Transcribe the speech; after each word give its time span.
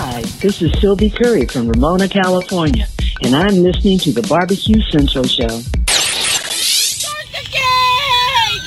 Hi, 0.00 0.22
this 0.40 0.62
is 0.62 0.70
Sylvie 0.80 1.10
Curry 1.10 1.44
from 1.46 1.68
Ramona, 1.68 2.08
California, 2.08 2.86
and 3.24 3.34
I'm 3.34 3.56
listening 3.56 3.98
to 3.98 4.12
the 4.12 4.22
Barbecue 4.22 4.80
Central 4.92 5.24
Show. 5.24 5.48
Start 5.88 7.26
the 7.32 7.42
game! 7.50 8.62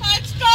Let's 0.00 0.32
go! 0.38 0.46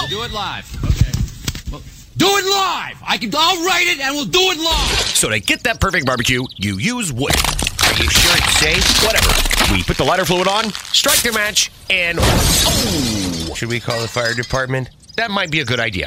We'll 0.00 0.08
do 0.08 0.22
it 0.22 0.32
live. 0.32 0.64
Okay. 0.82 1.84
Do 2.16 2.28
it 2.28 2.44
live. 2.46 2.96
I 3.06 3.18
can. 3.20 3.30
I'll 3.36 3.62
write 3.66 3.88
it, 3.88 4.00
and 4.00 4.14
we'll 4.14 4.24
do 4.24 4.40
it 4.40 4.56
live. 4.56 5.06
So 5.08 5.28
to 5.28 5.38
get 5.38 5.64
that 5.64 5.82
perfect 5.82 6.06
barbecue, 6.06 6.46
you 6.56 6.78
use 6.78 7.12
wood. 7.12 7.36
Are 7.84 7.92
you 8.02 8.08
sure 8.08 8.34
it's 8.34 8.56
safe? 8.56 9.04
Whatever. 9.04 9.28
We 9.70 9.82
put 9.82 9.98
the 9.98 10.04
lighter 10.04 10.24
fluid 10.24 10.48
on, 10.48 10.72
strike 10.94 11.20
the 11.20 11.30
match, 11.30 11.70
and 11.90 12.16
oh! 12.18 13.52
Should 13.54 13.68
we 13.68 13.80
call 13.80 14.00
the 14.00 14.08
fire 14.08 14.32
department? 14.32 14.88
That 15.16 15.30
might 15.30 15.50
be 15.50 15.60
a 15.60 15.66
good 15.66 15.78
idea. 15.78 16.06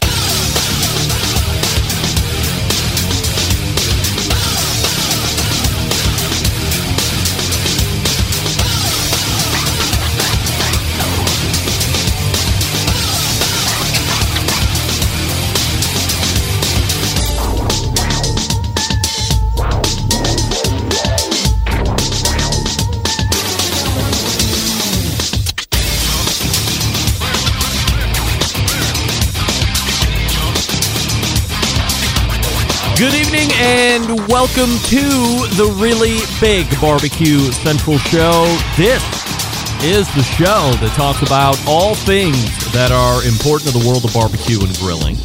And 33.96 34.28
welcome 34.28 34.76
to 34.84 35.08
the 35.56 35.74
really 35.80 36.20
big 36.42 36.68
Barbecue 36.82 37.40
Central 37.64 37.98
Show. 37.98 38.44
This 38.76 39.02
is 39.86 40.04
the 40.16 40.24
show 40.36 40.76
that 40.84 40.92
talks 40.98 41.22
about 41.22 41.56
all 41.66 41.96
things 41.96 42.36
that 42.74 42.92
are 42.92 43.24
important 43.24 43.72
to 43.72 43.78
the 43.80 43.88
world 43.88 44.04
of 44.04 44.12
barbecue 44.12 44.60
and 44.60 44.76
grilling. 44.80 45.16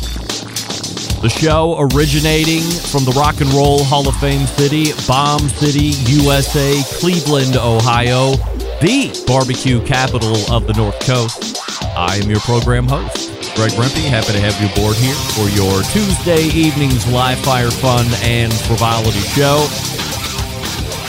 The 1.19 1.29
show 1.29 1.83
originating 1.91 2.63
from 2.63 3.03
the 3.05 3.11
Rock 3.19 3.41
and 3.41 3.51
Roll 3.51 3.83
Hall 3.83 4.07
of 4.07 4.15
Fame 4.19 4.47
city, 4.47 4.93
Bomb 5.09 5.49
City, 5.49 5.91
USA, 6.07 6.81
Cleveland, 7.01 7.57
Ohio, 7.57 8.39
the 8.79 9.11
barbecue 9.27 9.83
capital 9.83 10.37
of 10.47 10.69
the 10.69 10.75
North 10.75 11.01
Coast. 11.01 11.59
I 11.99 12.21
am 12.23 12.31
your 12.31 12.41
program 12.47 12.87
host, 12.87 13.40
Greg 13.55 13.73
Rempe. 13.73 14.09
Happy 14.09 14.33
to 14.33 14.41
have 14.41 14.61
you 14.61 14.69
aboard 14.73 14.97
here 14.97 15.15
for 15.35 15.49
your 15.51 15.83
Tuesday 15.93 16.45
evening's 16.57 17.07
live 17.13 17.39
fire 17.39 17.71
fun 17.71 18.07
and 18.23 18.53
frivolity 18.53 19.21
show. 19.21 19.67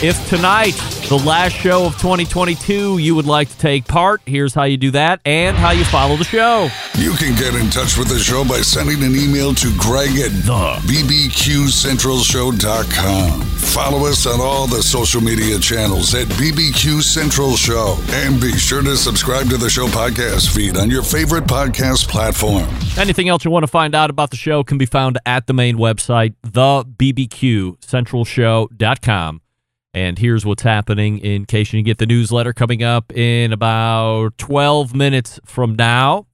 If 0.02 0.28
tonight, 0.28 0.72
the 1.08 1.18
last 1.18 1.52
show 1.52 1.86
of 1.86 1.92
2022, 1.98 2.98
you 2.98 3.14
would 3.14 3.26
like 3.26 3.48
to 3.50 3.58
take 3.58 3.86
part, 3.86 4.20
here's 4.26 4.52
how 4.52 4.64
you 4.64 4.76
do 4.76 4.90
that 4.92 5.20
and 5.24 5.56
how 5.56 5.70
you 5.70 5.84
follow 5.84 6.16
the 6.16 6.24
show. 6.24 6.68
You 6.98 7.12
can 7.14 7.34
get 7.34 7.54
in 7.54 7.70
touch 7.70 7.96
with 7.96 8.08
the 8.08 8.18
show 8.18 8.44
by 8.44 8.60
sending 8.60 9.02
an 9.02 9.16
email 9.16 9.54
to 9.54 9.74
Greg 9.78 10.10
at 10.18 10.30
the 10.44 10.78
BBQCentralShow.com. 10.86 13.40
Follow 13.40 14.06
us 14.06 14.26
on 14.26 14.38
all 14.40 14.66
the 14.66 14.82
social 14.82 15.22
media 15.22 15.58
channels 15.58 16.14
at 16.14 16.26
BBQ 16.28 17.02
Central 17.02 17.56
Show. 17.56 17.96
And 18.10 18.38
be 18.40 18.52
sure 18.52 18.82
to 18.82 18.94
subscribe 18.96 19.48
to 19.48 19.56
the 19.56 19.70
show 19.70 19.86
podcast 19.86 20.54
feed 20.54 20.76
on 20.76 20.90
your 20.90 21.02
favorite 21.02 21.44
podcast 21.44 22.08
platform. 22.08 22.68
Anything 22.98 23.28
else 23.30 23.42
you 23.44 23.50
want 23.50 23.62
to 23.62 23.68
find 23.68 23.94
out 23.94 24.10
about 24.10 24.30
the 24.30 24.36
show 24.36 24.62
can 24.62 24.76
be 24.76 24.84
found 24.86 25.18
at 25.24 25.46
the 25.46 25.54
main 25.54 25.78
website, 25.78 26.34
thebbqcentralshow.com. 26.46 29.40
And 29.94 30.18
here's 30.18 30.44
what's 30.46 30.62
happening 30.62 31.18
in 31.18 31.44
case 31.46 31.72
you 31.72 31.82
get 31.82 31.98
the 31.98 32.06
newsletter 32.06 32.52
coming 32.52 32.82
up 32.82 33.12
in 33.16 33.52
about 33.52 34.36
12 34.38 34.94
minutes 34.94 35.38
from 35.44 35.76
now. 35.76 36.26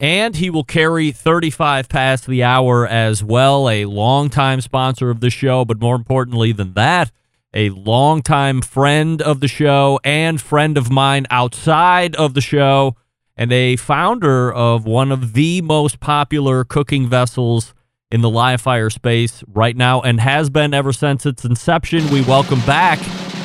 And 0.00 0.36
he 0.36 0.48
will 0.48 0.62
carry 0.62 1.10
35 1.10 1.88
past 1.88 2.26
the 2.28 2.44
hour 2.44 2.86
as 2.86 3.24
well, 3.24 3.68
a 3.68 3.84
longtime 3.84 4.60
sponsor 4.60 5.10
of 5.10 5.18
the 5.18 5.30
show, 5.30 5.64
but 5.64 5.80
more 5.80 5.96
importantly 5.96 6.52
than 6.52 6.74
that, 6.74 7.10
a 7.52 7.70
longtime 7.70 8.62
friend 8.62 9.20
of 9.20 9.40
the 9.40 9.48
show 9.48 9.98
and 10.04 10.40
friend 10.40 10.78
of 10.78 10.88
mine 10.88 11.26
outside 11.30 12.14
of 12.14 12.34
the 12.34 12.40
show, 12.40 12.94
and 13.36 13.52
a 13.52 13.74
founder 13.74 14.52
of 14.52 14.84
one 14.84 15.10
of 15.10 15.32
the 15.32 15.62
most 15.62 15.98
popular 15.98 16.62
cooking 16.62 17.08
vessels 17.08 17.74
in 18.12 18.20
the 18.20 18.30
live 18.30 18.60
fire 18.60 18.90
space 18.90 19.42
right 19.48 19.76
now 19.76 20.00
and 20.00 20.20
has 20.20 20.48
been 20.48 20.72
ever 20.72 20.92
since 20.92 21.26
its 21.26 21.44
inception. 21.44 22.08
We 22.10 22.22
welcome 22.22 22.60
back 22.60 23.00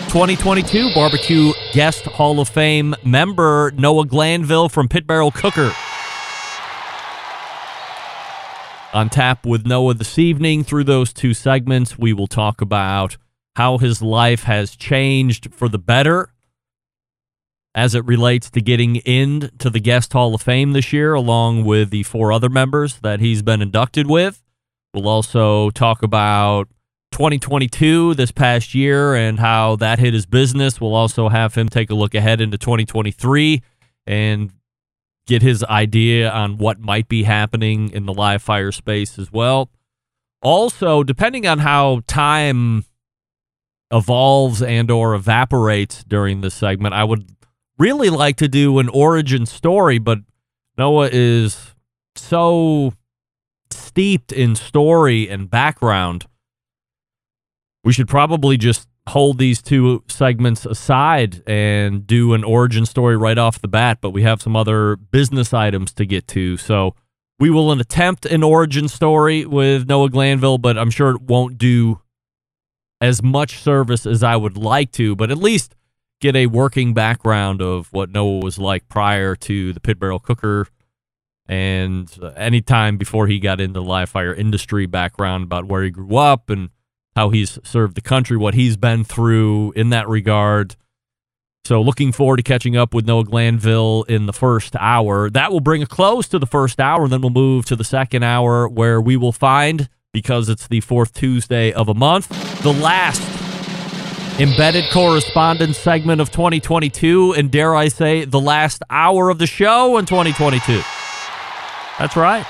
2022 0.10 0.94
Barbecue 0.94 1.52
Guest 1.72 2.06
Hall 2.06 2.40
of 2.40 2.48
Fame 2.48 2.94
member 3.04 3.72
Noah 3.76 4.06
Glanville 4.06 4.70
from 4.70 4.88
Pit 4.88 5.08
Barrel 5.08 5.32
Cooker. 5.32 5.74
On 8.94 9.10
tap 9.10 9.44
with 9.44 9.66
Noah 9.66 9.96
this 9.96 10.20
evening 10.20 10.64
through 10.64 10.84
those 10.84 11.12
two 11.12 11.34
segments, 11.34 11.98
we 11.98 12.14
will 12.14 12.28
talk 12.28 12.62
about 12.62 13.18
how 13.56 13.80
his 13.80 14.04
life 14.04 14.44
has 14.44 14.76
changed 14.76 15.52
for 15.52 15.68
the 15.68 15.80
better 15.80 16.30
as 17.74 17.96
it 17.96 18.06
relates 18.06 18.52
to 18.52 18.62
getting 18.62 18.98
into 18.98 19.72
the 19.72 19.80
Guest 19.80 20.14
Hall 20.14 20.36
of 20.36 20.44
Fame 20.44 20.74
this 20.74 20.94
year, 20.94 21.16
along 21.16 21.66
with 21.66 21.90
the 21.90 22.04
four 22.04 22.32
other 22.32 22.50
members 22.50 23.00
that 23.00 23.20
he's 23.20 23.42
been 23.42 23.64
inducted 23.64 24.06
with. 24.06 24.44
We'll 24.94 25.08
also 25.08 25.72
talk 25.72 26.04
about 26.04 26.68
2022 27.14 28.14
this 28.14 28.32
past 28.32 28.76
year 28.76 29.16
and 29.16 29.40
how 29.40 29.76
that 29.78 29.98
hit 29.98 30.14
his 30.14 30.28
business. 30.28 30.80
We'll 30.80 30.94
also 30.94 31.30
have 31.30 31.56
him 31.56 31.68
take 31.68 31.90
a 31.90 31.96
look 31.96 32.14
ahead 32.14 32.42
into 32.42 32.60
2023 32.60 33.64
and 34.06 34.52
get 35.28 35.42
his 35.42 35.64
idea 35.64 36.30
on 36.30 36.58
what 36.58 36.80
might 36.80 37.08
be 37.08 37.24
happening 37.24 37.90
in 37.90 38.06
the 38.06 38.14
live 38.14 38.42
fire 38.42 38.72
space 38.72 39.18
as 39.18 39.32
well. 39.32 39.70
Also, 40.42 41.04
depending 41.04 41.48
on 41.48 41.60
how 41.60 42.02
time 42.08 42.84
evolves 43.92 44.62
and 44.62 44.92
or 44.92 45.14
evaporates 45.14 46.04
during 46.04 46.42
this 46.42 46.54
segment, 46.54 46.94
I 46.94 47.04
would 47.04 47.30
really 47.78 48.10
like 48.10 48.36
to 48.38 48.48
do 48.48 48.80
an 48.80 48.90
origin 48.90 49.46
story, 49.46 50.00
but 50.00 50.20
Noah 50.78 51.10
is 51.12 51.74
so 52.16 52.94
steeped 53.72 54.32
in 54.32 54.56
story 54.56 55.30
and 55.30 55.50
background. 55.50 56.26
We 57.84 57.94
should 57.94 58.08
probably 58.08 58.58
just 58.58 58.88
hold 59.08 59.38
these 59.38 59.62
two 59.62 60.04
segments 60.08 60.66
aside 60.66 61.44
and 61.48 62.08
do 62.08 62.34
an 62.34 62.44
origin 62.44 62.86
story 62.86 63.18
right 63.18 63.38
off 63.38 63.62
the 63.62 63.68
bat, 63.68 64.00
but 64.02 64.12
we 64.12 64.24
have 64.24 64.42
some 64.42 64.56
other 64.56 64.96
business 64.96 65.54
items 65.54 65.94
to 65.94 66.06
get 66.06 66.28
to. 66.28 66.58
So 66.58 66.96
we 67.40 67.50
will 67.50 67.72
attempt 67.72 68.26
an 68.26 68.44
origin 68.44 68.88
story 68.88 69.46
with 69.46 69.88
Noah 69.88 70.10
Glanville, 70.10 70.58
but 70.58 70.78
I'm 70.78 70.90
sure 70.90 71.12
it 71.12 71.22
won't 71.22 71.58
do 71.58 72.00
as 73.02 73.22
much 73.22 73.60
service 73.60 74.06
as 74.06 74.24
I 74.24 74.38
would 74.38 74.56
like 74.56 74.92
to, 74.94 75.16
but 75.16 75.30
at 75.30 75.38
least 75.38 75.76
get 76.22 76.38
a 76.38 76.48
working 76.48 76.94
background 76.94 77.62
of 77.62 77.92
what 77.92 78.10
Noah 78.10 78.40
was 78.40 78.58
like 78.58 78.88
prior 78.88 79.36
to 79.36 79.74
the 79.74 79.82
pit 79.82 80.00
barrel 80.00 80.20
cooker 80.20 80.68
and 81.48 82.10
uh, 82.22 82.28
any 82.38 82.62
time 82.62 82.98
before 82.98 83.28
he 83.28 83.40
got 83.40 83.60
into 83.60 83.82
the 83.82 83.84
live 83.84 84.10
fire 84.10 84.34
industry 84.34 84.86
background 84.86 85.44
about 85.44 85.66
where 85.66 85.84
he 85.84 85.90
grew 85.90 86.16
up 86.16 86.50
and 86.50 86.70
how 87.16 87.30
he's 87.30 87.60
served 87.64 87.96
the 87.96 88.02
country, 88.02 88.38
what 88.38 88.54
he's 88.54 88.78
been 88.78 89.04
through 89.04 89.72
in 89.74 89.90
that 89.90 90.08
regard. 90.10 90.76
So, 91.66 91.82
looking 91.82 92.12
forward 92.12 92.38
to 92.38 92.44
catching 92.44 92.76
up 92.76 92.94
with 92.94 93.06
Noah 93.06 93.24
Glanville 93.24 94.04
in 94.10 94.26
the 94.26 94.34
first 94.34 94.76
hour. 94.78 95.30
That 95.30 95.50
will 95.50 95.62
bring 95.62 95.82
a 95.82 95.86
close 95.86 96.28
to 96.30 96.40
the 96.40 96.46
first 96.46 96.78
hour, 96.78 97.04
and 97.04 97.14
then 97.14 97.22
we'll 97.22 97.30
move 97.30 97.66
to 97.68 97.78
the 97.78 97.86
second 97.86 98.24
hour 98.24 98.68
where 98.68 99.00
we 99.00 99.16
will 99.16 99.32
find, 99.32 99.88
because 100.12 100.50
it's 100.50 100.68
the 100.68 100.82
fourth 100.82 101.14
Tuesday 101.14 101.72
of 101.72 101.88
a 101.88 101.94
month, 101.94 102.28
the 102.64 102.74
last 102.74 103.22
embedded 104.42 104.92
correspondence 104.92 105.78
segment 105.78 106.20
of 106.20 106.32
2022, 106.32 107.34
and 107.38 107.50
dare 107.50 107.74
I 107.74 107.88
say, 107.88 108.26
the 108.26 108.42
last 108.42 108.84
hour 108.90 109.30
of 109.30 109.38
the 109.38 109.48
show 109.48 109.98
in 109.98 110.06
2022. 110.06 110.82
That's 111.98 112.18
right. 112.18 112.46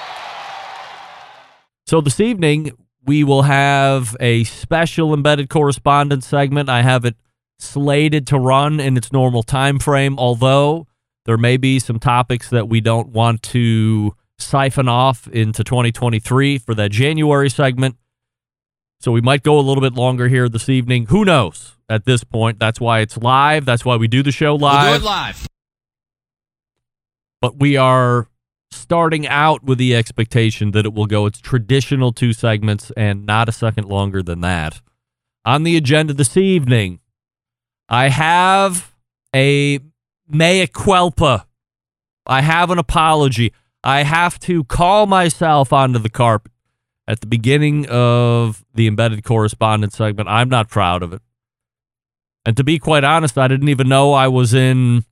So, 1.86 2.02
this 2.02 2.20
evening, 2.20 2.72
we 3.06 3.24
will 3.24 3.44
have 3.44 4.16
a 4.20 4.44
special 4.46 5.14
embedded 5.14 5.50
correspondence 5.50 6.26
segment. 6.26 6.70
I 6.70 6.82
have 6.82 7.06
it 7.06 7.16
slated 7.60 8.28
to 8.28 8.40
run 8.40 8.80
in 8.80 8.98
its 8.98 9.12
normal 9.12 9.44
time 9.44 9.80
frame, 9.80 10.18
although 10.18 10.88
there 11.26 11.38
may 11.38 11.58
be 11.58 11.80
some 11.80 12.00
topics 12.00 12.50
that 12.50 12.68
we 12.68 12.82
don't 12.82 13.10
want 13.10 13.42
to 13.44 14.16
siphon 14.38 14.88
off 14.88 15.28
into 15.28 15.64
2023 15.64 16.58
for 16.58 16.76
that 16.76 16.92
January 16.92 17.50
segment. 17.50 17.96
So 19.00 19.12
we 19.12 19.22
might 19.22 19.44
go 19.44 19.60
a 19.60 19.62
little 19.62 19.82
bit 19.82 19.94
longer 19.94 20.28
here 20.28 20.48
this 20.48 20.70
evening. 20.70 21.08
Who 21.08 21.26
knows 21.26 21.76
at 21.90 22.06
this 22.06 22.24
point? 22.24 22.60
That's 22.60 22.80
why 22.80 23.00
it's 23.00 23.18
live. 23.18 23.66
That's 23.66 23.84
why 23.84 23.98
we 23.98 24.08
do 24.08 24.24
the 24.24 24.32
show 24.32 24.56
live. 24.56 24.92
We'll 24.92 25.00
do 25.00 25.06
it 25.06 25.08
live. 25.08 25.48
But 27.42 27.60
we 27.60 27.76
are 27.76 28.28
starting 28.74 29.28
out 29.28 29.64
with 29.64 29.78
the 29.78 29.96
expectation 29.96 30.72
that 30.72 30.86
it 30.86 30.94
will 30.94 31.06
go 31.06 31.26
its 31.26 31.40
traditional 31.40 32.12
two 32.12 32.34
segments 32.34 32.92
and 32.98 33.26
not 33.26 33.50
a 33.50 33.52
second 33.52 33.88
longer 33.88 34.22
than 34.22 34.42
that. 34.42 34.82
On 35.46 35.64
the 35.64 35.78
agenda 35.78 36.14
this 36.14 36.38
evening, 36.38 37.00
I 37.90 38.10
have 38.10 38.94
a 39.36 39.80
mea 40.28 40.68
culpa. 40.68 41.48
I 42.26 42.42
have 42.42 42.72
an 42.72 42.78
apology. 42.78 43.54
I 43.84 44.04
have 44.04 44.40
to 44.42 44.64
call 44.64 45.06
myself 45.06 45.74
onto 45.74 46.00
the 46.00 46.10
carpet 46.10 46.52
at 47.08 47.20
the 47.20 47.28
beginning 47.28 47.86
of 47.90 48.64
the 48.74 48.88
embedded 48.88 49.24
correspondence 49.26 49.98
segment. 49.98 50.30
I'm 50.30 50.50
not 50.50 50.70
proud 50.70 51.04
of 51.04 51.12
it. 51.12 51.22
And 52.46 52.56
to 52.58 52.64
be 52.64 52.80
quite 52.80 53.04
honest, 53.04 53.38
I 53.38 53.48
didn't 53.48 53.70
even 53.70 53.90
know 53.90 54.14
I 54.14 54.28
was 54.28 54.54
in 54.54 55.04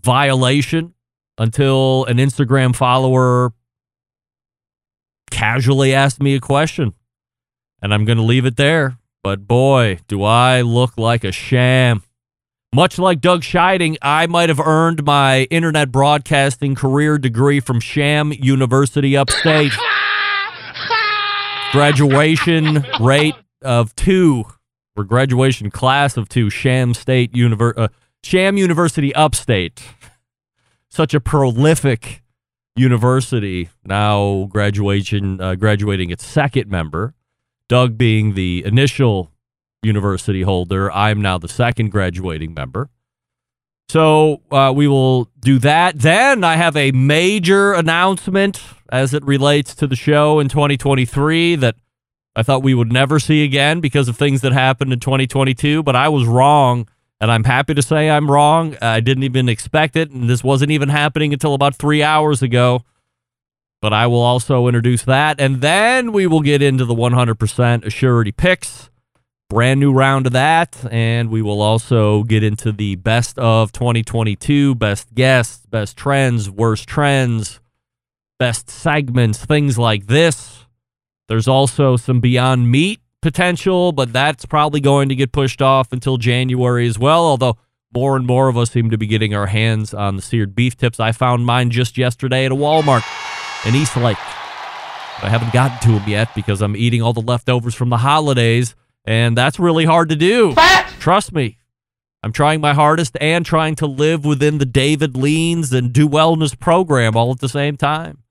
violation 0.00 0.93
until 1.38 2.04
an 2.06 2.18
Instagram 2.18 2.74
follower 2.74 3.52
casually 5.30 5.94
asked 5.94 6.22
me 6.22 6.34
a 6.34 6.40
question. 6.40 6.94
And 7.82 7.92
I'm 7.92 8.04
going 8.04 8.18
to 8.18 8.24
leave 8.24 8.46
it 8.46 8.56
there. 8.56 8.98
But 9.22 9.46
boy, 9.46 10.00
do 10.06 10.22
I 10.22 10.60
look 10.60 10.96
like 10.98 11.24
a 11.24 11.32
sham. 11.32 12.02
Much 12.74 12.98
like 12.98 13.20
Doug 13.20 13.42
Scheiding, 13.42 13.96
I 14.02 14.26
might 14.26 14.48
have 14.48 14.58
earned 14.60 15.04
my 15.04 15.44
internet 15.44 15.92
broadcasting 15.92 16.74
career 16.74 17.18
degree 17.18 17.60
from 17.60 17.78
Sham 17.78 18.32
University 18.32 19.16
upstate. 19.16 19.72
Graduation 21.72 22.84
rate 23.00 23.36
of 23.62 23.94
two, 23.96 24.44
or 24.96 25.04
graduation 25.04 25.70
class 25.70 26.16
of 26.16 26.28
two, 26.28 26.50
Sham 26.50 26.94
State 26.94 27.32
Univer- 27.32 27.74
uh, 27.76 27.88
Sham 28.22 28.56
University 28.56 29.14
upstate. 29.14 29.82
Such 30.94 31.12
a 31.12 31.18
prolific 31.18 32.22
university. 32.76 33.68
Now 33.84 34.44
graduation, 34.44 35.40
uh, 35.40 35.56
graduating 35.56 36.10
its 36.10 36.24
second 36.24 36.70
member. 36.70 37.14
Doug 37.68 37.98
being 37.98 38.34
the 38.34 38.62
initial 38.64 39.32
university 39.82 40.42
holder. 40.42 40.92
I'm 40.92 41.20
now 41.20 41.36
the 41.38 41.48
second 41.48 41.90
graduating 41.90 42.54
member. 42.54 42.90
So 43.88 44.42
uh, 44.52 44.72
we 44.72 44.86
will 44.86 45.28
do 45.40 45.58
that. 45.58 45.98
Then 45.98 46.44
I 46.44 46.54
have 46.54 46.76
a 46.76 46.92
major 46.92 47.72
announcement 47.72 48.62
as 48.92 49.12
it 49.12 49.24
relates 49.24 49.74
to 49.74 49.88
the 49.88 49.96
show 49.96 50.38
in 50.38 50.48
2023 50.48 51.56
that 51.56 51.74
I 52.36 52.44
thought 52.44 52.62
we 52.62 52.72
would 52.72 52.92
never 52.92 53.18
see 53.18 53.42
again 53.42 53.80
because 53.80 54.08
of 54.08 54.16
things 54.16 54.42
that 54.42 54.52
happened 54.52 54.92
in 54.92 55.00
2022, 55.00 55.82
but 55.82 55.96
I 55.96 56.08
was 56.08 56.24
wrong. 56.24 56.86
And 57.20 57.30
I'm 57.30 57.44
happy 57.44 57.74
to 57.74 57.82
say 57.82 58.10
I'm 58.10 58.30
wrong. 58.30 58.76
I 58.82 59.00
didn't 59.00 59.22
even 59.22 59.48
expect 59.48 59.96
it. 59.96 60.10
And 60.10 60.28
this 60.28 60.44
wasn't 60.44 60.72
even 60.72 60.88
happening 60.88 61.32
until 61.32 61.54
about 61.54 61.74
three 61.74 62.02
hours 62.02 62.42
ago. 62.42 62.84
But 63.80 63.92
I 63.92 64.06
will 64.06 64.20
also 64.20 64.66
introduce 64.66 65.04
that. 65.04 65.40
And 65.40 65.60
then 65.60 66.12
we 66.12 66.26
will 66.26 66.40
get 66.40 66.62
into 66.62 66.84
the 66.84 66.94
100% 66.94 67.34
Assurity 67.84 68.36
picks 68.36 68.90
brand 69.48 69.78
new 69.78 69.92
round 69.92 70.26
of 70.26 70.32
that. 70.32 70.76
And 70.90 71.30
we 71.30 71.42
will 71.42 71.62
also 71.62 72.24
get 72.24 72.42
into 72.42 72.72
the 72.72 72.96
best 72.96 73.38
of 73.38 73.72
2022, 73.72 74.74
best 74.74 75.14
guests, 75.14 75.64
best 75.66 75.96
trends, 75.96 76.50
worst 76.50 76.88
trends, 76.88 77.60
best 78.38 78.68
segments, 78.68 79.44
things 79.44 79.78
like 79.78 80.06
this. 80.06 80.66
There's 81.28 81.48
also 81.48 81.96
some 81.96 82.20
Beyond 82.20 82.70
Meat 82.70 83.00
potential, 83.24 83.90
but 83.90 84.12
that's 84.12 84.44
probably 84.44 84.80
going 84.80 85.08
to 85.08 85.14
get 85.14 85.32
pushed 85.32 85.62
off 85.62 85.92
until 85.92 86.18
January 86.18 86.86
as 86.86 86.98
well. 86.98 87.24
Although 87.24 87.56
more 87.94 88.16
and 88.16 88.26
more 88.26 88.48
of 88.48 88.56
us 88.58 88.70
seem 88.70 88.90
to 88.90 88.98
be 88.98 89.06
getting 89.06 89.34
our 89.34 89.46
hands 89.46 89.94
on 89.94 90.16
the 90.16 90.22
seared 90.22 90.54
beef 90.54 90.76
tips. 90.76 91.00
I 91.00 91.12
found 91.12 91.46
mine 91.46 91.70
just 91.70 91.96
yesterday 91.96 92.44
at 92.44 92.52
a 92.52 92.54
Walmart 92.54 93.02
in 93.66 93.74
East 93.74 93.96
Lake. 93.96 94.18
I 95.22 95.30
haven't 95.30 95.54
gotten 95.54 95.78
to 95.88 95.98
them 95.98 96.08
yet 96.08 96.34
because 96.34 96.60
I'm 96.60 96.76
eating 96.76 97.00
all 97.00 97.14
the 97.14 97.22
leftovers 97.22 97.74
from 97.74 97.88
the 97.88 97.96
holidays 97.96 98.74
and 99.06 99.38
that's 99.38 99.58
really 99.58 99.86
hard 99.86 100.10
to 100.10 100.16
do. 100.16 100.54
Trust 100.98 101.32
me. 101.32 101.56
I'm 102.22 102.32
trying 102.32 102.60
my 102.60 102.74
hardest 102.74 103.16
and 103.20 103.44
trying 103.44 103.74
to 103.76 103.86
live 103.86 104.24
within 104.24 104.58
the 104.58 104.66
David 104.66 105.16
Leans 105.16 105.72
and 105.72 105.92
Do 105.92 106.08
Wellness 106.08 106.58
program 106.58 107.16
all 107.16 107.30
at 107.30 107.40
the 107.40 107.48
same 107.48 107.76
time. 107.76 108.23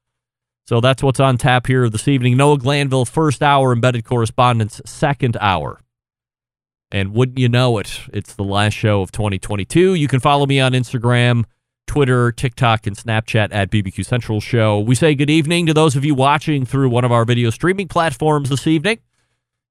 So 0.66 0.80
that's 0.80 1.04
what's 1.04 1.20
on 1.20 1.38
tap 1.38 1.68
here 1.68 1.90
this 1.90 2.08
evening. 2.08 2.38
Noah 2.38 2.58
Glanville, 2.58 3.06
first 3.06 3.44
hour, 3.44 3.74
embedded 3.74 4.06
correspondence, 4.06 4.82
second 4.86 5.36
hour. 5.42 5.80
And 6.90 7.14
wouldn't 7.14 7.38
you 7.38 7.50
know 7.50 7.78
it, 7.80 8.02
it's 8.14 8.36
the 8.36 8.44
last 8.44 8.74
show 8.74 9.02
of 9.02 9.12
2022. 9.12 9.96
You 9.96 10.08
can 10.08 10.20
follow 10.20 10.46
me 10.46 10.60
on 10.62 10.72
Instagram, 10.72 11.44
Twitter, 11.86 12.32
TikTok, 12.32 12.88
and 12.88 12.96
Snapchat 12.96 13.50
at 13.52 13.72
BBQ 13.72 14.06
Central 14.06 14.40
Show. 14.40 14.80
We 14.80 14.96
say 14.96 15.16
good 15.16 15.30
evening 15.30 15.66
to 15.66 15.74
those 15.74 15.96
of 15.96 16.06
you 16.06 16.16
watching 16.16 16.66
through 16.66 16.90
one 16.90 17.04
of 17.04 17.12
our 17.12 17.26
video 17.26 17.50
streaming 17.50 17.88
platforms 17.88 18.50
this 18.50 18.68
evening. 18.68 19.00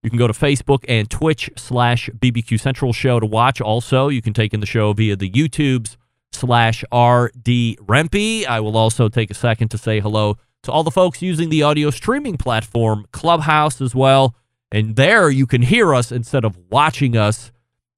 You 0.03 0.11
can 0.11 0.19
go 0.19 0.27
to 0.27 0.33
Facebook 0.33 0.85
and 0.89 1.09
Twitch 1.09 1.49
slash 1.56 2.11
BBQ 2.19 2.61
Central 2.61 2.93
Show 2.93 3.19
to 3.21 3.27
watch. 3.27 3.61
Also, 3.61 4.09
you 4.09 4.21
can 4.21 4.35
take 4.35 4.53
in 4.53 4.61
the 4.61 4.67
show 4.67 4.93
via 4.93 5.17
the 5.17 5.31
YouTubes 5.31 5.97
slash 6.33 6.83
RD 6.93 7.79
Rempe. 7.87 8.47
I 8.47 8.61
will 8.61 8.77
also 8.77 9.09
take 9.09 9.31
a 9.31 9.35
second 9.35 9.69
to 9.69 9.79
say 9.79 10.00
hello 10.00 10.37
to 10.62 10.73
all 10.73 10.85
the 10.85 10.91
folks 10.91 11.23
using 11.23 11.49
the 11.49 11.62
audio 11.62 11.91
streaming 11.91 12.37
platform 12.37 13.06
Clubhouse 13.12 13.81
as 13.81 13.94
well. 13.94 14.35
And 14.70 14.97
there 14.97 15.29
you 15.29 15.47
can 15.47 15.62
hear 15.62 15.94
us 15.94 16.12
instead 16.12 16.44
of 16.44 16.59
watching 16.70 17.17
us. 17.17 17.50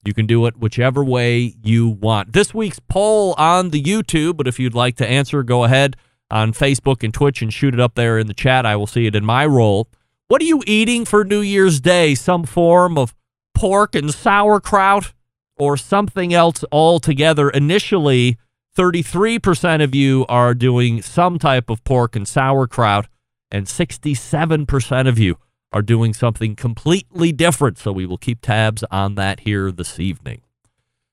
You 0.05 0.13
can 0.13 0.27
do 0.27 0.45
it 0.47 0.59
whichever 0.59 1.05
way 1.05 1.55
you 1.63 1.89
want. 1.89 2.33
This 2.33 2.53
week's 2.53 2.79
poll 2.79 3.35
on 3.39 3.71
the 3.71 3.83
YouTube, 3.83 4.37
but 4.37 4.49
if 4.49 4.59
you'd 4.59 4.75
like 4.75 4.97
to 4.97 5.07
answer, 5.07 5.43
go 5.43 5.65
ahead 5.65 5.97
on 6.31 6.53
Facebook 6.53 7.03
and 7.03 7.13
Twitch 7.13 7.43
and 7.43 7.53
shoot 7.53 7.75
it 7.75 7.81
up 7.81 7.95
there 7.95 8.19
in 8.19 8.27
the 8.27 8.35
chat. 8.35 8.67
I 8.67 8.77
will 8.77 8.87
see 8.87 9.07
it 9.07 9.15
in 9.15 9.25
my 9.25 9.47
role. 9.47 9.89
What 10.29 10.43
are 10.43 10.47
you 10.47 10.63
eating 10.67 11.05
for 11.05 11.25
New 11.25 11.41
Year's 11.41 11.81
Day? 11.81 12.15
Some 12.15 12.45
form 12.45 12.99
of 12.99 13.15
pork 13.55 13.95
and 13.95 14.13
sauerkraut 14.13 15.13
or 15.57 15.77
something 15.77 16.35
else 16.35 16.65
altogether? 16.73 17.51
Initially, 17.51 18.39
33% 18.77 19.85
of 19.85 19.95
you 19.95 20.27
are 20.29 20.53
doing 20.53 21.01
some 21.01 21.39
type 21.39 21.71
of 21.71 21.85
pork 21.85 22.17
and 22.17 22.27
sauerkraut, 22.27 23.07
and 23.51 23.67
67% 23.67 25.09
of 25.09 25.19
you 25.19 25.39
are 25.73 25.83
doing 25.83 26.13
something 26.13 26.57
completely 26.57 27.31
different. 27.31 27.79
So 27.79 27.93
we 27.93 28.07
will 28.07 28.19
keep 28.19 28.41
tabs 28.41 28.83
on 28.91 29.15
that 29.15 29.41
here 29.41 29.71
this 29.71 30.01
evening. 30.01 30.41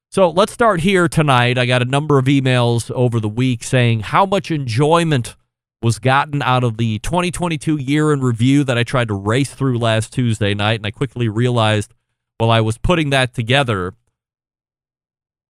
So 0.09 0.29
let's 0.29 0.51
start 0.51 0.81
here 0.81 1.07
tonight. 1.07 1.57
I 1.57 1.65
got 1.65 1.81
a 1.81 1.85
number 1.85 2.17
of 2.17 2.25
emails 2.25 2.91
over 2.91 3.19
the 3.19 3.29
week 3.29 3.63
saying 3.63 4.01
how 4.01 4.25
much 4.25 4.51
enjoyment 4.51 5.35
was 5.81 5.99
gotten 5.99 6.41
out 6.41 6.63
of 6.63 6.77
the 6.77 6.99
2022 6.99 7.77
year 7.77 8.11
in 8.11 8.21
review 8.21 8.63
that 8.63 8.77
I 8.77 8.83
tried 8.83 9.07
to 9.07 9.13
race 9.13 9.53
through 9.53 9.79
last 9.79 10.13
Tuesday 10.13 10.53
night. 10.53 10.79
And 10.79 10.85
I 10.85 10.91
quickly 10.91 11.29
realized 11.29 11.93
while 12.37 12.51
I 12.51 12.61
was 12.61 12.77
putting 12.77 13.11
that 13.11 13.33
together, 13.33 13.93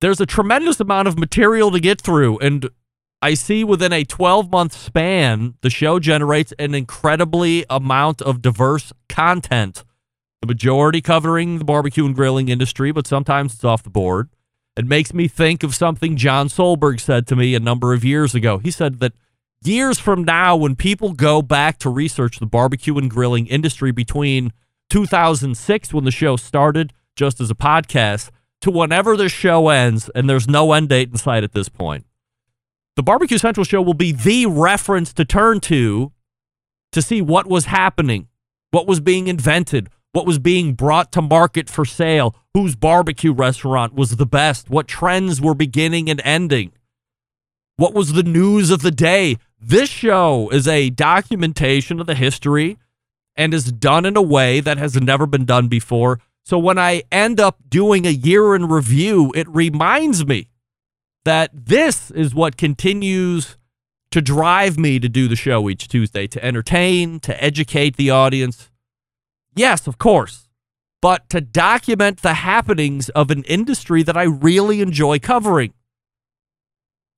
there's 0.01 0.21
a 0.21 0.27
tremendous 0.27 0.81
amount 0.81 1.09
of 1.09 1.19
material 1.19 1.71
to 1.71 1.81
get 1.81 2.01
through. 2.01 2.39
And 2.39 2.69
I 3.23 3.35
see 3.35 3.65
within 3.65 3.93
a 3.93 4.05
12 4.05 4.51
month 4.51 4.73
span, 4.73 5.55
the 5.61 5.71
show 5.71 5.99
generates 5.99 6.53
an 6.59 6.75
incredibly 6.75 7.65
amount 7.69 8.23
of 8.23 8.43
diverse 8.43 8.93
content. 9.09 9.85
The 10.41 10.47
majority 10.47 11.03
covering 11.03 11.59
the 11.59 11.65
barbecue 11.65 12.07
and 12.07 12.15
grilling 12.15 12.49
industry, 12.49 12.93
but 12.93 13.07
sometimes 13.07 13.55
it's 13.55 13.65
off 13.65 13.83
the 13.83 13.91
board. 13.91 14.31
It 14.75 14.87
makes 14.87 15.13
me 15.13 15.29
think 15.29 15.63
of 15.63 15.75
something 15.75 16.17
John 16.17 16.49
Solberg 16.49 17.01
said 17.01 17.27
to 17.27 17.37
me 17.37 17.55
a 17.55 17.61
number 17.61 17.93
of 17.93 18.05
years 18.05 18.35
ago. 18.35 18.57
He 18.57 18.71
said 18.71 19.01
that 19.01 19.13
years 19.63 19.99
from 19.99 20.25
now, 20.25 20.57
when 20.57 20.77
people 20.77 21.13
go 21.13 21.43
back 21.43 21.77
to 21.81 21.91
research 21.91 22.39
the 22.39 22.47
barbecue 22.47 22.97
and 22.97 23.11
grilling 23.11 23.47
industry 23.49 23.93
between 23.93 24.55
2006, 24.89 25.93
when 25.93 26.05
the 26.05 26.11
show 26.11 26.37
started 26.37 26.95
just 27.17 27.41
as 27.41 27.51
a 27.51 27.55
podcast, 27.55 28.31
to 28.61 28.71
whenever 28.71 29.17
the 29.17 29.29
show 29.29 29.69
ends, 29.69 30.11
and 30.15 30.29
there's 30.29 30.49
no 30.49 30.73
end 30.73 30.89
date 30.89 31.11
in 31.11 31.17
sight 31.17 31.45
at 31.45 31.53
this 31.53 31.69
point, 31.69 32.05
the 32.97 33.03
Barbecue 33.03 33.39
Central 33.39 33.65
show 33.65 33.81
will 33.81 33.95
be 33.95 34.13
the 34.13 34.47
reference 34.47 35.13
to 35.15 35.25
turn 35.25 35.61
to 35.61 36.13
to 36.93 37.01
see 37.01 37.23
what 37.23 37.47
was 37.47 37.67
happening, 37.67 38.29
what 38.73 38.87
was 38.87 39.01
being 39.01 39.29
invented, 39.29 39.89
what 40.13 40.27
was 40.27 40.39
being 40.39 40.75
brought 40.75 41.13
to 41.13 41.23
market 41.23 41.71
for 41.71 41.85
sale, 41.85 42.35
whose 42.53 42.75
barbecue 42.75 43.33
restaurant 43.33 43.95
was 43.95 44.17
the 44.17 44.27
best, 44.27 44.69
what 44.69 44.89
trends 44.89 45.41
were 45.41 45.55
beginning 45.55 46.11
and 46.11 46.21
ending, 46.25 46.73
what 47.77 47.95
was 47.95 48.13
the 48.13 48.23
news 48.23 48.71
of 48.71 48.83
the 48.83 48.91
day, 48.91 49.39
this 49.59 49.89
show 49.89 50.51
is 50.51 50.69
a 50.69 50.91
documentation 50.91 51.99
of 51.99 52.07
the 52.07 52.15
history 52.15 52.77
and 53.37 53.55
is 53.55 53.73
done 53.73 54.05
in 54.05 54.19
a 54.19 54.23
way 54.23 54.61
that 54.61 54.77
has 54.77 55.01
never 55.01 55.25
been 55.25 55.47
done 55.47 55.69
before. 55.69 56.21
So 56.45 56.59
when 56.59 56.79
I 56.79 57.03
end 57.13 57.39
up 57.39 57.59
doing 57.69 58.07
a 58.07 58.11
year 58.11 58.55
in 58.55 58.69
review, 58.69 59.33
it 59.35 59.49
reminds 59.49 60.27
me 60.27 60.49
that 61.25 61.51
this 61.53 62.11
is 62.11 62.35
what 62.35 62.57
continues 62.57 63.57
to 64.11 64.21
drive 64.21 64.79
me 64.79 64.99
to 64.99 65.09
do 65.09 65.29
the 65.29 65.37
show 65.37 65.69
each 65.69 65.87
Tuesday 65.87 66.27
to 66.27 66.45
entertain, 66.45 67.21
to 67.21 67.43
educate 67.43 67.97
the 67.97 68.11
audience. 68.11 68.71
Yes, 69.55 69.87
of 69.87 69.99
course, 69.99 70.49
but 71.01 71.29
to 71.31 71.41
document 71.41 72.23
the 72.23 72.35
happenings 72.35 73.09
of 73.11 73.31
an 73.31 73.45
industry 73.45 74.03
that 74.03 74.17
I 74.17 74.25
really 74.25 74.81
enjoy 74.81 75.19
covering. 75.19 75.75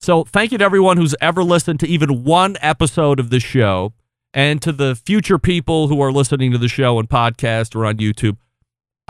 So 0.00 0.24
thank 0.24 0.52
you 0.52 0.58
to 0.58 0.64
everyone 0.64 0.96
who's 0.96 1.14
ever 1.20 1.44
listened 1.44 1.80
to 1.80 1.88
even 1.88 2.24
one 2.24 2.56
episode 2.60 3.20
of 3.20 3.30
the 3.30 3.40
show 3.40 3.94
and 4.34 4.60
to 4.62 4.72
the 4.72 4.96
future 4.96 5.38
people 5.38 5.88
who 5.88 6.00
are 6.00 6.12
listening 6.12 6.50
to 6.52 6.58
the 6.58 6.68
show 6.68 6.98
and 6.98 7.08
podcast 7.08 7.76
or 7.76 7.86
on 7.86 7.98
YouTube. 7.98 8.36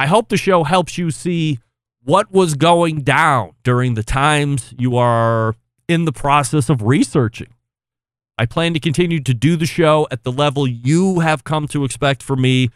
I 0.02 0.06
hope 0.06 0.30
the 0.30 0.36
show 0.36 0.64
helps 0.64 0.98
you 0.98 1.12
see 1.12 1.60
what 2.02 2.32
was 2.32 2.54
going 2.56 3.02
down 3.02 3.52
during 3.62 3.94
the 3.94 4.02
times 4.02 4.74
you 4.76 4.96
are 4.96 5.54
in 5.86 6.06
the 6.06 6.12
process 6.12 6.68
of 6.68 6.82
researching. 6.82 7.54
I 8.36 8.46
plan 8.46 8.74
to 8.74 8.80
continue 8.80 9.20
to 9.20 9.32
do 9.32 9.54
the 9.54 9.64
show 9.64 10.08
at 10.10 10.24
the 10.24 10.32
level 10.32 10.66
you 10.66 11.20
have 11.20 11.44
come 11.44 11.68
to 11.68 11.84
expect 11.84 12.20
from 12.20 12.42
me. 12.42 12.70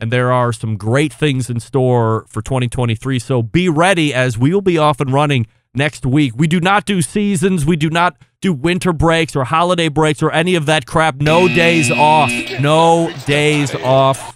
And 0.00 0.12
there 0.12 0.32
are 0.32 0.52
some 0.52 0.76
great 0.76 1.12
things 1.12 1.48
in 1.48 1.60
store 1.60 2.26
for 2.26 2.42
2023. 2.42 3.20
So 3.20 3.42
be 3.42 3.68
ready 3.68 4.12
as 4.12 4.36
we 4.36 4.52
will 4.52 4.60
be 4.60 4.76
off 4.76 5.00
and 5.00 5.12
running 5.12 5.46
next 5.72 6.04
week. 6.04 6.32
We 6.34 6.48
do 6.48 6.58
not 6.58 6.84
do 6.84 7.00
seasons. 7.00 7.64
We 7.64 7.76
do 7.76 7.90
not 7.90 8.16
do 8.40 8.52
winter 8.52 8.92
breaks 8.92 9.36
or 9.36 9.44
holiday 9.44 9.88
breaks 9.88 10.20
or 10.20 10.32
any 10.32 10.56
of 10.56 10.66
that 10.66 10.84
crap. 10.84 11.20
No 11.20 11.46
days 11.46 11.92
off. 11.92 12.32
No 12.58 13.12
days 13.24 13.72
off. 13.72 14.35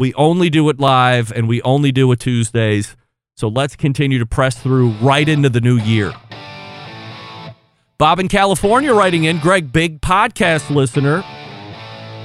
We 0.00 0.14
only 0.14 0.48
do 0.48 0.68
it 0.68 0.78
live 0.78 1.32
and 1.32 1.48
we 1.48 1.60
only 1.62 1.90
do 1.90 2.12
it 2.12 2.20
Tuesdays. 2.20 2.96
So 3.36 3.48
let's 3.48 3.74
continue 3.74 4.20
to 4.20 4.26
press 4.26 4.56
through 4.56 4.90
right 5.00 5.28
into 5.28 5.48
the 5.48 5.60
new 5.60 5.76
year. 5.76 6.14
Bob 7.98 8.20
in 8.20 8.28
California 8.28 8.94
writing 8.94 9.24
in, 9.24 9.40
Greg, 9.40 9.72
big 9.72 10.00
podcast 10.00 10.72
listener, 10.72 11.24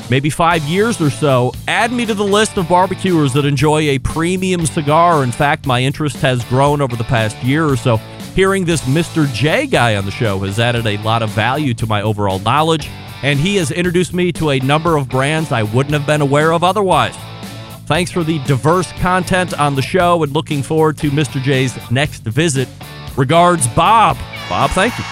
maybe 0.07 0.29
five 0.29 0.61
years 0.65 1.01
or 1.01 1.09
so. 1.09 1.51
Add 1.67 1.91
me 1.91 2.05
to 2.05 2.13
the 2.13 2.23
list 2.23 2.57
of 2.57 2.69
barbecuers 2.69 3.33
that 3.33 3.43
enjoy 3.43 3.89
a 3.89 3.97
premium 3.97 4.67
cigar. 4.67 5.23
In 5.23 5.31
fact, 5.31 5.65
my 5.65 5.81
interest 5.81 6.17
has 6.17 6.45
grown 6.45 6.79
over 6.79 6.95
the 6.95 7.03
past 7.03 7.41
year 7.43 7.65
or 7.65 7.75
so. 7.75 7.97
Hearing 8.35 8.65
this 8.65 8.81
Mr. 8.81 9.31
J 9.33 9.65
guy 9.65 9.95
on 9.95 10.05
the 10.05 10.11
show 10.11 10.37
has 10.39 10.59
added 10.59 10.85
a 10.85 10.97
lot 10.97 11.23
of 11.23 11.31
value 11.31 11.73
to 11.73 11.87
my 11.87 12.03
overall 12.03 12.37
knowledge, 12.37 12.87
and 13.23 13.39
he 13.39 13.55
has 13.55 13.71
introduced 13.71 14.13
me 14.13 14.31
to 14.33 14.51
a 14.51 14.59
number 14.59 14.95
of 14.95 15.09
brands 15.09 15.51
I 15.51 15.63
wouldn't 15.63 15.93
have 15.93 16.05
been 16.05 16.21
aware 16.21 16.53
of 16.53 16.63
otherwise. 16.63 17.15
Thanks 17.93 18.09
for 18.09 18.23
the 18.23 18.39
diverse 18.39 18.91
content 18.93 19.53
on 19.59 19.75
the 19.75 19.81
show 19.83 20.23
and 20.23 20.31
looking 20.31 20.63
forward 20.63 20.97
to 20.97 21.12
Mr. 21.12 21.39
J's 21.39 21.77
next 21.91 22.23
visit. 22.23 22.67
Regards, 23.15 23.67
Bob. 23.67 24.17
Bob, 24.50 24.71
thank 24.71 24.97
you. 24.97 25.03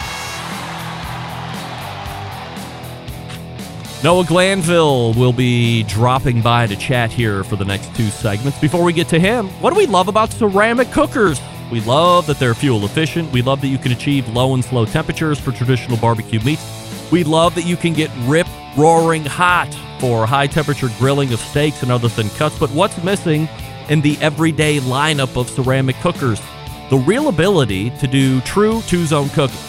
Noah 4.03 4.25
Glanville 4.25 5.13
will 5.13 5.31
be 5.31 5.83
dropping 5.83 6.41
by 6.41 6.65
to 6.65 6.75
chat 6.75 7.11
here 7.11 7.43
for 7.43 7.55
the 7.55 7.65
next 7.65 7.95
two 7.95 8.07
segments. 8.07 8.57
Before 8.57 8.83
we 8.83 8.93
get 8.93 9.07
to 9.09 9.19
him, 9.19 9.49
what 9.61 9.69
do 9.69 9.75
we 9.75 9.85
love 9.85 10.07
about 10.07 10.31
ceramic 10.31 10.89
cookers? 10.89 11.39
We 11.71 11.81
love 11.81 12.25
that 12.25 12.39
they're 12.39 12.55
fuel 12.55 12.83
efficient. 12.83 13.31
We 13.31 13.43
love 13.43 13.61
that 13.61 13.67
you 13.67 13.77
can 13.77 13.91
achieve 13.91 14.27
low 14.29 14.55
and 14.55 14.65
slow 14.65 14.87
temperatures 14.87 15.39
for 15.39 15.51
traditional 15.51 15.97
barbecue 15.97 16.39
meats. 16.39 16.65
We 17.11 17.25
love 17.25 17.53
that 17.53 17.65
you 17.67 17.77
can 17.77 17.93
get 17.93 18.09
rip 18.25 18.47
roaring 18.75 19.23
hot 19.23 19.69
for 20.01 20.25
high 20.25 20.47
temperature 20.47 20.89
grilling 20.97 21.31
of 21.31 21.39
steaks 21.39 21.83
and 21.83 21.91
other 21.91 22.09
thin 22.09 22.27
cuts. 22.31 22.57
But 22.57 22.71
what's 22.71 23.01
missing 23.03 23.47
in 23.87 24.01
the 24.01 24.17
everyday 24.17 24.79
lineup 24.79 25.39
of 25.39 25.47
ceramic 25.47 25.95
cookers? 25.97 26.41
The 26.89 26.97
real 26.97 27.29
ability 27.29 27.91
to 27.91 28.07
do 28.07 28.41
true 28.41 28.81
two 28.87 29.05
zone 29.05 29.29
cooking. 29.29 29.59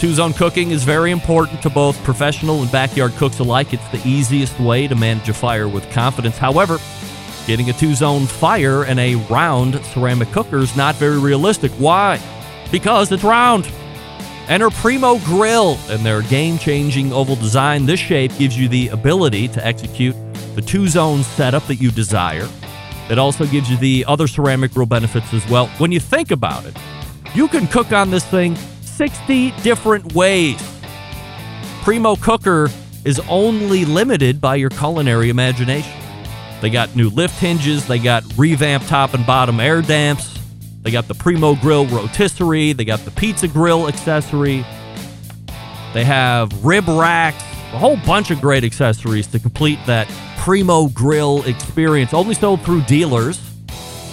Two 0.00 0.14
zone 0.14 0.32
cooking 0.32 0.70
is 0.70 0.82
very 0.82 1.10
important 1.10 1.60
to 1.60 1.68
both 1.68 2.02
professional 2.04 2.62
and 2.62 2.72
backyard 2.72 3.12
cooks 3.16 3.38
alike. 3.38 3.74
It's 3.74 3.86
the 3.90 4.00
easiest 4.08 4.58
way 4.58 4.88
to 4.88 4.94
manage 4.94 5.28
a 5.28 5.34
fire 5.34 5.68
with 5.68 5.88
confidence. 5.92 6.38
However, 6.38 6.78
getting 7.46 7.68
a 7.68 7.74
two 7.74 7.94
zone 7.94 8.24
fire 8.24 8.86
in 8.86 8.98
a 8.98 9.16
round 9.16 9.84
ceramic 9.84 10.32
cooker 10.32 10.56
is 10.56 10.74
not 10.74 10.94
very 10.94 11.18
realistic. 11.18 11.70
Why? 11.72 12.18
Because 12.70 13.12
it's 13.12 13.24
round. 13.24 13.70
Enter 14.50 14.68
Primo 14.68 15.20
Grill 15.20 15.78
and 15.88 16.04
their 16.04 16.22
game 16.22 16.58
changing 16.58 17.12
oval 17.12 17.36
design. 17.36 17.86
This 17.86 18.00
shape 18.00 18.36
gives 18.36 18.58
you 18.58 18.66
the 18.66 18.88
ability 18.88 19.46
to 19.46 19.64
execute 19.64 20.16
the 20.56 20.60
two 20.60 20.88
zone 20.88 21.22
setup 21.22 21.64
that 21.68 21.76
you 21.76 21.92
desire. 21.92 22.48
It 23.08 23.16
also 23.16 23.46
gives 23.46 23.70
you 23.70 23.76
the 23.76 24.04
other 24.08 24.26
ceramic 24.26 24.74
grill 24.74 24.86
benefits 24.86 25.32
as 25.32 25.48
well. 25.48 25.68
When 25.78 25.92
you 25.92 26.00
think 26.00 26.32
about 26.32 26.64
it, 26.64 26.76
you 27.32 27.46
can 27.46 27.68
cook 27.68 27.92
on 27.92 28.10
this 28.10 28.26
thing 28.26 28.56
60 28.82 29.52
different 29.62 30.14
ways. 30.14 30.60
Primo 31.82 32.16
Cooker 32.16 32.70
is 33.04 33.20
only 33.28 33.84
limited 33.84 34.40
by 34.40 34.56
your 34.56 34.70
culinary 34.70 35.30
imagination. 35.30 35.96
They 36.60 36.70
got 36.70 36.96
new 36.96 37.08
lift 37.08 37.38
hinges, 37.38 37.86
they 37.86 38.00
got 38.00 38.24
revamped 38.36 38.88
top 38.88 39.14
and 39.14 39.24
bottom 39.24 39.60
air 39.60 39.80
damps, 39.80 40.39
they 40.82 40.90
got 40.90 41.08
the 41.08 41.14
Primo 41.14 41.54
Grill 41.54 41.86
rotisserie, 41.86 42.72
they 42.72 42.84
got 42.84 43.00
the 43.00 43.10
pizza 43.10 43.48
grill 43.48 43.88
accessory, 43.88 44.64
they 45.92 46.04
have 46.04 46.64
rib 46.64 46.88
racks, 46.88 47.42
a 47.72 47.78
whole 47.78 47.96
bunch 47.98 48.30
of 48.30 48.40
great 48.40 48.64
accessories 48.64 49.26
to 49.28 49.38
complete 49.38 49.78
that 49.86 50.08
Primo 50.38 50.88
Grill 50.88 51.42
experience, 51.44 52.14
only 52.14 52.34
sold 52.34 52.62
through 52.62 52.82
dealers. 52.82 53.40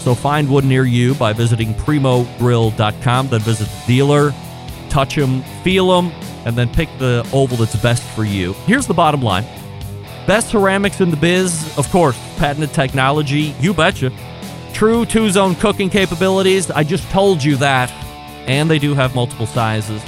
So 0.04 0.16
find 0.16 0.50
one 0.50 0.70
near 0.70 0.86
you 0.86 1.16
by 1.16 1.34
visiting 1.34 1.74
primogrill.com, 1.74 3.28
then 3.28 3.42
visit 3.42 3.68
the 3.68 3.84
dealer 3.88 4.34
touch 4.90 5.16
them, 5.16 5.44
feel 5.64 5.88
them, 5.90 6.12
and 6.46 6.56
then 6.58 6.70
pick 6.70 6.90
the 6.98 7.28
oval 7.34 7.58
that's 7.58 7.76
best 7.78 8.04
for 8.16 8.24
you. 8.24 8.54
Here's 8.66 8.88
the 8.88 8.94
bottom 8.94 9.22
line 9.22 9.46
best 10.26 10.50
ceramics 10.50 11.00
in 11.00 11.10
the 11.10 11.16
biz, 11.16 11.78
of 11.78 11.90
course, 11.90 12.18
patented 12.38 12.74
technology, 12.74 13.56
you 13.62 13.74
betcha. 13.74 14.12
True 14.78 15.06
two 15.08 15.32
zone 15.32 15.56
cooking 15.56 15.90
capabilities, 15.90 16.70
I 16.70 16.84
just 16.84 17.10
told 17.10 17.44
you 17.44 17.56
that. 17.56 17.92
And 18.48 18.70
they 18.70 18.78
do 18.78 18.94
have 18.94 19.16
multiple 19.16 19.48
sizes. 19.48 20.04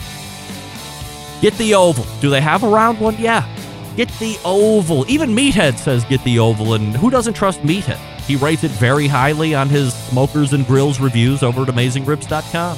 Get 1.42 1.56
the 1.56 1.74
oval. 1.74 2.06
Do 2.22 2.30
they 2.30 2.40
have 2.40 2.64
a 2.64 2.70
round 2.70 3.00
one? 3.00 3.16
Yeah. 3.18 3.48
Get 3.96 4.10
the 4.20 4.38
oval. 4.46 5.10
Even 5.10 5.32
Meathead 5.32 5.80
says 5.80 6.06
get 6.06 6.24
the 6.24 6.38
oval, 6.38 6.76
and 6.76 6.96
who 6.96 7.10
doesn't 7.10 7.34
trust 7.34 7.62
Meathead? 7.62 7.98
He 8.28 8.36
rates 8.36 8.64
it 8.64 8.70
very 8.70 9.08
highly 9.08 9.56
on 9.56 9.70
his 9.70 9.92
smokers 9.92 10.54
and 10.54 10.68
grills 10.68 11.00
reviews 11.00 11.42
over 11.42 11.64
at 11.64 11.68
AmazingRibs.com. 11.70 12.78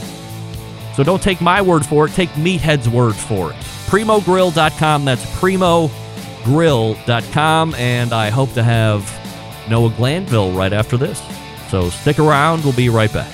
So 0.95 1.03
don't 1.03 1.21
take 1.21 1.41
my 1.41 1.61
word 1.61 1.85
for 1.85 2.05
it, 2.05 2.13
take 2.13 2.29
Meathead's 2.29 2.87
word 2.87 3.17
for 3.17 3.51
it. 3.51 3.57
PrimoGrill.com, 3.89 5.03
that's 5.03 5.25
PrimoGrill.com, 5.41 7.75
and 7.75 8.13
I 8.13 8.29
hope 8.29 8.53
to 8.53 8.63
have 8.63 9.69
Noah 9.69 9.91
Glanville 9.91 10.53
right 10.53 10.71
after 10.71 10.95
this. 10.95 11.21
So 11.71 11.89
stick 11.89 12.19
around, 12.19 12.65
we'll 12.65 12.73
be 12.73 12.89
right 12.89 13.11
back. 13.13 13.33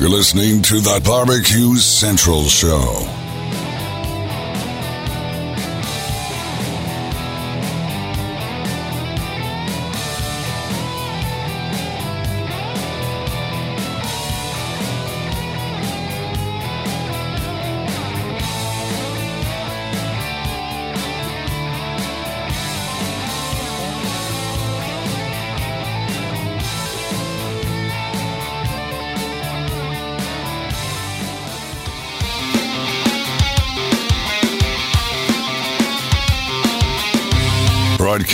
You're 0.00 0.08
listening 0.08 0.62
to 0.62 0.80
the 0.80 1.00
Barbecue 1.04 1.76
Central 1.76 2.42
Show. 2.42 3.17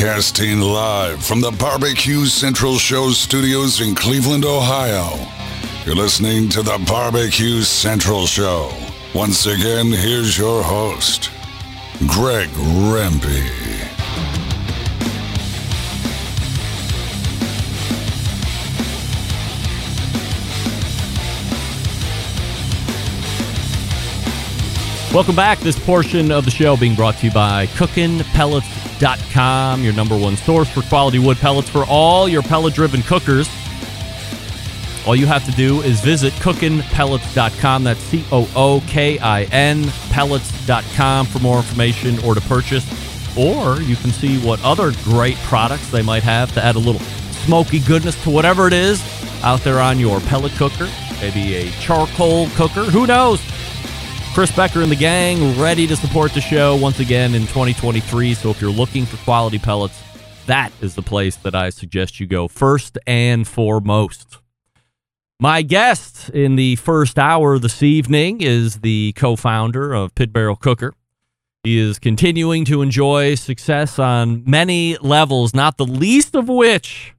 Broadcasting 0.04 0.61
live 0.61 1.25
from 1.25 1.40
the 1.40 1.50
Barbecue 1.50 2.26
Central 2.26 2.76
Show 2.76 3.08
studios 3.12 3.80
in 3.80 3.94
Cleveland, 3.94 4.44
Ohio. 4.44 5.16
You're 5.87 5.94
listening 5.94 6.50
to 6.50 6.62
the 6.62 6.78
Barbecue 6.87 7.62
Central 7.62 8.26
Show. 8.26 8.70
Once 9.14 9.46
again, 9.46 9.87
here's 9.87 10.37
your 10.37 10.62
host, 10.62 11.30
Greg 12.06 12.50
Rempe. 12.50 13.49
Welcome 25.14 25.34
back. 25.34 25.61
This 25.61 25.78
portion 25.78 26.30
of 26.30 26.44
the 26.44 26.50
show 26.50 26.76
being 26.76 26.94
brought 26.94 27.16
to 27.20 27.26
you 27.28 27.32
by 27.32 27.68
CookinPellets.com, 28.94 29.82
your 29.82 29.92
number 29.92 30.16
one 30.16 30.36
source 30.36 30.68
for 30.68 30.82
quality 30.82 31.18
wood 31.18 31.36
pellets 31.38 31.68
for 31.68 31.84
all 31.88 32.28
your 32.28 32.42
pellet 32.42 32.74
driven 32.74 33.02
cookers. 33.02 33.48
All 35.06 35.14
you 35.14 35.26
have 35.26 35.44
to 35.44 35.52
do 35.52 35.82
is 35.82 36.00
visit 36.00 36.32
cookinpellets.com. 36.34 37.84
That's 37.84 38.00
C 38.00 38.24
O 38.32 38.48
O 38.56 38.82
K 38.86 39.18
I 39.18 39.42
N 39.44 39.84
pellets.com 40.10 41.26
for 41.26 41.38
more 41.40 41.58
information 41.58 42.18
or 42.24 42.34
to 42.34 42.40
purchase. 42.42 42.86
Or 43.36 43.80
you 43.82 43.96
can 43.96 44.10
see 44.10 44.38
what 44.38 44.62
other 44.62 44.92
great 45.02 45.36
products 45.38 45.90
they 45.90 46.02
might 46.02 46.22
have 46.22 46.52
to 46.52 46.64
add 46.64 46.76
a 46.76 46.78
little 46.78 47.00
smoky 47.44 47.80
goodness 47.80 48.20
to 48.22 48.30
whatever 48.30 48.66
it 48.66 48.72
is 48.72 49.02
out 49.42 49.60
there 49.60 49.80
on 49.80 49.98
your 49.98 50.20
pellet 50.20 50.52
cooker. 50.52 50.88
Maybe 51.20 51.56
a 51.56 51.70
charcoal 51.72 52.48
cooker. 52.50 52.84
Who 52.84 53.06
knows? 53.06 53.40
Chris 54.35 54.50
Becker 54.50 54.83
and 54.83 54.91
the 54.91 54.97
gang 54.97 55.57
ready 55.61 55.87
to 55.87 55.95
support 55.95 56.33
the 56.33 56.41
show 56.41 56.75
once 56.75 56.99
again 56.99 57.37
in 57.37 57.43
2023. 57.43 58.35
So 58.35 58.50
if 58.50 58.61
you're 58.61 58.69
looking 58.69 59.07
for 59.07 59.17
quality 59.19 59.61
pellets, 59.61 60.03
that 60.47 60.73
is 60.81 60.97
the 60.97 61.03
place 61.03 61.37
that 61.37 61.55
I 61.55 61.71
suggest 61.71 62.19
you 62.19 62.26
go 62.26 62.49
first 62.49 62.99
and 63.07 63.47
foremost. 63.47 64.38
My 65.38 65.62
guest 65.62 66.31
in 66.31 66.57
the 66.57 66.75
first 66.75 67.17
hour 67.17 67.61
this 67.61 67.81
evening 67.81 68.41
is 68.41 68.81
the 68.81 69.12
co 69.12 69.37
founder 69.37 69.95
of 69.95 70.12
Pit 70.17 70.33
Barrel 70.33 70.57
Cooker. 70.57 70.95
He 71.62 71.79
is 71.79 72.00
continuing 72.00 72.64
to 72.64 72.83
enjoy 72.83 73.37
success 73.37 74.00
on 74.00 74.43
many 74.45 74.97
levels, 74.97 75.55
not 75.55 75.76
the 75.76 75.87
least 75.87 76.35
of 76.35 76.49
which 76.49 77.14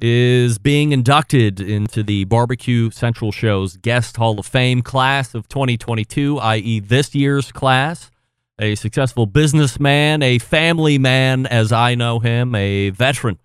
is 0.00 0.58
being 0.58 0.92
inducted 0.92 1.60
into 1.60 2.02
the 2.02 2.24
Barbecue 2.24 2.90
Central 2.90 3.32
Show's 3.32 3.76
Guest 3.76 4.16
Hall 4.16 4.38
of 4.38 4.46
Fame 4.46 4.82
class 4.82 5.34
of 5.34 5.48
2022, 5.48 6.38
i.e., 6.38 6.80
this 6.80 7.14
year's 7.14 7.52
class. 7.52 8.10
A 8.58 8.74
successful 8.74 9.26
businessman, 9.26 10.22
a 10.22 10.38
family 10.38 10.98
man, 10.98 11.46
as 11.46 11.72
I 11.72 11.94
know 11.94 12.20
him, 12.20 12.54
a 12.54 12.90
veteran 12.90 13.40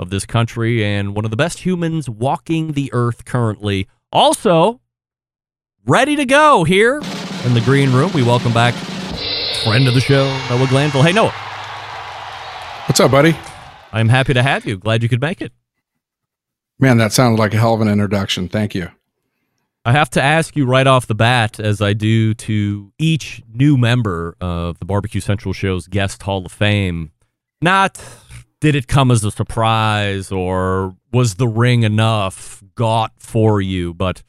of 0.00 0.10
this 0.10 0.26
country, 0.26 0.84
and 0.84 1.14
one 1.14 1.24
of 1.24 1.30
the 1.30 1.36
best 1.36 1.60
humans 1.60 2.08
walking 2.08 2.72
the 2.72 2.90
earth 2.92 3.24
currently. 3.24 3.88
Also, 4.12 4.80
ready 5.86 6.16
to 6.16 6.24
go 6.24 6.64
here 6.64 6.96
in 7.44 7.54
the 7.54 7.62
green 7.64 7.92
room. 7.92 8.10
We 8.12 8.22
welcome 8.22 8.52
back 8.52 8.74
friend 9.64 9.88
of 9.88 9.94
the 9.94 10.00
show, 10.00 10.26
Noah 10.48 10.66
Glanville. 10.68 11.02
Hey, 11.02 11.12
Noah. 11.12 11.34
What's 12.86 13.00
up, 13.00 13.10
buddy? 13.10 13.36
I'm 13.92 14.08
happy 14.08 14.34
to 14.34 14.42
have 14.42 14.64
you. 14.64 14.78
Glad 14.78 15.02
you 15.02 15.08
could 15.08 15.20
make 15.20 15.40
it. 15.40 15.52
Man, 16.80 16.98
that 16.98 17.12
sounded 17.12 17.38
like 17.38 17.54
a 17.54 17.58
hell 17.58 17.74
of 17.74 17.80
an 17.80 17.88
introduction. 17.88 18.48
Thank 18.48 18.74
you. 18.74 18.90
I 19.84 19.92
have 19.92 20.10
to 20.10 20.22
ask 20.22 20.54
you 20.54 20.66
right 20.66 20.86
off 20.86 21.06
the 21.06 21.14
bat, 21.14 21.58
as 21.58 21.80
I 21.80 21.92
do 21.92 22.34
to 22.34 22.92
each 22.98 23.42
new 23.52 23.76
member 23.76 24.36
of 24.40 24.78
the 24.78 24.84
Barbecue 24.84 25.20
Central 25.20 25.54
Show's 25.54 25.86
Guest 25.86 26.22
Hall 26.22 26.44
of 26.44 26.52
Fame, 26.52 27.10
not 27.62 28.00
did 28.60 28.74
it 28.74 28.86
come 28.86 29.10
as 29.10 29.24
a 29.24 29.30
surprise 29.30 30.30
or 30.30 30.96
was 31.12 31.36
the 31.36 31.48
ring 31.48 31.84
enough 31.84 32.62
got 32.74 33.12
for 33.18 33.60
you, 33.60 33.94
but 33.94 34.22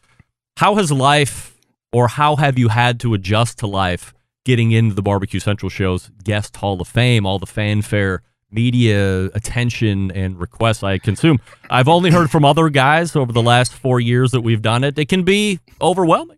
how 0.57 0.75
has 0.75 0.91
life 0.91 1.59
or 1.91 2.07
how 2.07 2.35
have 2.35 2.57
you 2.57 2.69
had 2.69 2.99
to 3.01 3.13
adjust 3.13 3.57
to 3.59 3.67
life 3.67 4.13
getting 4.45 4.71
into 4.71 4.95
the 4.95 5.01
Barbecue 5.01 5.39
Central 5.39 5.69
Show's 5.69 6.09
Guest 6.23 6.55
Hall 6.55 6.79
of 6.79 6.87
Fame, 6.87 7.25
all 7.25 7.39
the 7.39 7.45
fanfare 7.45 8.21
media 8.51 9.25
attention 9.27 10.11
and 10.11 10.39
requests 10.39 10.83
I 10.83 10.97
consume. 10.97 11.39
I've 11.69 11.87
only 11.87 12.11
heard 12.11 12.31
from 12.31 12.45
other 12.45 12.69
guys 12.69 13.15
over 13.15 13.31
the 13.31 13.41
last 13.41 13.73
four 13.73 13.99
years 13.99 14.31
that 14.31 14.41
we've 14.41 14.61
done 14.61 14.83
it. 14.83 14.97
It 14.97 15.09
can 15.09 15.23
be 15.23 15.59
overwhelming. 15.81 16.37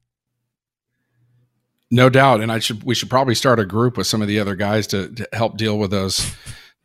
No 1.93 2.09
doubt, 2.09 2.39
and 2.39 2.51
I 2.51 2.59
should 2.59 2.83
we 2.83 2.95
should 2.95 3.09
probably 3.09 3.35
start 3.35 3.59
a 3.59 3.65
group 3.65 3.97
with 3.97 4.07
some 4.07 4.21
of 4.21 4.29
the 4.29 4.39
other 4.39 4.55
guys 4.55 4.87
to, 4.87 5.09
to 5.09 5.27
help 5.33 5.57
deal 5.57 5.77
with 5.77 5.91
those 5.91 6.33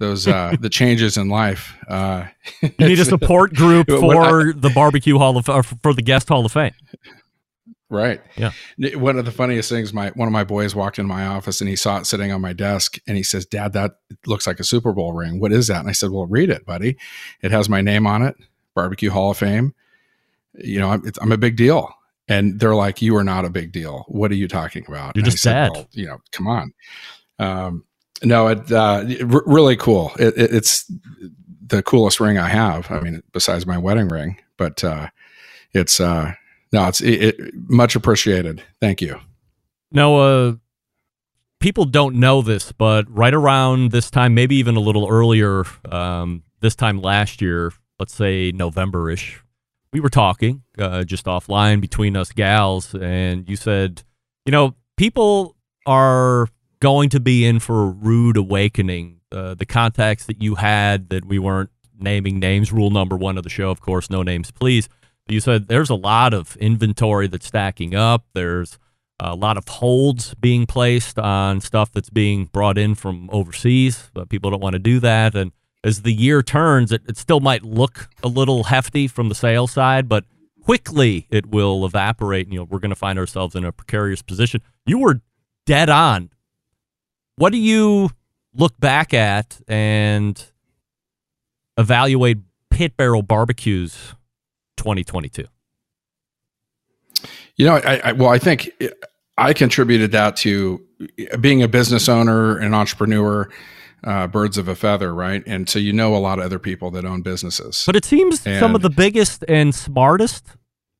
those 0.01 0.27
uh, 0.27 0.57
the 0.61 0.69
changes 0.69 1.17
in 1.17 1.29
life. 1.29 1.75
Uh, 1.89 2.25
you 2.61 2.71
need 2.81 2.99
a 2.99 3.05
support 3.05 3.55
group 3.55 3.89
for 3.89 4.49
I, 4.49 4.53
the 4.53 4.71
barbecue 4.75 5.17
hall 5.17 5.37
of 5.37 5.47
for 5.47 5.95
the 5.95 6.03
guest 6.03 6.29
hall 6.29 6.45
of 6.45 6.51
fame. 6.51 6.73
Right. 7.89 8.21
Yeah. 8.37 8.51
One 8.97 9.17
of 9.17 9.25
the 9.25 9.31
funniest 9.31 9.71
things, 9.71 9.93
my 9.93 10.11
one 10.11 10.27
of 10.27 10.33
my 10.33 10.43
boys 10.43 10.75
walked 10.75 10.99
in 10.99 11.07
my 11.07 11.25
office 11.25 11.61
and 11.61 11.71
he 11.71 11.77
saw 11.77 11.99
it 11.99 12.07
sitting 12.07 12.33
on 12.33 12.41
my 12.41 12.53
desk 12.53 12.99
and 13.07 13.17
he 13.17 13.23
says, 13.23 13.47
"Dad, 13.47 13.75
that 13.75 13.99
looks 14.27 14.47
like 14.47 14.59
a 14.59 14.65
Super 14.65 14.93
Bowl 14.93 15.13
ring. 15.13 15.39
What 15.39 15.53
is 15.53 15.69
that?" 15.69 15.81
And 15.81 15.89
I 15.89 15.93
said, 15.93 16.11
"Well, 16.11 16.27
read 16.27 16.51
it, 16.51 16.67
buddy. 16.67 16.97
It 17.43 17.53
has 17.53 17.69
my 17.69 17.83
name 17.83 18.05
on 18.07 18.23
it, 18.23 18.35
Barbecue 18.75 19.11
Hall 19.11 19.31
of 19.31 19.39
Fame. 19.39 19.73
You 20.55 20.81
know, 20.81 20.91
I'm, 20.91 21.13
I'm 21.21 21.33
a 21.33 21.39
big 21.39 21.57
deal." 21.57 21.93
And 22.27 22.59
they're 22.59 22.75
like, 22.75 23.03
"You 23.03 23.15
are 23.17 23.25
not 23.25 23.45
a 23.45 23.51
big 23.51 23.71
deal. 23.71 24.05
What 24.09 24.33
are 24.33 24.37
you 24.37 24.49
talking 24.49 24.85
about?" 24.89 25.15
You're 25.15 25.25
and 25.25 25.31
just 25.31 25.43
sad. 25.43 25.71
Well, 25.73 25.87
you 25.93 26.07
know, 26.07 26.19
come 26.33 26.49
on. 26.49 26.73
Um, 27.39 27.85
no, 28.25 28.49
it 28.49 28.73
uh, 28.73 29.05
r- 29.33 29.45
really 29.47 29.77
cool. 29.77 30.11
It, 30.19 30.37
it, 30.37 30.53
it's 30.53 30.91
the 31.65 31.85
coolest 31.85 32.19
ring 32.19 32.37
I 32.37 32.49
have. 32.49 32.91
I 32.91 32.99
mean, 32.99 33.23
besides 33.33 33.65
my 33.65 33.79
wedding 33.79 34.09
ring, 34.09 34.39
but 34.57 34.83
uh, 34.83 35.11
it's. 35.73 36.01
Uh, 36.01 36.33
no, 36.77 36.89
it's 36.89 37.01
it, 37.01 37.23
it, 37.23 37.55
much 37.71 37.97
appreciated. 37.97 38.63
Thank 38.83 39.01
you. 39.01 39.19
Noah, 39.91 40.49
uh, 40.49 40.55
people 41.59 41.87
don't 41.87 42.17
know 42.17 42.43
this, 42.43 42.71
but 42.71 43.07
right 43.09 43.33
around 43.33 43.93
this 43.93 44.11
time, 44.11 44.35
maybe 44.35 44.57
even 44.57 44.77
a 44.77 44.81
little 44.81 45.09
earlier, 45.09 45.65
um, 45.91 46.43
this 46.61 46.77
time 46.77 47.01
last 47.01 47.41
year, 47.41 47.73
let's 47.99 48.15
say 48.15 48.53
November 48.53 49.11
ish, 49.11 49.43
we 49.91 50.01
were 50.01 50.11
talking 50.11 50.65
uh, 50.77 51.03
just 51.05 51.25
offline 51.25 51.81
between 51.81 52.15
us 52.15 52.31
gals, 52.31 52.95
and 52.95 53.49
you 53.49 53.57
said, 53.57 54.03
you 54.45 54.53
know, 54.53 54.75
people 54.99 55.57
are 55.87 56.47
going 56.81 57.09
to 57.09 57.21
be 57.21 57.47
in 57.47 57.59
for 57.59 57.85
a 57.85 57.89
rude 57.89 58.37
awakening. 58.37 59.21
Uh, 59.33 59.55
the 59.55 59.65
contacts 59.65 60.27
that 60.27 60.43
you 60.43 60.57
had 60.57 61.09
that 61.09 61.25
we 61.25 61.39
weren't 61.39 61.71
naming 61.99 62.39
names, 62.39 62.71
rule 62.71 62.91
number 62.91 63.17
one 63.17 63.39
of 63.39 63.45
the 63.45 63.51
show, 63.51 63.71
of 63.71 63.81
course, 63.81 64.11
no 64.11 64.23
names, 64.23 64.51
please 64.51 64.91
you 65.29 65.41
said 65.41 65.69
there's 65.69 65.91
a 65.91 65.95
lot 65.95 66.33
of 66.33 66.57
inventory 66.57 67.27
that's 67.27 67.47
stacking 67.47 67.95
up. 67.95 68.25
There's 68.33 68.79
a 69.19 69.35
lot 69.35 69.57
of 69.57 69.67
holds 69.67 70.35
being 70.35 70.67
placed 70.67 71.19
on 71.19 71.61
stuff 71.61 71.91
that's 71.93 72.11
being 72.11 72.47
brought 72.47 72.79
in 72.79 72.95
from 72.95 73.29
overseas, 73.33 74.11
but 74.15 74.29
people 74.29 74.51
don't 74.51 74.61
want 74.61 74.75
to 74.75 74.79
do 74.79 75.01
that. 75.01 75.35
And 75.35 75.53
as 75.83 76.03
the 76.03 76.13
year 76.13 76.43
turns, 76.43 76.93
it, 76.93 77.03
it 77.09 77.17
still 77.17 77.41
might 77.41 77.63
look 77.63 78.09
a 78.23 78.29
little 78.29 78.65
hefty 78.65 79.09
from 79.09 79.29
the 79.29 79.35
sales 79.35 79.73
side, 79.73 80.09
but 80.09 80.25
quickly 80.63 81.27
it 81.31 81.47
will 81.47 81.85
evaporate. 81.87 82.47
And, 82.47 82.53
you 82.53 82.61
know, 82.61 82.67
we're 82.69 82.79
going 82.79 82.91
to 82.91 82.97
find 82.97 83.19
ourselves 83.19 83.55
in 83.55 83.65
a 83.65 83.73
precarious 83.73 84.23
position. 84.23 84.61
You 84.85 84.99
were 84.99 85.21
dead 85.65 85.89
on. 85.89 86.31
What 87.37 87.53
do 87.53 87.59
you 87.59 88.11
look 88.55 88.79
back 88.79 89.15
at 89.15 89.61
and 89.69 90.43
evaluate 91.79 92.39
pit 92.71 92.97
barrel 92.97 93.23
barbecues 93.23 94.15
2022? 94.87 95.45
You 97.57 97.67
know, 97.67 97.77
I, 97.77 98.01
I, 98.05 98.13
well, 98.13 98.29
I 98.29 98.39
think 98.39 98.71
I 99.37 99.53
contributed 99.53 100.13
that 100.13 100.37
to 100.37 100.81
being 101.41 101.63
a 101.63 101.69
business 101.69 102.09
owner 102.09 102.57
and 102.57 102.73
entrepreneur, 102.73 103.51
uh, 104.05 104.29
birds 104.29 104.59
of 104.59 104.69
a 104.69 104.77
feather, 104.77 105.13
right? 105.13 105.43
And 105.45 105.69
so 105.69 105.81
you 105.81 105.93
know 105.93 106.15
a 106.15 106.19
lot 106.19 106.39
of 106.39 106.45
other 106.45 106.61
people 106.61 106.93
that 106.93 107.05
own 107.05 107.23
businesses. 107.23 107.83
But 107.85 107.97
it 107.97 108.05
seems 108.05 108.47
and, 108.47 108.61
some 108.61 108.77
of 108.77 108.83
the 108.83 108.91
biggest 108.91 109.45
and 109.49 109.75
smartest 109.75 110.45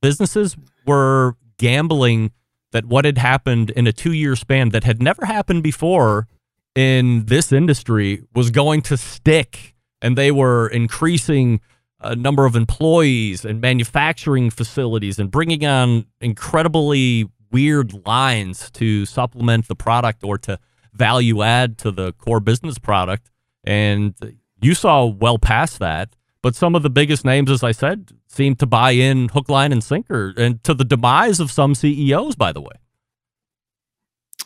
businesses 0.01 0.57
were 0.85 1.37
gambling 1.57 2.31
that 2.73 2.85
what 2.85 3.05
had 3.05 3.17
happened 3.17 3.69
in 3.69 3.87
a 3.87 3.93
two 3.93 4.11
year 4.11 4.35
span 4.35 4.69
that 4.69 4.83
had 4.83 5.01
never 5.01 5.25
happened 5.25 5.63
before 5.63 6.27
in 6.75 7.25
this 7.25 7.53
industry 7.53 8.23
was 8.35 8.51
going 8.51 8.81
to 8.81 8.97
stick. 8.97 9.75
And 10.01 10.17
they 10.17 10.31
were 10.31 10.67
increasing 10.67 11.61
a 11.99 12.15
number 12.15 12.45
of 12.45 12.55
employees 12.55 13.43
and 13.43 13.59
manufacturing 13.59 14.49
facilities 14.49 15.19
and 15.19 15.31
bringing 15.31 15.65
on 15.65 16.05
incredibly 16.21 17.29
weird 17.51 18.05
lines 18.05 18.69
to 18.71 19.05
supplement 19.05 19.67
the 19.67 19.75
product 19.75 20.23
or 20.23 20.37
to 20.37 20.59
value 20.93 21.41
add 21.41 21.77
to 21.79 21.91
the 21.91 22.13
core 22.13 22.39
business 22.39 22.77
product. 22.77 23.31
And 23.63 24.13
you 24.61 24.73
saw 24.73 25.05
well 25.05 25.37
past 25.37 25.79
that. 25.79 26.09
But 26.41 26.55
some 26.55 26.75
of 26.75 26.83
the 26.83 26.89
biggest 26.89 27.25
names, 27.25 27.49
as 27.49 27.63
I 27.63 27.71
said, 27.71 28.11
seem 28.27 28.55
to 28.57 28.65
buy 28.65 28.91
in 28.91 29.29
hook, 29.29 29.49
line, 29.49 29.71
and 29.71 29.83
sinker, 29.83 30.33
and 30.37 30.63
to 30.63 30.73
the 30.73 30.85
demise 30.85 31.39
of 31.39 31.51
some 31.51 31.73
CEOs, 31.73 32.35
by 32.35 32.53
the 32.53 32.61
way. 32.61 32.73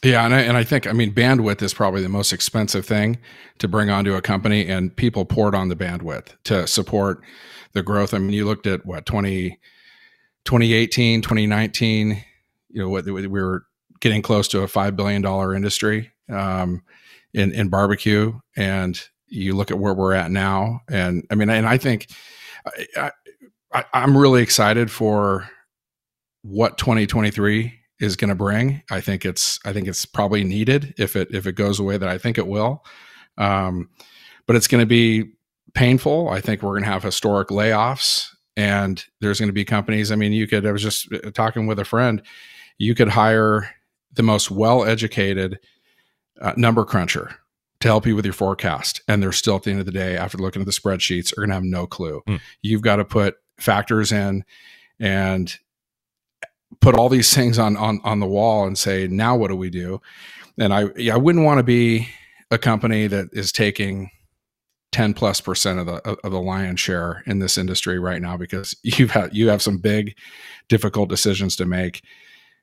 Yeah, 0.04 0.26
and 0.26 0.34
I, 0.34 0.42
and 0.42 0.58
I 0.58 0.64
think 0.64 0.88
I 0.88 0.94
mean 0.94 1.14
bandwidth 1.14 1.62
is 1.62 1.74
probably 1.76 2.02
the 2.02 2.10
most 2.10 2.34
expensive 2.34 2.86
thing 2.86 3.20
to 3.60 3.68
bring 3.68 3.92
onto 3.92 4.16
a 4.16 4.22
company, 4.22 4.68
and 4.68 4.96
people 4.96 5.26
poured 5.26 5.54
on 5.54 5.70
the 5.70 5.76
bandwidth 5.76 6.30
to 6.46 6.66
support 6.66 7.22
the 7.74 7.84
growth. 7.84 8.14
I 8.14 8.18
mean, 8.18 8.32
you 8.32 8.46
looked 8.46 8.66
at 8.66 8.84
what 8.86 9.06
20, 9.06 9.60
2018, 10.46 11.22
2019. 11.22 12.24
You 12.70 12.82
know, 12.82 12.90
what 12.90 13.06
we 13.06 13.28
were 13.28 13.66
getting 14.00 14.24
close 14.24 14.48
to 14.50 14.62
a 14.62 14.68
five 14.68 14.96
billion 14.96 15.22
dollar 15.22 15.54
industry 15.54 16.12
um, 16.30 16.82
in 17.34 17.52
in 17.52 17.70
barbecue, 17.70 18.40
and 18.56 19.00
you 19.28 19.56
look 19.56 19.70
at 19.70 19.78
where 19.78 19.94
we're 19.94 20.14
at 20.14 20.32
now, 20.32 20.82
and 20.90 21.28
I 21.30 21.36
mean, 21.36 21.52
and 21.52 21.68
I 21.68 21.78
think 21.78 22.08
I, 22.98 23.12
I, 23.72 23.86
I'm 23.94 24.18
really 24.18 24.42
excited 24.42 24.90
for 24.90 25.48
what 26.42 26.80
2023 26.80 27.81
is 28.02 28.16
going 28.16 28.30
to 28.30 28.36
bring. 28.36 28.82
I 28.90 29.00
think 29.00 29.24
it's 29.26 29.60
I 29.64 29.72
think 29.72 29.88
it's 29.88 30.06
probably 30.06 30.44
needed 30.44 30.94
if 30.98 31.16
it 31.16 31.30
if 31.34 31.48
it 31.48 31.54
goes 31.54 31.80
away 31.80 31.98
that 31.98 32.10
I 32.10 32.18
think 32.18 32.38
it 32.38 32.48
will. 32.48 32.84
Um, 33.38 33.90
but 34.48 34.56
it's 34.56 34.68
going 34.68 34.82
to 34.82 34.88
be 34.88 35.32
painful. 35.74 36.30
I 36.30 36.42
think 36.42 36.62
we're 36.62 36.72
going 36.72 36.84
to 36.84 36.90
have 36.90 37.04
historic 37.04 37.50
layoffs, 37.50 38.28
and 38.58 39.04
there's 39.22 39.40
going 39.40 39.50
to 39.50 39.54
be 39.54 39.64
companies. 39.64 40.12
I 40.12 40.16
mean, 40.16 40.34
you 40.34 40.48
could. 40.48 40.66
I 40.66 40.72
was 40.72 40.82
just 40.82 41.14
uh, 41.14 41.32
talking 41.32 41.68
with 41.68 41.80
a 41.80 41.86
friend. 41.86 42.22
You 42.78 42.96
could 42.96 43.10
hire 43.10 43.70
the 44.14 44.24
most 44.24 44.52
well 44.52 44.84
educated 44.84 45.60
uh, 46.42 46.54
number 46.58 46.84
cruncher 46.84 47.36
to 47.80 47.88
help 47.88 48.06
you 48.06 48.16
with 48.16 48.26
your 48.26 48.34
forecast, 48.34 49.02
and 49.08 49.22
they're 49.22 49.32
still 49.32 49.56
at 49.56 49.64
the 49.64 49.72
end 49.72 49.80
of 49.80 49.86
the 49.86 49.92
day, 49.92 50.18
after 50.18 50.38
looking 50.38 50.62
at 50.62 50.66
the 50.66 50.72
spreadsheets, 50.72 51.32
are 51.34 51.42
going 51.42 51.50
to 51.50 51.56
have 51.56 51.64
no 51.64 51.88
clue. 51.88 52.22
Mm. 52.28 52.40
You've 52.62 52.82
got 52.82 52.98
to 52.98 53.06
put 53.06 53.36
factors 53.58 54.12
in 54.12 54.44
and 55.00 55.56
put 56.80 56.96
all 56.96 57.10
these 57.10 57.34
things 57.34 57.60
on 57.60 57.76
on 57.78 58.00
on 58.04 58.20
the 58.20 58.28
wall 58.28 58.66
and 58.66 58.78
say, 58.78 59.08
now 59.08 59.36
what 59.36 59.50
do 59.50 59.56
we 59.56 59.70
do? 59.70 60.02
And 60.58 60.74
I 60.74 60.90
I 61.12 61.18
wouldn't 61.18 61.46
want 61.46 61.60
to 61.60 61.64
be 61.64 62.08
a 62.50 62.58
company 62.58 63.08
that 63.08 63.30
is 63.32 63.52
taking 63.52 64.12
10 64.92 65.14
plus 65.14 65.40
percent 65.40 65.80
of 65.80 65.86
the 65.86 66.18
of 66.24 66.32
the 66.32 66.42
lion's 66.42 66.80
share 66.80 67.24
in 67.26 67.40
this 67.40 67.58
industry 67.58 67.98
right 67.98 68.22
now 68.22 68.38
because 68.38 68.76
you've 68.84 69.12
had 69.12 69.36
you 69.36 69.50
have 69.50 69.62
some 69.62 69.78
big 69.78 70.16
difficult 70.68 71.10
decisions 71.10 71.56
to 71.56 71.66
make 71.66 72.04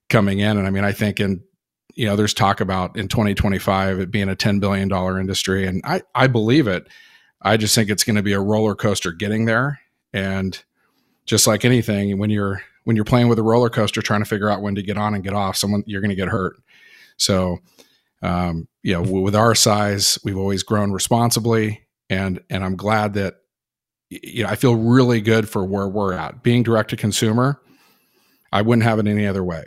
coming 0.09 0.39
in. 0.39 0.57
And 0.57 0.67
i 0.67 0.71
mean 0.71 0.85
i 0.85 0.93
think 0.93 1.21
in 1.21 1.43
you 1.95 2.07
know 2.07 2.17
there's 2.17 2.35
talk 2.35 2.61
about 2.61 2.97
in 2.97 3.09
2025 3.09 4.01
it 4.01 4.11
being 4.11 4.29
a 4.29 4.37
10 4.37 4.61
billion 4.61 4.89
dollar 4.89 5.19
industry. 5.19 5.67
And 5.67 5.83
i 5.85 6.03
i 6.15 6.27
believe 6.27 6.67
it. 6.67 6.87
I 7.41 7.57
just 7.57 7.75
think 7.75 7.89
it's 7.89 8.05
going 8.05 8.17
to 8.17 8.23
be 8.23 8.33
a 8.33 8.41
roller 8.41 8.75
coaster 8.75 9.13
getting 9.13 9.45
there. 9.45 9.81
And 10.13 10.61
just 11.25 11.47
like 11.47 11.65
anything 11.65 12.19
when 12.19 12.31
you're 12.31 12.63
when 12.89 12.97
you're 12.97 13.05
playing 13.05 13.29
with 13.29 13.39
a 13.39 13.43
roller 13.43 13.69
coaster 13.69 14.01
trying 14.01 14.23
to 14.23 14.29
figure 14.29 14.49
out 14.49 14.63
when 14.63 14.75
to 14.75 14.83
get 14.83 14.97
on 14.97 15.15
and 15.15 15.23
get 15.23 15.35
off 15.35 15.55
someone 15.57 15.85
you're 15.87 16.01
going 16.01 16.09
to 16.09 16.17
get 16.17 16.29
hurt 16.29 16.57
so 17.19 17.59
um, 18.23 18.67
you 18.83 18.95
know 18.95 19.03
with 19.03 19.37
our 19.37 19.55
size 19.55 20.19
we've 20.25 20.39
always 20.39 20.63
grown 20.63 20.91
responsibly 20.91 21.87
and 22.11 22.41
and 22.51 22.65
I'm 22.65 22.77
glad 22.77 23.15
that 23.15 23.37
you 24.11 24.43
know 24.43 24.49
I 24.49 24.57
feel 24.57 24.75
really 24.75 25.21
good 25.21 25.49
for 25.49 25.65
where 25.65 25.89
we're 25.89 26.15
at. 26.15 26.43
Being 26.43 26.63
direct 26.63 26.91
to 26.91 26.97
consumer, 26.97 27.61
I 28.53 28.63
wouldn't 28.63 28.85
have 28.85 28.99
it 28.99 29.07
any 29.07 29.27
other 29.27 29.45
way. 29.45 29.65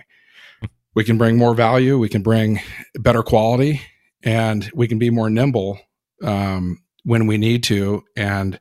We 0.94 1.04
can 1.04 1.18
bring 1.18 1.38
more 1.38 1.54
value, 1.54 1.98
we 1.98 2.10
can 2.10 2.22
bring 2.22 2.60
better 2.96 3.24
quality, 3.24 3.82
and 4.24 4.70
we 4.74 4.88
can 4.88 5.00
be 5.00 5.10
more 5.10 5.30
nimble 5.30 5.80
um, 6.24 6.80
when 7.04 7.28
we 7.28 7.38
need 7.38 7.64
to, 7.64 8.04
and 8.16 8.60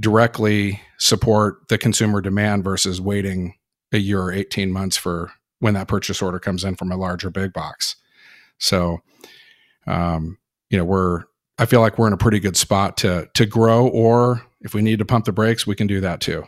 directly 0.00 0.80
support 0.98 1.68
the 1.68 1.78
consumer 1.78 2.20
demand 2.20 2.64
versus 2.64 3.00
waiting 3.00 3.54
a 3.92 3.98
year 3.98 4.20
or 4.20 4.32
18 4.32 4.72
months 4.72 4.96
for 4.96 5.32
when 5.60 5.74
that 5.74 5.88
purchase 5.88 6.20
order 6.20 6.38
comes 6.38 6.64
in 6.64 6.74
from 6.74 6.90
a 6.90 6.96
larger 6.96 7.30
big 7.30 7.52
box. 7.52 7.96
So, 8.58 9.00
um, 9.86 10.38
you 10.70 10.78
know, 10.78 10.84
we're 10.84 11.24
I 11.58 11.66
feel 11.66 11.80
like 11.80 11.98
we're 11.98 12.06
in 12.06 12.12
a 12.12 12.18
pretty 12.18 12.40
good 12.40 12.56
spot 12.56 12.96
to 12.98 13.28
to 13.34 13.46
grow 13.46 13.86
or 13.88 14.42
if 14.62 14.74
we 14.74 14.82
need 14.82 14.98
to 15.00 15.04
pump 15.04 15.24
the 15.24 15.32
brakes, 15.32 15.66
we 15.66 15.74
can 15.74 15.86
do 15.86 16.00
that 16.00 16.20
too. 16.20 16.44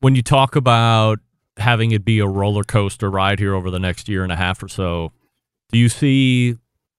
When 0.00 0.14
you 0.14 0.22
talk 0.22 0.56
about 0.56 1.20
having 1.56 1.90
it 1.90 2.04
be 2.04 2.18
a 2.18 2.26
roller 2.26 2.64
coaster 2.64 3.10
ride 3.10 3.38
here 3.38 3.54
over 3.54 3.70
the 3.70 3.78
next 3.78 4.08
year 4.08 4.22
and 4.22 4.30
a 4.30 4.36
half 4.36 4.62
or 4.62 4.68
so, 4.68 5.12
do 5.72 5.78
you 5.78 5.88
see 5.88 6.56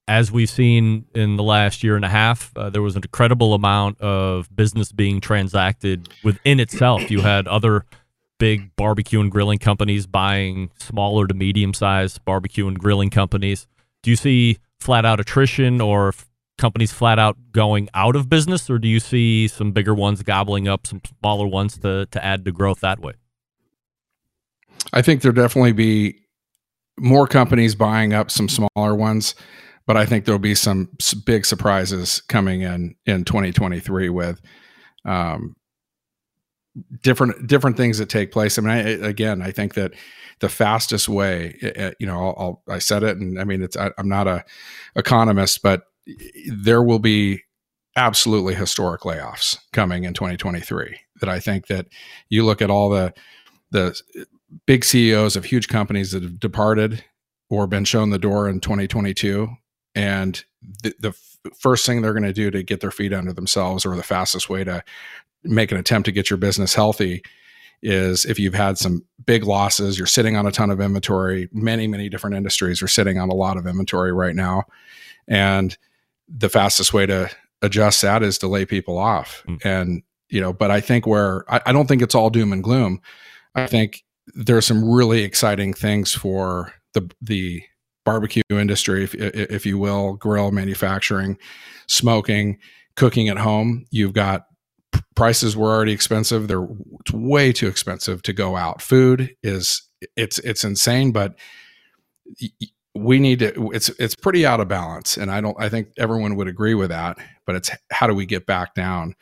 as 0.08 0.32
we've 0.32 0.50
seen 0.50 1.06
in 1.14 1.36
the 1.36 1.44
last 1.44 1.84
year 1.84 1.96
and 1.96 2.06
a 2.06 2.10
half, 2.10 2.52
uh, 2.56 2.70
there 2.70 2.82
was 2.82 2.96
an 2.96 3.04
incredible 3.04 3.54
amount 3.54 4.00
of 4.00 4.54
business 4.56 4.92
being 4.92 5.20
transacted 5.20 6.08
within 6.24 6.60
itself. 6.60 7.12
You 7.12 7.22
had 7.22 7.48
other 7.48 7.86
big 8.40 8.76
barbecue 8.76 9.20
and 9.20 9.32
grilling 9.32 9.60
companies 9.60 10.06
buying 10.06 10.70
smaller 10.80 11.28
to 11.28 11.34
medium 11.34 11.74
sized 11.74 12.24
barbecue 12.26 12.68
and 12.68 12.80
grilling 12.80 13.10
companies. 13.10 13.68
Do 14.04 14.10
you 14.10 14.16
see 14.16 14.58
flat 14.80 15.06
out 15.06 15.20
attrition 15.20 15.82
or 15.82 16.14
companies 16.58 16.92
flat 16.92 17.20
out 17.20 17.38
going 17.52 17.90
out 17.94 18.16
of 18.16 18.30
business, 18.30 18.70
or 18.70 18.80
do 18.80 18.88
you 18.88 19.00
see 19.00 19.48
some 19.48 19.72
bigger 19.72 19.94
ones 19.94 20.24
gobbling 20.24 20.68
up 20.68 20.88
some 20.88 21.02
smaller 21.20 21.48
ones 21.48 21.78
to 21.80 22.08
to 22.08 22.24
add 22.24 22.46
to 22.46 22.52
growth 22.52 22.80
that 22.82 23.00
way? 23.00 23.14
I 24.94 25.02
think 25.02 25.22
there'll 25.22 25.36
definitely 25.36 25.74
be 25.74 26.20
more 27.00 27.28
companies 27.28 27.76
buying 27.76 28.14
up 28.14 28.32
some 28.32 28.50
smaller 28.50 28.96
ones, 28.96 29.36
but 29.86 29.98
I 29.98 30.06
think 30.06 30.26
there'll 30.26 30.40
be 30.40 30.56
some 30.56 30.90
big 31.26 31.46
surprises 31.46 32.22
coming 32.22 32.62
in 32.62 32.96
in 33.06 33.24
2023 33.24 34.10
with 34.10 34.42
um, 35.06 35.56
different 37.02 37.48
different 37.48 37.78
things 37.78 37.98
that 37.98 38.10
take 38.10 38.32
place. 38.32 38.58
I 38.58 38.62
mean, 38.62 38.72
I, 38.72 38.90
again, 39.08 39.42
I 39.42 39.52
think 39.52 39.74
that 39.76 39.94
the 40.40 40.50
fastest 40.50 41.10
way, 41.10 41.58
eh, 41.62 41.72
eh, 41.76 41.92
you 42.00 42.08
know, 42.08 42.18
I'll, 42.18 42.36
I'll, 42.38 42.76
i 42.76 42.80
said 42.80 43.04
it, 43.04 43.18
and 43.18 43.40
I 43.40 43.44
mean, 43.44 43.62
it's 43.62 43.76
I, 43.76 43.92
am 43.98 44.10
not 44.10 44.28
a 44.28 44.46
economist, 44.96 45.62
but 45.62 45.84
there 46.52 46.84
will 46.84 47.00
be 47.00 47.44
absolutely 47.96 48.54
historic 48.54 49.02
layoffs 49.02 49.58
coming 49.74 50.04
in 50.04 50.14
2023 50.14 51.00
that 51.20 51.30
I 51.30 51.40
think 51.40 51.68
that 51.68 51.88
you 52.30 52.46
look 52.46 52.62
at 52.62 52.70
all 52.70 52.90
the 52.90 53.14
the 53.72 54.00
big 54.66 54.86
CEOs 54.86 55.36
of 55.36 55.46
huge 55.46 55.68
companies 55.68 56.12
that 56.12 56.24
have 56.24 56.40
departed 56.40 57.04
or 57.50 57.68
been 57.68 57.86
shown 57.86 58.12
the 58.12 58.20
door 58.20 58.48
in 58.48 58.60
2022 58.60 59.50
and 59.98 60.44
the, 60.84 60.94
the 61.00 61.14
first 61.58 61.86
thing 61.86 62.02
they're 62.02 62.14
going 62.14 62.24
to 62.24 62.34
do 62.34 62.52
to 62.52 62.64
get 62.64 62.82
their 62.82 62.92
feet 62.92 63.14
under 63.14 63.34
themselves 63.34 63.86
or 63.86 63.96
the 63.96 64.04
fastest 64.04 64.50
way 64.50 64.64
to 64.64 64.84
make 65.44 65.72
an 65.72 65.78
attempt 65.78 66.06
to 66.06 66.12
get 66.12 66.30
your 66.30 66.38
business 66.38 66.74
healthy 66.74 67.24
is 67.82 68.26
if 68.26 68.40
you've 68.40 68.56
had 68.56 68.78
some 68.78 69.06
big 69.26 69.44
losses 69.44 69.98
you're 69.98 70.08
sitting 70.08 70.36
on 70.36 70.48
a 70.48 70.52
ton 70.52 70.72
of 70.72 70.82
inventory 70.82 71.48
many 71.54 71.88
many 71.88 72.10
different 72.10 72.36
industries 72.36 72.82
are 72.82 72.88
sitting 72.88 73.20
on 73.20 73.30
a 73.30 73.36
lot 73.36 73.56
of 73.56 73.68
inventory 73.68 74.12
right 74.12 74.36
now 74.36 74.64
and 75.28 75.78
the 76.28 76.50
fastest 76.50 76.94
way 76.94 77.06
to 77.06 77.30
adjust 77.62 78.02
that 78.02 78.24
is 78.24 78.38
to 78.40 78.48
lay 78.48 78.66
people 78.66 78.98
off. 78.98 79.44
Mm. 79.48 79.66
And, 79.66 80.04
you 80.30 80.42
know, 80.42 80.54
but 80.54 80.72
I 80.72 80.82
think 80.82 81.08
where 81.08 81.44
I, 81.52 81.62
I 81.68 81.72
don't 81.72 81.88
think 81.88 82.02
it's 82.02 82.16
all 82.16 82.30
doom 82.30 82.52
and 82.52 82.64
gloom. 82.64 83.02
I 83.56 83.68
think 83.68 84.04
there 84.36 84.58
are 84.58 84.62
some 84.62 84.88
really 84.88 85.24
exciting 85.24 85.74
things 85.74 86.14
for 86.14 86.74
the, 86.94 87.10
the, 87.22 87.64
barbecue 88.08 88.42
industry, 88.50 89.04
if, 89.04 89.14
if 89.14 89.66
you 89.66 89.78
will, 89.78 90.14
grill 90.14 90.52
manufacturing, 90.52 91.38
smoking, 91.88 92.58
cooking 92.96 93.28
at 93.28 93.38
home. 93.38 93.86
You've 93.92 94.14
got 94.14 94.46
prices 95.14 95.58
were 95.58 95.70
already 95.70 95.92
expensive. 95.92 96.48
They're 96.48 96.66
it's 97.02 97.12
way 97.12 97.52
too 97.52 97.68
expensive 97.68 98.22
to 98.22 98.32
go 98.32 98.56
out. 98.56 98.82
Food 98.82 99.36
is 99.44 99.82
it's 100.16 100.40
it's 100.40 100.64
insane, 100.64 101.12
but 101.12 101.36
we 102.96 103.20
need 103.20 103.40
to 103.40 103.72
it's 103.72 103.90
it's 104.00 104.16
pretty 104.16 104.46
out 104.46 104.60
of 104.60 104.68
balance 104.68 105.18
and 105.18 105.30
i 105.30 105.40
don't 105.40 105.56
i 105.60 105.70
think 105.70 105.90
everyone 106.00 106.36
would 106.36 106.48
agree 106.48 106.74
with 106.74 106.90
that 106.90 107.16
but 107.46 107.56
it's 107.56 107.70
how 107.92 108.08
do 108.08 108.14
we 108.16 108.26
get 108.26 108.48
back 108.48 108.74
down 108.74 109.14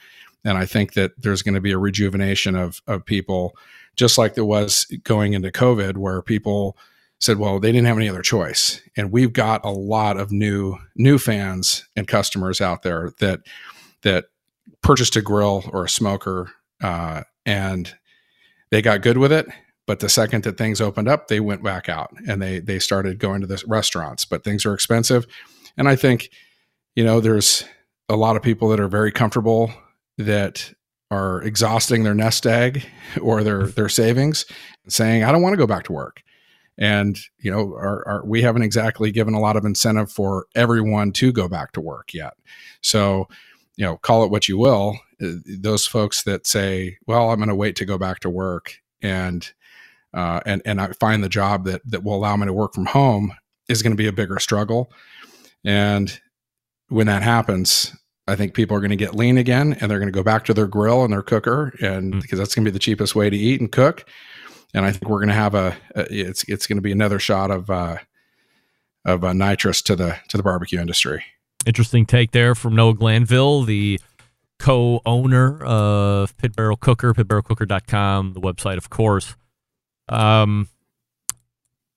and 0.45 0.57
i 0.57 0.65
think 0.65 0.93
that 0.93 1.11
there's 1.17 1.41
going 1.41 1.55
to 1.55 1.59
be 1.59 1.73
a 1.73 1.77
rejuvenation 1.77 2.55
of 2.55 2.81
of 2.87 3.03
people 3.03 3.53
just 3.97 4.17
like 4.17 4.33
there 4.33 4.45
was 4.45 4.85
going 5.03 5.33
into 5.33 5.51
covid 5.51 5.97
where 5.97 6.21
people 6.21 6.77
said 7.25 7.37
well 7.37 7.59
they 7.59 7.71
didn't 7.71 7.87
have 7.87 7.97
any 7.97 8.09
other 8.09 8.21
choice 8.21 8.81
and 8.95 9.11
we've 9.11 9.33
got 9.33 9.63
a 9.65 9.71
lot 9.71 10.17
of 10.17 10.31
new 10.31 10.77
new 10.95 11.17
fans 11.17 11.87
and 11.95 12.07
customers 12.07 12.61
out 12.61 12.83
there 12.83 13.11
that 13.19 13.39
that 14.03 14.25
purchased 14.81 15.15
a 15.15 15.21
grill 15.21 15.63
or 15.73 15.85
a 15.85 15.89
smoker 15.89 16.51
uh, 16.83 17.23
and 17.45 17.95
they 18.71 18.81
got 18.81 19.01
good 19.01 19.17
with 19.17 19.31
it 19.31 19.47
but 19.87 19.99
the 19.99 20.09
second 20.09 20.43
that 20.43 20.57
things 20.57 20.81
opened 20.81 21.07
up, 21.07 21.27
they 21.27 21.39
went 21.39 21.63
back 21.63 21.89
out 21.89 22.11
and 22.27 22.41
they 22.41 22.59
they 22.59 22.79
started 22.79 23.19
going 23.19 23.41
to 23.41 23.47
the 23.47 23.63
restaurants. 23.67 24.25
But 24.25 24.43
things 24.43 24.65
are 24.65 24.73
expensive, 24.73 25.25
and 25.77 25.87
I 25.87 25.95
think 25.95 26.29
you 26.95 27.03
know 27.03 27.19
there's 27.19 27.63
a 28.09 28.15
lot 28.15 28.35
of 28.35 28.41
people 28.41 28.69
that 28.69 28.79
are 28.79 28.87
very 28.87 29.11
comfortable 29.11 29.71
that 30.17 30.73
are 31.11 31.41
exhausting 31.43 32.03
their 32.03 32.15
nest 32.15 32.47
egg 32.47 32.85
or 33.21 33.43
their 33.43 33.67
their 33.67 33.89
savings, 33.89 34.45
saying 34.87 35.23
I 35.23 35.31
don't 35.31 35.41
want 35.41 35.53
to 35.53 35.57
go 35.57 35.67
back 35.67 35.83
to 35.85 35.93
work. 35.93 36.21
And 36.77 37.17
you 37.39 37.51
know, 37.51 37.73
our, 37.75 38.07
our, 38.07 38.25
we 38.25 38.41
haven't 38.41 38.63
exactly 38.63 39.11
given 39.11 39.33
a 39.33 39.39
lot 39.39 39.55
of 39.55 39.65
incentive 39.65 40.11
for 40.11 40.45
everyone 40.55 41.11
to 41.13 41.31
go 41.31 41.47
back 41.47 41.71
to 41.73 41.81
work 41.81 42.13
yet. 42.13 42.33
So, 42.81 43.27
you 43.77 43.85
know, 43.85 43.97
call 43.97 44.23
it 44.23 44.31
what 44.31 44.47
you 44.47 44.57
will. 44.57 44.99
Uh, 45.21 45.35
those 45.59 45.87
folks 45.87 46.23
that 46.23 46.45
say, 46.45 46.97
"Well, 47.07 47.29
I'm 47.29 47.37
going 47.37 47.49
to 47.49 47.55
wait 47.55 47.75
to 47.77 47.85
go 47.85 47.97
back 47.97 48.19
to 48.21 48.29
work," 48.29 48.77
and 49.01 49.49
uh, 50.13 50.41
and 50.45 50.61
and 50.65 50.81
I 50.81 50.91
find 50.93 51.23
the 51.23 51.29
job 51.29 51.65
that 51.65 51.81
that 51.85 52.03
will 52.03 52.15
allow 52.15 52.35
me 52.35 52.45
to 52.45 52.53
work 52.53 52.73
from 52.73 52.87
home 52.87 53.33
is 53.69 53.81
going 53.81 53.93
to 53.93 53.97
be 53.97 54.07
a 54.07 54.13
bigger 54.13 54.39
struggle. 54.39 54.91
And 55.63 56.19
when 56.89 57.07
that 57.07 57.23
happens, 57.23 57.95
I 58.27 58.35
think 58.35 58.53
people 58.53 58.75
are 58.75 58.79
going 58.79 58.89
to 58.91 58.95
get 58.95 59.15
lean 59.15 59.37
again, 59.37 59.77
and 59.79 59.89
they're 59.89 59.99
going 59.99 60.11
to 60.11 60.17
go 60.17 60.23
back 60.23 60.45
to 60.45 60.53
their 60.53 60.67
grill 60.67 61.03
and 61.03 61.13
their 61.13 61.21
cooker, 61.21 61.73
and 61.81 62.13
mm. 62.13 62.21
because 62.21 62.39
that's 62.39 62.55
going 62.55 62.65
to 62.65 62.71
be 62.71 62.73
the 62.73 62.79
cheapest 62.79 63.15
way 63.15 63.29
to 63.29 63.37
eat 63.37 63.61
and 63.61 63.71
cook. 63.71 64.05
And 64.75 64.85
I 64.85 64.91
think 64.91 65.09
we're 65.09 65.19
going 65.19 65.29
to 65.29 65.33
have 65.33 65.55
a, 65.55 65.75
a 65.95 66.05
it's 66.09 66.43
it's 66.43 66.67
going 66.67 66.75
to 66.75 66.81
be 66.81 66.91
another 66.91 67.17
shot 67.17 67.49
of 67.49 67.69
uh, 67.69 67.97
of 69.05 69.23
uh, 69.23 69.31
nitrous 69.31 69.81
to 69.83 69.95
the 69.95 70.17
to 70.27 70.35
the 70.35 70.43
barbecue 70.43 70.81
industry. 70.81 71.23
Interesting 71.65 72.05
take 72.05 72.31
there 72.31 72.53
from 72.55 72.75
Noah 72.75 72.93
Glanville, 72.93 73.63
the 73.63 74.01
co-owner 74.59 75.63
of 75.63 76.35
Pit 76.37 76.57
Barrel 76.57 76.75
Cooker, 76.75 77.13
pitbarrelcooker.com, 77.13 78.33
the 78.33 78.41
website, 78.41 78.77
of 78.77 78.89
course. 78.89 79.35
Um, 80.09 80.67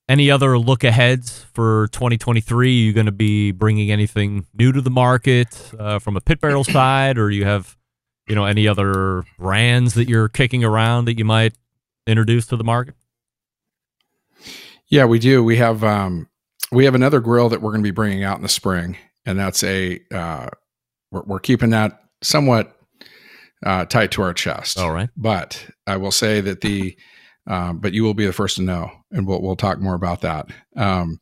any 0.09 0.31
other 0.31 0.57
look 0.57 0.85
aheads 0.85 1.45
for 1.53 1.89
2023? 1.89 2.67
Are 2.67 2.71
you 2.71 2.93
going 2.93 3.07
to 3.07 3.13
be 3.13 3.51
bringing 3.51 3.91
anything 3.91 4.47
new 4.55 4.71
to 4.73 4.81
the 4.81 4.91
market 4.91 5.73
uh, 5.79 5.99
from 5.99 6.17
a 6.17 6.21
pit 6.21 6.41
barrel 6.41 6.65
side, 6.65 7.19
or 7.19 7.31
you 7.31 7.45
have, 7.45 7.77
you 8.29 8.37
know, 8.37 8.45
any 8.45 8.69
other 8.69 9.25
brands 9.37 9.95
that 9.95 10.09
you're 10.09 10.29
kicking 10.29 10.65
around 10.65 11.07
that 11.07 11.19
you 11.19 11.25
might 11.25 11.55
introduce 12.09 12.47
to 12.47 12.57
the 12.57 12.65
market? 12.65 12.95
Yeah, 14.89 15.05
we 15.05 15.19
do. 15.19 15.45
We 15.45 15.57
have 15.57 15.85
um, 15.85 16.29
we 16.73 16.85
have 16.85 16.95
another 16.95 17.21
grill 17.21 17.49
that 17.51 17.61
we're 17.61 17.71
going 17.71 17.83
to 17.83 17.89
be 17.89 17.93
bringing 17.93 18.25
out 18.25 18.37
in 18.37 18.43
the 18.43 18.49
spring, 18.49 18.97
and 19.27 19.39
that's 19.39 19.63
a 19.63 20.01
uh, 20.13 20.49
we're, 21.11 21.23
we're 21.23 21.41
keeping 21.41 21.71
that 21.71 22.03
somewhat 22.23 22.77
uh, 23.65 23.85
tight 23.85 24.11
to 24.13 24.23
our 24.23 24.33
chest. 24.33 24.79
All 24.79 24.93
right, 24.93 25.11
but 25.17 25.67
I 25.87 25.97
will 25.97 26.11
say 26.11 26.41
that 26.41 26.63
the 26.63 26.97
um, 27.47 27.79
but 27.79 27.93
you 27.93 28.03
will 28.05 28.15
be 28.15 28.27
the 28.27 28.33
first 28.33 28.57
to 28.57 28.63
know, 28.63 28.91
and 29.11 29.27
we'll 29.27 29.43
we'll 29.43 29.57
talk 29.57 29.81
more 29.81 29.95
about 29.95 30.23
that. 30.23 30.47
Um, 30.77 31.21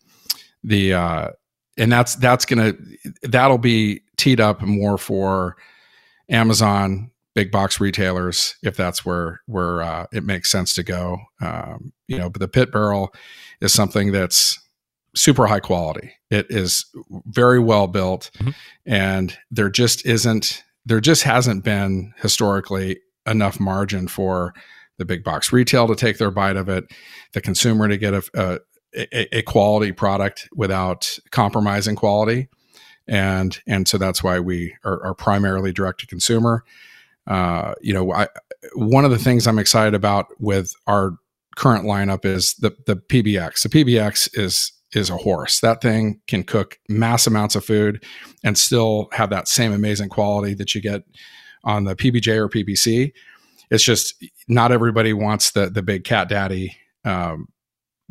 the 0.62 0.94
uh, 0.94 1.28
and 1.76 1.90
that's 1.90 2.16
that's 2.16 2.44
gonna 2.44 2.74
that'll 3.22 3.58
be 3.58 4.02
teed 4.16 4.40
up 4.40 4.62
more 4.62 4.98
for 4.98 5.56
Amazon, 6.28 7.10
big 7.36 7.52
box 7.52 7.78
retailers, 7.78 8.56
if 8.62 8.76
that's 8.76 9.04
where 9.04 9.42
where 9.46 9.82
uh, 9.82 10.06
it 10.10 10.24
makes 10.24 10.50
sense 10.50 10.74
to 10.74 10.82
go. 10.82 11.18
Um, 11.40 11.92
you 12.08 12.18
know, 12.18 12.30
but 12.30 12.40
the 12.40 12.48
pit 12.48 12.72
barrel 12.72 13.14
is 13.60 13.72
something 13.74 14.10
that's 14.10 14.58
super 15.14 15.46
high 15.46 15.60
quality. 15.60 16.12
It 16.30 16.46
is 16.48 16.86
very 17.26 17.60
well 17.60 17.86
built, 17.86 18.30
Mhm. 18.38 18.54
and 18.86 19.38
there 19.50 19.68
just 19.70 20.04
isn't 20.06 20.62
there 20.86 21.00
just 21.00 21.22
hasn't 21.24 21.62
been 21.62 22.12
historically 22.16 23.00
enough 23.26 23.60
margin 23.60 24.08
for 24.08 24.54
the 24.98 25.04
big 25.04 25.22
box 25.22 25.52
retail 25.52 25.86
to 25.88 25.94
take 25.96 26.16
their 26.16 26.30
bite 26.30 26.56
of 26.56 26.68
it, 26.70 26.84
the 27.32 27.40
consumer 27.40 27.86
to 27.86 27.98
get 27.98 28.14
a, 28.14 28.22
a 28.34 28.60
a, 29.12 29.38
a 29.38 29.42
quality 29.42 29.92
product 29.92 30.48
without 30.54 31.18
compromising 31.32 31.96
quality, 31.96 32.48
and 33.06 33.60
and 33.66 33.86
so 33.86 33.98
that's 33.98 34.22
why 34.24 34.40
we 34.40 34.74
are, 34.84 35.04
are 35.04 35.14
primarily 35.14 35.70
direct 35.70 36.00
to 36.00 36.06
consumer. 36.06 36.64
Uh, 37.26 37.74
you 37.80 37.92
know, 37.92 38.12
I, 38.12 38.28
one 38.74 39.04
of 39.04 39.10
the 39.10 39.18
things 39.18 39.46
I'm 39.46 39.58
excited 39.58 39.94
about 39.94 40.26
with 40.38 40.72
our 40.86 41.16
current 41.56 41.84
lineup 41.84 42.24
is 42.24 42.54
the 42.54 42.76
the 42.86 42.96
PBX. 42.96 43.62
The 43.62 43.68
PBX 43.68 44.38
is 44.38 44.72
is 44.92 45.10
a 45.10 45.16
horse. 45.16 45.60
That 45.60 45.80
thing 45.80 46.20
can 46.26 46.44
cook 46.44 46.78
mass 46.88 47.26
amounts 47.26 47.56
of 47.56 47.64
food 47.64 48.04
and 48.44 48.56
still 48.56 49.08
have 49.12 49.30
that 49.30 49.48
same 49.48 49.72
amazing 49.72 50.08
quality 50.08 50.54
that 50.54 50.74
you 50.74 50.80
get 50.80 51.02
on 51.64 51.84
the 51.84 51.96
PBJ 51.96 52.36
or 52.36 52.48
PBC. 52.48 53.12
It's 53.70 53.84
just 53.84 54.24
not 54.48 54.72
everybody 54.72 55.12
wants 55.12 55.50
the 55.50 55.68
the 55.68 55.82
big 55.82 56.04
cat 56.04 56.28
daddy 56.28 56.76
um, 57.04 57.48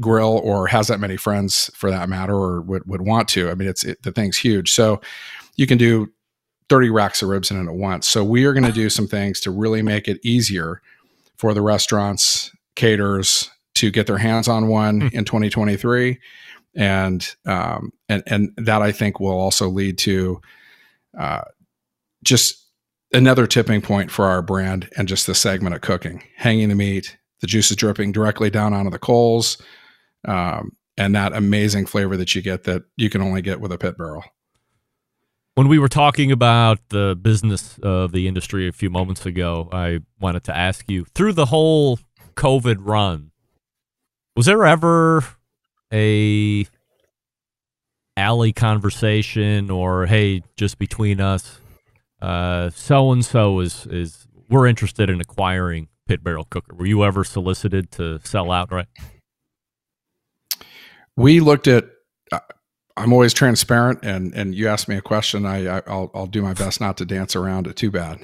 grill 0.02 0.40
or 0.44 0.68
has 0.68 0.88
that 0.88 1.00
many 1.00 1.18
friends 1.18 1.70
for 1.74 1.90
that 1.90 2.10
matter 2.10 2.36
or 2.36 2.62
would, 2.62 2.84
would 2.86 3.02
want 3.02 3.30
to. 3.30 3.50
I 3.50 3.56
mean, 3.56 3.70
it's 3.70 3.84
it, 3.84 4.02
the 4.04 4.12
thing's 4.12 4.38
huge. 4.38 4.74
So 4.74 5.02
you 5.56 5.68
can 5.68 5.78
do 5.78 6.12
30 6.70 6.90
racks 6.90 7.22
of 7.22 7.30
ribs 7.30 7.52
in 7.52 7.58
it 7.58 7.70
at 7.70 7.76
once. 7.76 8.08
So 8.08 8.24
we 8.24 8.46
are 8.46 8.54
going 8.54 8.66
to 8.66 8.72
do 8.72 8.90
some 8.90 9.08
things 9.08 9.40
to 9.42 9.52
really 9.52 9.82
make 9.82 10.08
it 10.08 10.20
easier 10.24 10.82
for 11.38 11.54
the 11.54 11.62
restaurants, 11.62 12.52
caterers 12.76 13.50
to 13.76 13.92
get 13.92 14.08
their 14.08 14.18
hands 14.18 14.48
on 14.48 14.68
one 14.68 15.10
in 15.14 15.26
2023. 15.26 16.20
And, 16.76 17.36
um, 17.46 17.92
and, 18.10 18.24
and 18.26 18.54
that 18.58 18.82
I 18.82 18.92
think 18.92 19.20
will 19.20 19.40
also 19.40 19.70
lead 19.70 19.98
to, 20.00 20.42
uh, 21.18 21.42
just 22.24 22.66
another 23.14 23.48
tipping 23.48 23.82
point 23.82 24.12
for 24.12 24.26
our 24.26 24.42
brand 24.42 24.90
and 24.98 25.08
just 25.08 25.28
the 25.28 25.36
segment 25.36 25.76
of 25.76 25.82
cooking, 25.82 26.24
hanging 26.36 26.70
the 26.70 26.76
meat, 26.76 27.18
the 27.42 27.48
juices 27.48 27.78
dripping 27.78 28.12
directly 28.12 28.50
down 28.50 28.74
onto 28.74 28.90
the 28.90 29.00
coals, 29.00 29.62
um, 30.28 30.76
and 30.98 31.16
that 31.16 31.34
amazing 31.34 31.86
flavor 31.86 32.18
that 32.18 32.36
you 32.36 32.42
get 32.42 32.64
that 32.64 32.84
you 32.98 33.10
can 33.10 33.22
only 33.22 33.42
get 33.42 33.62
with 33.62 33.72
a 33.72 33.78
pit 33.78 33.98
barrel. 33.98 34.24
When 35.56 35.70
we 35.70 35.80
were 35.80 35.88
talking 35.88 36.34
about 36.34 36.80
the 36.90 37.18
business 37.20 37.80
of 37.82 38.12
the 38.12 38.28
industry 38.28 38.68
a 38.68 38.74
few 38.74 38.90
moments 38.90 39.26
ago, 39.26 39.70
I 39.72 40.00
wanted 40.20 40.44
to 40.44 40.56
ask 40.56 40.92
you 40.92 41.06
through 41.16 41.32
the 41.32 41.46
whole 41.46 41.98
COVID 42.36 42.76
run, 42.80 43.32
was 44.36 44.48
there 44.48 44.66
ever 44.66 45.24
a 45.94 46.68
alley 48.18 48.52
conversation 48.52 49.72
or 49.72 50.08
hey, 50.08 50.44
just 50.58 50.78
between 50.78 51.22
us, 51.22 51.62
so 52.22 53.14
and 53.14 53.24
so 53.24 53.62
is 53.62 53.86
is 53.86 54.28
we're 54.50 54.68
interested 54.68 55.10
in 55.10 55.22
acquiring 55.22 55.88
pit 56.06 56.22
barrel 56.22 56.48
cooker? 56.50 56.76
Were 56.76 56.86
you 56.86 57.06
ever 57.06 57.24
solicited 57.24 57.92
to 57.92 58.20
sell 58.26 58.52
outright? 58.52 58.88
We 61.16 61.40
looked 61.40 61.70
at. 61.70 61.86
I'm 62.98 63.12
always 63.12 63.34
transparent, 63.34 64.00
and 64.04 64.34
and 64.34 64.56
you 64.56 64.68
ask 64.68 64.88
me 64.88 64.96
a 64.96 65.02
question, 65.02 65.46
I, 65.46 65.78
I 65.78 65.82
I'll 65.88 66.12
I'll 66.14 66.28
do 66.28 66.42
my 66.42 66.54
best 66.54 66.80
not 66.80 66.98
to 66.98 67.06
dance 67.06 67.36
around 67.36 67.68
it 67.68 67.76
too 67.76 67.92
bad. 67.92 68.20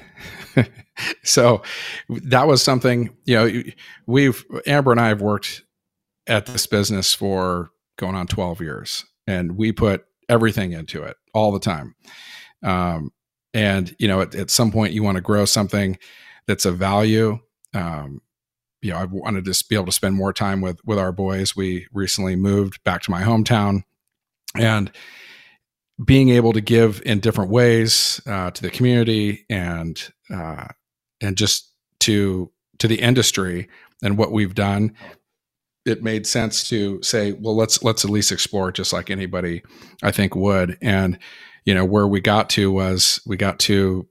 so 1.22 1.62
that 2.08 2.46
was 2.46 2.62
something 2.62 3.14
you 3.24 3.34
know 3.34 3.62
we've 4.06 4.44
Amber 4.66 4.92
and 4.92 5.00
I 5.00 5.08
have 5.08 5.20
worked 5.20 5.62
at 6.26 6.46
this 6.46 6.66
business 6.66 7.14
for 7.14 7.70
going 7.98 8.14
on 8.14 8.26
12 8.26 8.60
years, 8.60 9.04
and 9.26 9.56
we 9.56 9.72
put 9.72 10.04
everything 10.28 10.72
into 10.72 11.02
it 11.02 11.16
all 11.34 11.52
the 11.52 11.60
time. 11.60 11.94
Um, 12.62 13.12
and 13.52 13.94
you 13.98 14.08
know, 14.08 14.22
at, 14.22 14.34
at 14.34 14.50
some 14.50 14.72
point, 14.72 14.94
you 14.94 15.02
want 15.02 15.16
to 15.16 15.22
grow 15.22 15.44
something 15.44 15.98
that's 16.46 16.64
of 16.64 16.78
value. 16.78 17.38
Um, 17.74 18.20
you 18.80 18.90
know, 18.90 18.98
I 18.98 19.04
wanted 19.04 19.44
to 19.44 19.64
be 19.68 19.76
able 19.76 19.86
to 19.86 19.92
spend 19.92 20.14
more 20.14 20.32
time 20.32 20.60
with 20.60 20.80
with 20.84 20.98
our 20.98 21.12
boys. 21.12 21.54
We 21.54 21.86
recently 21.92 22.36
moved 22.36 22.82
back 22.84 23.02
to 23.02 23.10
my 23.10 23.22
hometown, 23.22 23.82
and 24.58 24.90
being 26.04 26.30
able 26.30 26.52
to 26.52 26.60
give 26.60 27.02
in 27.04 27.20
different 27.20 27.50
ways 27.50 28.20
uh, 28.26 28.50
to 28.50 28.62
the 28.62 28.70
community 28.70 29.44
and 29.50 30.12
uh, 30.34 30.66
and 31.20 31.36
just 31.36 31.70
to 32.00 32.50
to 32.78 32.88
the 32.88 33.00
industry 33.00 33.68
and 34.02 34.18
what 34.18 34.32
we've 34.32 34.54
done, 34.54 34.94
it 35.84 36.02
made 36.02 36.26
sense 36.26 36.68
to 36.70 37.00
say, 37.02 37.32
well, 37.32 37.54
let's 37.56 37.82
let's 37.82 38.04
at 38.04 38.10
least 38.10 38.32
explore 38.32 38.70
it, 38.70 38.74
just 38.74 38.92
like 38.92 39.10
anybody 39.10 39.62
I 40.02 40.10
think 40.10 40.34
would. 40.34 40.76
And 40.82 41.18
you 41.64 41.74
know, 41.74 41.84
where 41.84 42.08
we 42.08 42.20
got 42.20 42.50
to 42.50 42.72
was 42.72 43.20
we 43.26 43.36
got 43.36 43.58
to 43.60 44.08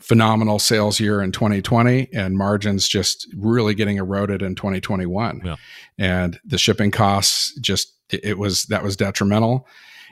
phenomenal 0.00 0.60
sales 0.60 1.00
year 1.00 1.20
in 1.20 1.32
2020 1.32 2.08
and 2.14 2.38
margins 2.38 2.86
just 2.88 3.26
really 3.36 3.74
getting 3.74 3.96
eroded 3.96 4.42
in 4.42 4.54
2021 4.54 5.42
Yeah. 5.44 5.56
and 5.98 6.38
the 6.44 6.56
shipping 6.56 6.92
costs 6.92 7.52
just 7.60 7.97
it, 8.10 8.24
it 8.24 8.38
was 8.38 8.64
that 8.64 8.82
was 8.82 8.96
detrimental 8.96 9.66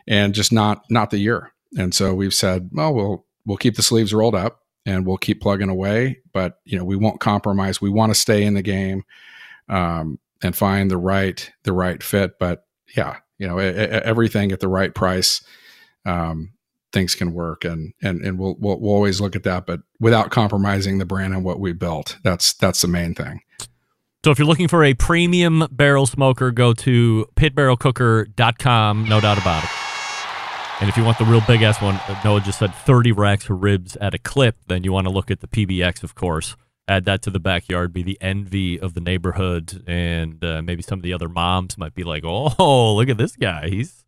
and 0.06 0.34
just 0.34 0.52
not 0.52 0.84
not 0.90 1.10
the 1.10 1.18
year. 1.18 1.52
And 1.76 1.94
so 1.94 2.14
we've 2.14 2.34
said 2.34 2.70
well 2.72 2.94
we'll 2.94 3.24
we'll 3.44 3.56
keep 3.56 3.76
the 3.76 3.82
sleeves 3.82 4.14
rolled 4.14 4.34
up 4.34 4.60
and 4.84 5.06
we'll 5.06 5.16
keep 5.16 5.40
plugging 5.40 5.68
away 5.68 6.20
but 6.32 6.58
you 6.64 6.78
know 6.78 6.84
we 6.84 6.96
won't 6.96 7.20
compromise. 7.20 7.80
We 7.80 7.90
want 7.90 8.10
to 8.10 8.18
stay 8.18 8.44
in 8.44 8.54
the 8.54 8.62
game 8.62 9.04
um, 9.68 10.18
and 10.42 10.56
find 10.56 10.90
the 10.90 10.98
right 10.98 11.50
the 11.64 11.72
right 11.72 12.02
fit. 12.02 12.38
But 12.38 12.66
yeah 12.96 13.16
you 13.38 13.46
know 13.46 13.60
e- 13.60 13.68
e- 13.68 14.02
everything 14.04 14.52
at 14.52 14.60
the 14.60 14.68
right 14.68 14.94
price 14.94 15.42
um, 16.04 16.52
things 16.92 17.14
can 17.14 17.32
work 17.32 17.64
and 17.64 17.92
and 18.02 18.20
and 18.22 18.38
we'll, 18.38 18.56
we'll 18.58 18.80
we'll 18.80 18.94
always 18.94 19.20
look 19.20 19.36
at 19.36 19.42
that 19.42 19.66
but 19.66 19.80
without 20.00 20.30
compromising 20.30 20.98
the 20.98 21.04
brand 21.04 21.34
and 21.34 21.44
what 21.44 21.60
we 21.60 21.72
built 21.72 22.18
that's 22.22 22.52
that's 22.54 22.82
the 22.82 22.88
main 22.88 23.14
thing 23.14 23.40
So 24.26 24.32
if 24.32 24.40
you're 24.40 24.48
looking 24.48 24.66
for 24.66 24.82
a 24.82 24.92
premium 24.92 25.68
barrel 25.70 26.04
smoker, 26.04 26.50
go 26.50 26.72
to 26.72 27.28
pitbarrelcooker.com, 27.36 29.08
no 29.08 29.20
doubt 29.20 29.38
about 29.38 29.62
it. 29.62 29.70
And 30.80 30.88
if 30.88 30.96
you 30.96 31.04
want 31.04 31.18
the 31.18 31.24
real 31.24 31.42
big 31.46 31.62
ass 31.62 31.80
one, 31.80 32.00
Noah 32.24 32.40
just 32.40 32.58
said 32.58 32.74
30 32.74 33.12
racks 33.12 33.48
of 33.48 33.62
ribs 33.62 33.94
at 33.98 34.14
a 34.14 34.18
clip, 34.18 34.56
then 34.66 34.82
you 34.82 34.90
want 34.90 35.06
to 35.06 35.12
look 35.12 35.30
at 35.30 35.42
the 35.42 35.46
PBX, 35.46 36.02
of 36.02 36.16
course. 36.16 36.56
Add 36.88 37.04
that 37.04 37.22
to 37.22 37.30
the 37.30 37.38
backyard, 37.38 37.92
be 37.92 38.02
the 38.02 38.18
envy 38.20 38.80
of 38.80 38.94
the 38.94 39.00
neighborhood, 39.00 39.84
and 39.86 40.44
uh, 40.44 40.60
maybe 40.60 40.82
some 40.82 40.98
of 40.98 41.04
the 41.04 41.12
other 41.12 41.28
moms 41.28 41.78
might 41.78 41.94
be 41.94 42.02
like, 42.02 42.24
"Oh, 42.26 42.96
look 42.96 43.08
at 43.08 43.18
this 43.18 43.36
guy! 43.36 43.68
He's 43.68 44.04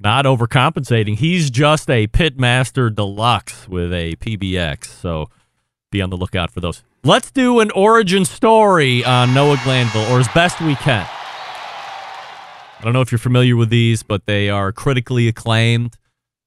not 0.00 0.24
overcompensating. 0.24 1.18
He's 1.18 1.50
just 1.50 1.88
a 1.88 2.08
pitmaster 2.08 2.92
deluxe 2.92 3.68
with 3.68 3.92
a 3.92 4.16
PBX." 4.16 4.86
So 4.86 5.28
be 5.92 6.02
on 6.02 6.10
the 6.10 6.16
lookout 6.16 6.50
for 6.50 6.60
those. 6.60 6.82
Let's 7.04 7.30
do 7.30 7.60
an 7.60 7.70
origin 7.70 8.24
story 8.24 9.04
on 9.04 9.32
Noah 9.32 9.60
Glanville, 9.62 10.10
or 10.12 10.18
as 10.18 10.28
best 10.28 10.60
we 10.60 10.74
can. 10.74 11.06
I 11.06 12.80
don't 12.82 12.92
know 12.92 13.00
if 13.00 13.12
you're 13.12 13.18
familiar 13.20 13.54
with 13.54 13.70
these, 13.70 14.02
but 14.02 14.26
they 14.26 14.50
are 14.50 14.72
critically 14.72 15.28
acclaimed. 15.28 15.96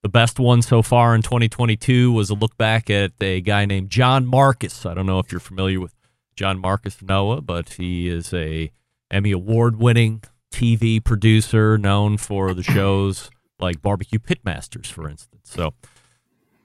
The 0.04 0.10
best 0.10 0.38
one 0.38 0.62
so 0.62 0.82
far 0.82 1.16
in 1.16 1.22
2022 1.22 2.12
was 2.12 2.30
a 2.30 2.34
look 2.34 2.58
back 2.58 2.90
at 2.90 3.14
a 3.22 3.40
guy 3.40 3.66
named 3.66 3.90
John 3.90 4.26
Markus. 4.26 4.86
I 4.86 4.94
don't 4.94 5.06
know 5.06 5.20
if 5.20 5.32
you're 5.32 5.40
familiar 5.40 5.80
with 5.80 5.96
John 6.36 6.60
Markus 6.60 7.02
Noah, 7.02 7.42
but 7.42 7.70
he 7.74 8.10
is 8.10 8.34
a 8.34 8.72
Emmy 9.10 9.32
award 9.32 9.78
winning 9.78 10.24
TV 10.52 11.04
producer 11.04 11.78
known 11.78 12.18
for 12.18 12.54
the 12.54 12.64
shows 12.64 13.30
like 13.60 13.82
Barbecue 13.82 14.20
Pitmasters, 14.20 14.88
for 14.88 15.10
instance. 15.10 15.50
So 15.50 15.74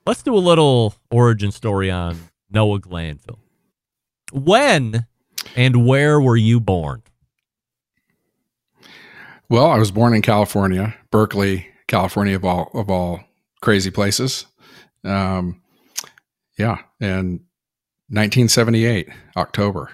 let's 0.06 0.22
do 0.22 0.34
a 0.34 0.38
little 0.38 0.94
origin 1.10 1.52
story 1.52 1.90
on 1.90 2.29
Noah 2.50 2.80
Glanville. 2.80 3.38
When 4.32 5.06
and 5.56 5.86
where 5.86 6.20
were 6.20 6.36
you 6.36 6.60
born? 6.60 7.02
well 9.48 9.66
i 9.66 9.78
was 9.78 9.90
born 9.90 10.14
in 10.14 10.22
california 10.22 10.94
berkeley 11.10 11.66
california 11.88 12.36
of 12.36 12.44
all 12.44 12.70
of 12.72 12.88
all 12.88 13.18
crazy 13.60 13.90
places 13.90 14.46
um 15.04 15.60
yeah 16.56 16.78
and 17.00 17.40
1978 18.10 19.08
october 19.36 19.90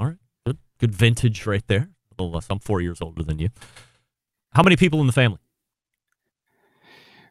All 0.00 0.08
right, 0.08 0.16
good, 0.44 0.58
good 0.80 0.94
vintage 0.94 1.46
right 1.46 1.64
there. 1.68 1.88
A 2.10 2.22
little 2.22 2.32
less. 2.34 2.46
I'm 2.50 2.58
four 2.60 2.80
years 2.80 3.00
older 3.00 3.22
than 3.22 3.38
you. 3.38 3.48
How 4.52 4.62
many 4.62 4.76
people 4.76 5.00
in 5.00 5.06
the 5.06 5.12
family? 5.12 5.38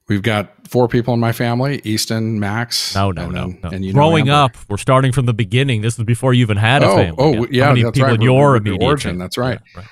We've 0.07 0.21
got 0.21 0.67
four 0.67 0.87
people 0.87 1.13
in 1.15 1.19
my 1.19 1.31
family: 1.31 1.81
Easton, 1.83 2.39
Max. 2.39 2.93
No, 2.93 3.11
no, 3.11 3.23
and 3.23 3.33
no, 3.33 3.45
no. 3.63 3.69
And 3.69 3.83
you 3.83 3.91
Growing 3.93 4.29
up, 4.29 4.55
we're 4.69 4.77
starting 4.77 5.11
from 5.11 5.25
the 5.25 5.33
beginning. 5.33 5.81
This 5.81 5.97
is 5.97 6.03
before 6.05 6.33
you 6.33 6.41
even 6.41 6.57
had 6.57 6.83
a 6.83 6.87
Oh, 6.87 6.95
family. 6.95 7.15
oh, 7.17 7.33
yet. 7.33 7.51
yeah, 7.53 7.63
How 7.65 7.69
many 7.71 7.83
that's 7.83 7.95
people 7.95 8.07
right. 8.09 8.15
in 8.15 8.21
your 8.21 8.49
we're 8.49 8.55
immediate 8.57 8.83
origin, 8.85 9.09
family? 9.11 9.23
that's 9.23 9.37
right. 9.37 9.59
Yeah, 9.73 9.79
right. 9.81 9.87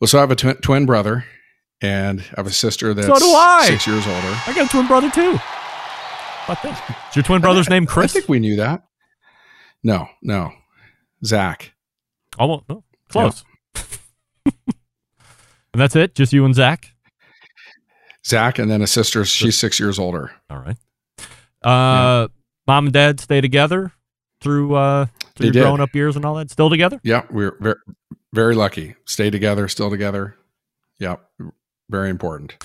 Well, 0.00 0.08
so 0.08 0.18
I 0.18 0.20
have 0.22 0.30
a 0.30 0.36
twin, 0.36 0.56
twin 0.56 0.86
brother, 0.86 1.24
and 1.82 2.20
I 2.20 2.34
have 2.36 2.46
a 2.46 2.50
sister 2.52 2.94
that's 2.94 3.06
do 3.06 3.12
I. 3.26 3.66
six 3.68 3.86
years 3.86 4.06
older. 4.06 4.40
I 4.46 4.52
got 4.54 4.66
a 4.66 4.68
twin 4.68 4.86
brother 4.86 5.10
too. 5.10 5.38
This. 6.62 6.78
Is 7.10 7.16
your 7.16 7.22
twin 7.24 7.42
brother's 7.42 7.68
name 7.68 7.84
Chris? 7.84 8.12
I 8.12 8.20
think 8.20 8.28
we 8.30 8.38
knew 8.38 8.56
that. 8.56 8.82
No, 9.84 10.08
no, 10.22 10.52
Zach. 11.22 11.74
Almost 12.38 12.64
no, 12.70 12.84
close. 13.10 13.44
and 14.46 14.54
that's 15.74 15.94
it. 15.96 16.14
Just 16.14 16.32
you 16.32 16.44
and 16.46 16.54
Zach. 16.54 16.92
Zach, 18.28 18.58
and 18.58 18.70
then 18.70 18.82
a 18.82 18.86
sister. 18.86 19.24
She's 19.24 19.56
six 19.56 19.80
years 19.80 19.98
older. 19.98 20.30
All 20.50 20.58
right. 20.58 20.76
Uh, 21.62 22.28
mom 22.66 22.86
and 22.86 22.92
dad 22.92 23.20
stay 23.20 23.40
together 23.40 23.92
through 24.40 24.74
uh 24.74 25.06
through 25.34 25.52
growing 25.52 25.80
up 25.80 25.94
years 25.94 26.16
and 26.16 26.24
all 26.24 26.34
that. 26.36 26.50
Still 26.50 26.70
together. 26.70 27.00
Yeah, 27.02 27.24
we're 27.30 27.56
very, 27.60 27.76
very 28.32 28.54
lucky. 28.54 28.94
Stay 29.04 29.30
together, 29.30 29.68
still 29.68 29.90
together. 29.90 30.36
Yeah, 30.98 31.16
very 31.88 32.10
important. 32.10 32.56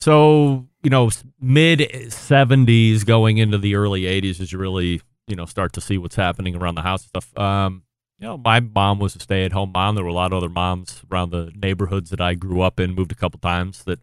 So 0.00 0.66
you 0.82 0.90
know, 0.90 1.10
mid 1.40 2.12
seventies 2.12 3.04
going 3.04 3.38
into 3.38 3.58
the 3.58 3.74
early 3.74 4.06
eighties 4.06 4.40
is 4.40 4.54
really 4.54 5.02
you 5.26 5.36
know 5.36 5.46
start 5.46 5.72
to 5.74 5.80
see 5.80 5.98
what's 5.98 6.16
happening 6.16 6.56
around 6.56 6.76
the 6.76 6.82
house 6.82 7.02
and 7.02 7.08
stuff. 7.08 7.38
Um, 7.38 7.82
you 8.18 8.26
know, 8.26 8.36
my 8.36 8.60
mom 8.60 8.98
was 8.98 9.16
a 9.16 9.18
stay 9.18 9.44
at 9.44 9.52
home 9.52 9.72
mom. 9.72 9.94
There 9.94 10.04
were 10.04 10.10
a 10.10 10.14
lot 10.14 10.32
of 10.32 10.36
other 10.36 10.48
moms 10.48 11.02
around 11.10 11.30
the 11.30 11.50
neighborhoods 11.54 12.10
that 12.10 12.20
I 12.20 12.34
grew 12.34 12.60
up 12.60 12.78
in, 12.78 12.94
moved 12.94 13.12
a 13.12 13.14
couple 13.14 13.40
times. 13.40 13.84
That 13.84 13.98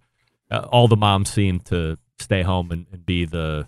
uh, 0.52 0.68
all 0.72 0.88
the 0.88 0.96
moms 0.98 1.30
seemed 1.30 1.66
to 1.66 1.98
stay 2.20 2.42
home 2.42 2.72
and, 2.72 2.86
and 2.92 3.06
be 3.06 3.26
the 3.26 3.68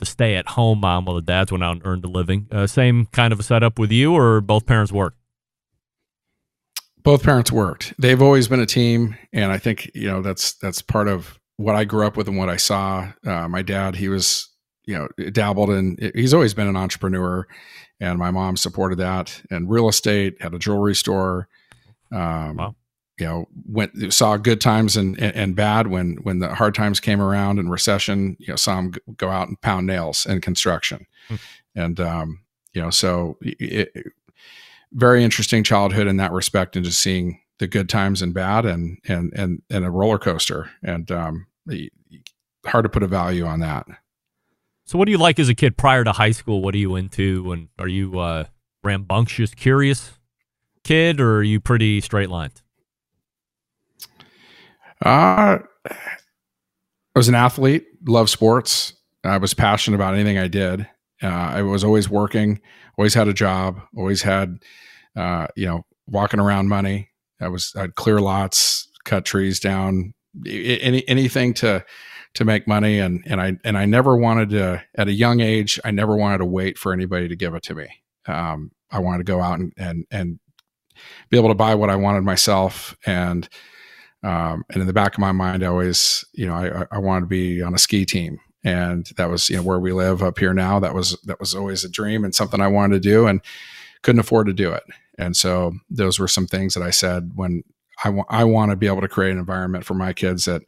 the 0.00 0.06
stay 0.06 0.34
at 0.34 0.48
home 0.48 0.80
mom 0.80 1.04
while 1.04 1.14
the 1.16 1.22
dads 1.22 1.52
went 1.52 1.62
out 1.62 1.72
and 1.76 1.86
earned 1.86 2.04
a 2.04 2.08
living. 2.08 2.48
Uh, 2.50 2.66
same 2.66 3.06
kind 3.06 3.32
of 3.32 3.38
a 3.38 3.42
setup 3.44 3.78
with 3.78 3.92
you, 3.92 4.12
or 4.14 4.40
both 4.40 4.66
parents 4.66 4.90
work. 4.92 5.14
both 7.02 7.22
parents 7.22 7.52
worked 7.52 7.92
they've 7.98 8.22
always 8.22 8.48
been 8.48 8.60
a 8.60 8.66
team 8.66 9.14
and 9.32 9.52
i 9.52 9.58
think 9.58 9.90
you 9.94 10.08
know 10.08 10.22
that's 10.22 10.54
that's 10.54 10.80
part 10.80 11.06
of 11.06 11.38
what 11.58 11.76
i 11.76 11.84
grew 11.84 12.06
up 12.06 12.16
with 12.16 12.26
and 12.28 12.38
what 12.38 12.48
i 12.48 12.56
saw 12.56 13.06
uh, 13.26 13.46
my 13.46 13.60
dad 13.62 13.94
he 13.96 14.08
was 14.08 14.48
you 14.86 14.96
know 14.96 15.06
dabbled 15.30 15.68
in 15.70 15.96
he's 16.14 16.32
always 16.34 16.54
been 16.54 16.66
an 16.66 16.76
entrepreneur 16.76 17.46
and 18.00 18.18
my 18.18 18.30
mom 18.30 18.56
supported 18.56 18.96
that 18.98 19.42
and 19.50 19.68
real 19.70 19.88
estate 19.88 20.34
had 20.40 20.54
a 20.54 20.58
jewelry 20.58 20.94
store 20.94 21.46
um, 22.12 22.56
Wow. 22.56 22.74
You 23.18 23.26
know 23.26 23.48
went 23.66 24.12
saw 24.12 24.36
good 24.36 24.60
times 24.60 24.96
and, 24.96 25.18
and 25.20 25.34
and 25.36 25.56
bad 25.56 25.86
when 25.86 26.16
when 26.22 26.38
the 26.40 26.54
hard 26.54 26.74
times 26.74 27.00
came 27.00 27.20
around 27.20 27.58
and 27.58 27.70
recession 27.70 28.36
you 28.40 28.48
know 28.48 28.56
saw 28.56 28.78
him 28.78 28.92
go 29.16 29.28
out 29.28 29.48
and 29.48 29.60
pound 29.60 29.86
nails 29.86 30.26
in 30.26 30.40
construction 30.40 31.06
Hmm. 31.28 31.34
and 31.74 32.00
um 32.00 32.40
you 32.72 32.82
know 32.82 32.90
so 32.90 33.36
it, 33.40 33.90
it- 33.94 34.12
very 34.92 35.24
interesting 35.24 35.64
childhood 35.64 36.06
in 36.06 36.18
that 36.18 36.30
respect 36.32 36.76
and 36.76 36.84
just 36.84 37.00
seeing 37.00 37.40
the 37.58 37.66
good 37.66 37.88
times 37.88 38.22
and 38.22 38.32
bad 38.34 38.64
and 38.64 38.98
and 39.08 39.32
and 39.34 39.62
and 39.70 39.84
a 39.84 39.90
roller 39.90 40.18
coaster 40.18 40.70
and 40.82 41.10
um 41.10 41.46
hard 42.66 42.84
to 42.84 42.88
put 42.88 43.02
a 43.02 43.06
value 43.08 43.44
on 43.44 43.60
that 43.60 43.86
So, 44.84 44.98
what 44.98 45.06
do 45.06 45.12
you 45.12 45.18
like 45.18 45.38
as 45.38 45.48
a 45.48 45.54
kid 45.54 45.76
prior 45.76 46.04
to 46.04 46.12
high 46.12 46.30
school? 46.32 46.60
What 46.62 46.74
are 46.74 46.78
you 46.78 46.94
into? 46.96 47.52
And 47.52 47.68
are 47.78 47.88
you 47.88 48.18
uh, 48.18 48.44
rambunctious, 48.82 49.54
curious 49.54 50.12
kid, 50.82 51.20
or 51.20 51.38
are 51.38 51.42
you 51.42 51.58
pretty 51.60 52.00
straight 52.02 52.28
lined? 52.28 52.60
Uh 55.04 55.58
i 55.86 55.96
was 57.14 57.28
an 57.28 57.34
athlete 57.34 57.84
loved 58.06 58.30
sports. 58.30 58.92
I 59.24 59.38
was 59.38 59.54
passionate 59.54 59.96
about 59.96 60.14
anything 60.14 60.38
i 60.38 60.48
did. 60.48 60.88
Uh, 61.22 61.26
i 61.28 61.62
was 61.62 61.84
always 61.84 62.08
working 62.08 62.60
always 62.98 63.14
had 63.14 63.28
a 63.28 63.32
job 63.34 63.80
always 63.96 64.22
had 64.22 64.58
uh 65.16 65.46
you 65.56 65.66
know 65.66 65.82
walking 66.06 66.40
around 66.40 66.68
money. 66.68 67.10
I 67.40 67.48
was 67.48 67.72
i'd 67.76 67.94
clear 67.94 68.20
lots 68.20 68.88
cut 69.04 69.24
trees 69.24 69.60
down 69.60 70.14
any 70.46 71.06
anything 71.08 71.54
to 71.54 71.84
to 72.34 72.44
make 72.44 72.66
money. 72.66 72.98
And 72.98 73.22
and 73.26 73.40
I 73.40 73.56
and 73.64 73.78
I 73.78 73.86
never 73.86 74.16
wanted 74.16 74.50
to 74.50 74.82
at 74.96 75.08
a 75.08 75.12
young 75.12 75.40
age 75.40 75.80
I 75.84 75.90
never 75.90 76.16
wanted 76.16 76.38
to 76.38 76.44
wait 76.44 76.78
for 76.78 76.92
anybody 76.92 77.28
to 77.28 77.36
give 77.36 77.54
it 77.54 77.62
to 77.64 77.74
me. 77.74 77.86
Um, 78.26 78.72
I 78.90 78.98
wanted 78.98 79.18
to 79.18 79.24
go 79.24 79.40
out 79.40 79.58
and 79.58 79.72
and 79.76 80.04
and 80.10 80.40
be 81.30 81.38
able 81.38 81.48
to 81.48 81.54
buy 81.54 81.74
what 81.74 81.90
I 81.90 81.96
wanted 81.96 82.22
myself. 82.22 82.96
And 83.06 83.48
um, 84.24 84.64
and 84.70 84.80
in 84.80 84.86
the 84.86 84.92
back 84.92 85.14
of 85.14 85.20
my 85.20 85.32
mind 85.32 85.62
I 85.62 85.68
always 85.68 86.24
you 86.32 86.46
know 86.46 86.54
I 86.54 86.86
I 86.90 86.98
wanted 86.98 87.22
to 87.22 87.26
be 87.26 87.62
on 87.62 87.74
a 87.74 87.78
ski 87.78 88.04
team 88.04 88.40
and 88.64 89.06
that 89.16 89.30
was 89.30 89.50
you 89.50 89.56
know 89.56 89.62
where 89.62 89.78
we 89.78 89.92
live 89.92 90.22
up 90.22 90.38
here 90.38 90.54
now 90.54 90.80
that 90.80 90.94
was 90.94 91.18
that 91.24 91.40
was 91.40 91.54
always 91.54 91.84
a 91.84 91.90
dream 91.90 92.24
and 92.24 92.34
something 92.34 92.60
I 92.60 92.68
wanted 92.68 93.02
to 93.02 93.08
do 93.08 93.26
and 93.26 93.40
couldn't 94.02 94.20
afford 94.20 94.46
to 94.46 94.52
do 94.52 94.72
it 94.72 94.84
and 95.18 95.36
so 95.36 95.72
those 95.90 96.18
were 96.18 96.28
some 96.28 96.46
things 96.46 96.74
that 96.74 96.82
I 96.82 96.90
said 96.90 97.32
when 97.34 97.62
I 98.02 98.08
want 98.08 98.28
I 98.30 98.44
want 98.44 98.70
to 98.70 98.76
be 98.76 98.86
able 98.86 99.02
to 99.02 99.08
create 99.08 99.32
an 99.32 99.38
environment 99.38 99.84
for 99.84 99.94
my 99.94 100.12
kids 100.12 100.46
that 100.46 100.62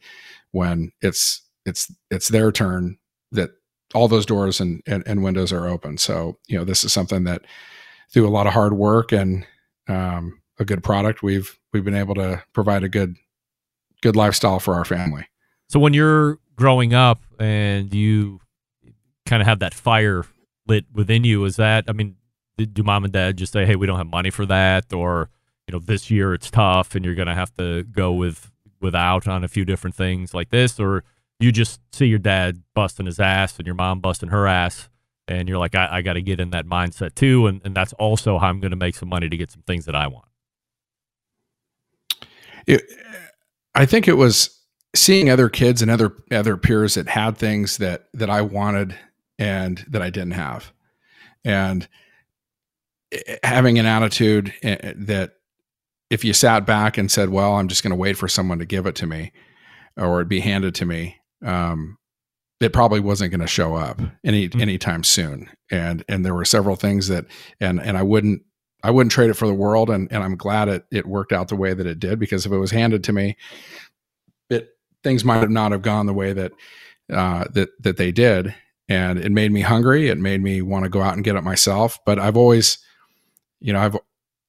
when 0.51 0.91
it's 1.01 1.41
it's 1.65 1.91
it's 2.09 2.29
their 2.29 2.51
turn 2.51 2.97
that 3.31 3.51
all 3.93 4.07
those 4.07 4.25
doors 4.25 4.59
and, 4.59 4.81
and, 4.85 5.03
and 5.05 5.23
windows 5.23 5.51
are 5.51 5.67
open. 5.67 5.97
So 5.97 6.37
you 6.47 6.57
know 6.57 6.63
this 6.63 6.83
is 6.83 6.93
something 6.93 7.23
that 7.25 7.43
through 8.11 8.27
a 8.27 8.29
lot 8.29 8.47
of 8.47 8.53
hard 8.53 8.73
work 8.73 9.11
and 9.11 9.45
um, 9.89 10.41
a 10.59 10.65
good 10.65 10.83
product 10.83 11.23
we've 11.23 11.57
we've 11.73 11.85
been 11.85 11.95
able 11.95 12.15
to 12.15 12.43
provide 12.53 12.83
a 12.83 12.89
good 12.89 13.15
good 14.01 14.15
lifestyle 14.15 14.59
for 14.59 14.75
our 14.75 14.85
family. 14.85 15.27
So, 15.69 15.79
when 15.79 15.93
you're 15.93 16.39
growing 16.55 16.93
up 16.93 17.21
and 17.39 17.93
you 17.93 18.39
kind 19.25 19.41
of 19.41 19.47
have 19.47 19.59
that 19.59 19.73
fire 19.73 20.25
lit 20.67 20.85
within 20.93 21.23
you, 21.23 21.43
is 21.45 21.57
that, 21.57 21.85
I 21.87 21.93
mean, 21.93 22.15
do 22.57 22.83
mom 22.83 23.03
and 23.03 23.13
dad 23.13 23.37
just 23.37 23.53
say, 23.53 23.65
hey, 23.65 23.75
we 23.75 23.85
don't 23.85 23.97
have 23.97 24.07
money 24.07 24.29
for 24.29 24.45
that? 24.45 24.91
Or, 24.93 25.29
you 25.67 25.73
know, 25.73 25.79
this 25.79 26.09
year 26.09 26.33
it's 26.33 26.49
tough 26.49 26.95
and 26.95 27.05
you're 27.05 27.15
going 27.15 27.27
to 27.27 27.35
have 27.35 27.53
to 27.55 27.83
go 27.83 28.13
with 28.13 28.51
without 28.79 29.27
on 29.27 29.43
a 29.43 29.47
few 29.47 29.65
different 29.65 29.95
things 29.95 30.33
like 30.33 30.49
this? 30.49 30.79
Or 30.79 31.03
you 31.39 31.51
just 31.51 31.79
see 31.91 32.05
your 32.07 32.19
dad 32.19 32.63
busting 32.73 33.05
his 33.05 33.19
ass 33.19 33.57
and 33.57 33.65
your 33.65 33.75
mom 33.75 33.99
busting 33.99 34.29
her 34.29 34.47
ass 34.47 34.89
and 35.27 35.47
you're 35.47 35.57
like, 35.57 35.75
I, 35.75 35.87
I 35.91 36.01
got 36.01 36.13
to 36.13 36.21
get 36.21 36.39
in 36.39 36.51
that 36.51 36.65
mindset 36.65 37.15
too. 37.15 37.47
And, 37.47 37.61
and 37.63 37.75
that's 37.75 37.93
also 37.93 38.37
how 38.37 38.47
I'm 38.47 38.59
going 38.59 38.71
to 38.71 38.77
make 38.77 38.95
some 38.95 39.09
money 39.09 39.29
to 39.29 39.37
get 39.37 39.51
some 39.51 39.61
things 39.63 39.85
that 39.85 39.95
I 39.95 40.07
want. 40.07 40.25
It, 42.65 42.83
I 43.77 43.85
think 43.85 44.07
it 44.07 44.13
was 44.17 44.49
seeing 44.95 45.29
other 45.29 45.49
kids 45.49 45.81
and 45.81 45.91
other 45.91 46.11
other 46.31 46.57
peers 46.57 46.95
that 46.95 47.07
had 47.07 47.37
things 47.37 47.77
that 47.77 48.05
that 48.13 48.29
I 48.29 48.41
wanted 48.41 48.95
and 49.39 49.85
that 49.89 50.01
I 50.01 50.09
didn't 50.09 50.31
have, 50.31 50.71
and 51.45 51.87
eh, 53.11 53.37
having 53.43 53.77
an 53.79 53.85
attitude 53.85 54.53
eh, 54.63 54.93
that 54.95 55.33
if 56.09 56.23
you 56.25 56.33
sat 56.33 56.65
back 56.65 56.97
and 56.97 57.11
said, 57.11 57.29
"Well, 57.29 57.55
I'm 57.55 57.67
just 57.67 57.83
going 57.83 57.91
to 57.91 57.95
wait 57.97 58.17
for 58.17 58.27
someone 58.27 58.59
to 58.59 58.65
give 58.65 58.85
it 58.87 58.95
to 58.95 59.07
me," 59.07 59.31
or 59.95 60.21
it 60.21 60.27
be 60.29 60.39
handed 60.39 60.73
to 60.75 60.85
me, 60.85 61.17
um, 61.45 61.97
it 62.59 62.73
probably 62.73 62.99
wasn't 62.99 63.31
going 63.31 63.41
to 63.41 63.47
show 63.47 63.75
up 63.75 64.01
any 64.23 64.49
Mhm. 64.49 64.61
anytime 64.61 65.03
soon. 65.03 65.49
And 65.69 66.03
and 66.09 66.25
there 66.25 66.33
were 66.33 66.45
several 66.45 66.75
things 66.75 67.07
that 67.09 67.25
and 67.59 67.79
and 67.79 67.97
I 67.97 68.03
wouldn't 68.03 68.41
I 68.87 68.91
wouldn't 68.91 69.11
trade 69.11 69.29
it 69.29 69.33
for 69.33 69.47
the 69.47 69.53
world. 69.53 69.89
And 69.89 70.09
and 70.13 70.23
I'm 70.23 70.37
glad 70.37 70.69
it 70.69 70.85
it 70.91 71.05
worked 71.05 71.33
out 71.33 71.49
the 71.49 71.57
way 71.57 71.73
that 71.73 71.85
it 71.85 71.99
did 71.99 72.19
because 72.19 72.45
if 72.45 72.53
it 72.53 72.57
was 72.57 72.71
handed 72.71 73.03
to 73.03 73.13
me, 73.13 73.35
it 74.49 74.69
things 75.03 75.25
might 75.25 75.41
have 75.41 75.49
not 75.49 75.73
have 75.73 75.81
gone 75.81 76.05
the 76.05 76.13
way 76.13 76.31
that 76.31 76.53
uh, 77.11 77.43
that 77.51 77.69
that 77.83 77.97
they 77.97 78.13
did. 78.13 78.55
And 78.87 79.19
it 79.19 79.33
made 79.33 79.51
me 79.51 79.59
hungry. 79.59 80.07
It 80.07 80.17
made 80.17 80.41
me 80.41 80.61
want 80.61 80.83
to 80.85 80.89
go 80.89 81.01
out 81.01 81.15
and 81.15 81.23
get 81.23 81.35
it 81.35 81.43
myself. 81.43 81.99
But 82.05 82.17
I've 82.17 82.37
always, 82.37 82.77
you 83.59 83.73
know, 83.73 83.79
I've 83.81 83.97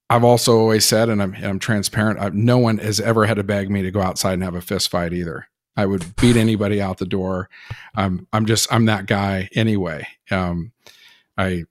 I've 0.09 0.23
also 0.23 0.57
always 0.57 0.87
said, 0.87 1.09
and 1.09 1.21
I'm 1.21 1.35
and 1.35 1.47
I'm 1.47 1.59
transparent. 1.59 2.21
I've, 2.21 2.35
no 2.35 2.59
one 2.59 2.79
has 2.79 3.01
ever 3.01 3.27
had 3.27 3.39
to 3.39 3.43
beg 3.43 3.71
me 3.71 3.83
to 3.83 3.91
go 3.91 4.01
outside 4.01 4.35
and 4.35 4.45
have 4.45 4.55
a 4.55 4.61
fist 4.61 4.89
fight 4.89 5.13
either. 5.13 5.49
I 5.77 5.87
would 5.87 6.15
beat 6.15 6.37
anybody 6.37 6.81
out 6.81 6.99
the 6.99 7.07
door. 7.07 7.51
I'm 7.97 8.29
I'm 8.33 8.47
just 8.47 8.73
I'm 8.73 8.85
that 8.85 9.07
guy 9.07 9.49
anyway. 9.57 10.07
Um, 10.31 10.71
I 11.37 11.65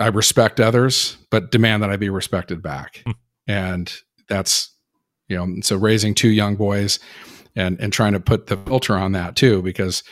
I 0.00 0.08
respect 0.08 0.60
others, 0.60 1.16
but 1.30 1.50
demand 1.50 1.82
that 1.82 1.90
I 1.90 1.96
be 1.96 2.08
respected 2.08 2.62
back, 2.62 3.04
and 3.46 3.92
that's 4.28 4.74
you 5.28 5.36
know. 5.36 5.60
So 5.62 5.76
raising 5.76 6.14
two 6.14 6.30
young 6.30 6.56
boys, 6.56 6.98
and 7.54 7.78
and 7.80 7.92
trying 7.92 8.14
to 8.14 8.20
put 8.20 8.46
the 8.46 8.56
filter 8.56 8.96
on 8.96 9.12
that 9.12 9.36
too, 9.36 9.62
because 9.62 10.02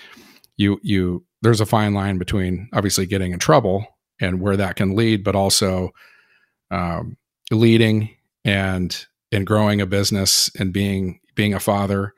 you 0.57 0.79
you 0.83 1.25
there's 1.43 1.61
a 1.61 1.67
fine 1.67 1.95
line 1.95 2.19
between 2.19 2.69
obviously 2.73 3.07
getting 3.07 3.33
in 3.33 3.39
trouble 3.39 3.87
and 4.21 4.41
where 4.41 4.57
that 4.57 4.77
can 4.77 4.95
lead, 4.95 5.25
but 5.25 5.37
also 5.37 5.91
um, 6.71 7.17
leading 7.51 8.11
and 8.45 9.07
and 9.33 9.47
growing 9.47 9.81
a 9.81 9.87
business 9.87 10.51
and 10.59 10.73
being 10.73 11.21
being 11.35 11.55
a 11.55 11.61
father 11.61 12.15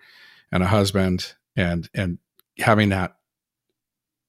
and 0.51 0.63
a 0.63 0.67
husband 0.67 1.35
and 1.57 1.89
and 1.95 2.19
having 2.59 2.89
that 2.89 3.17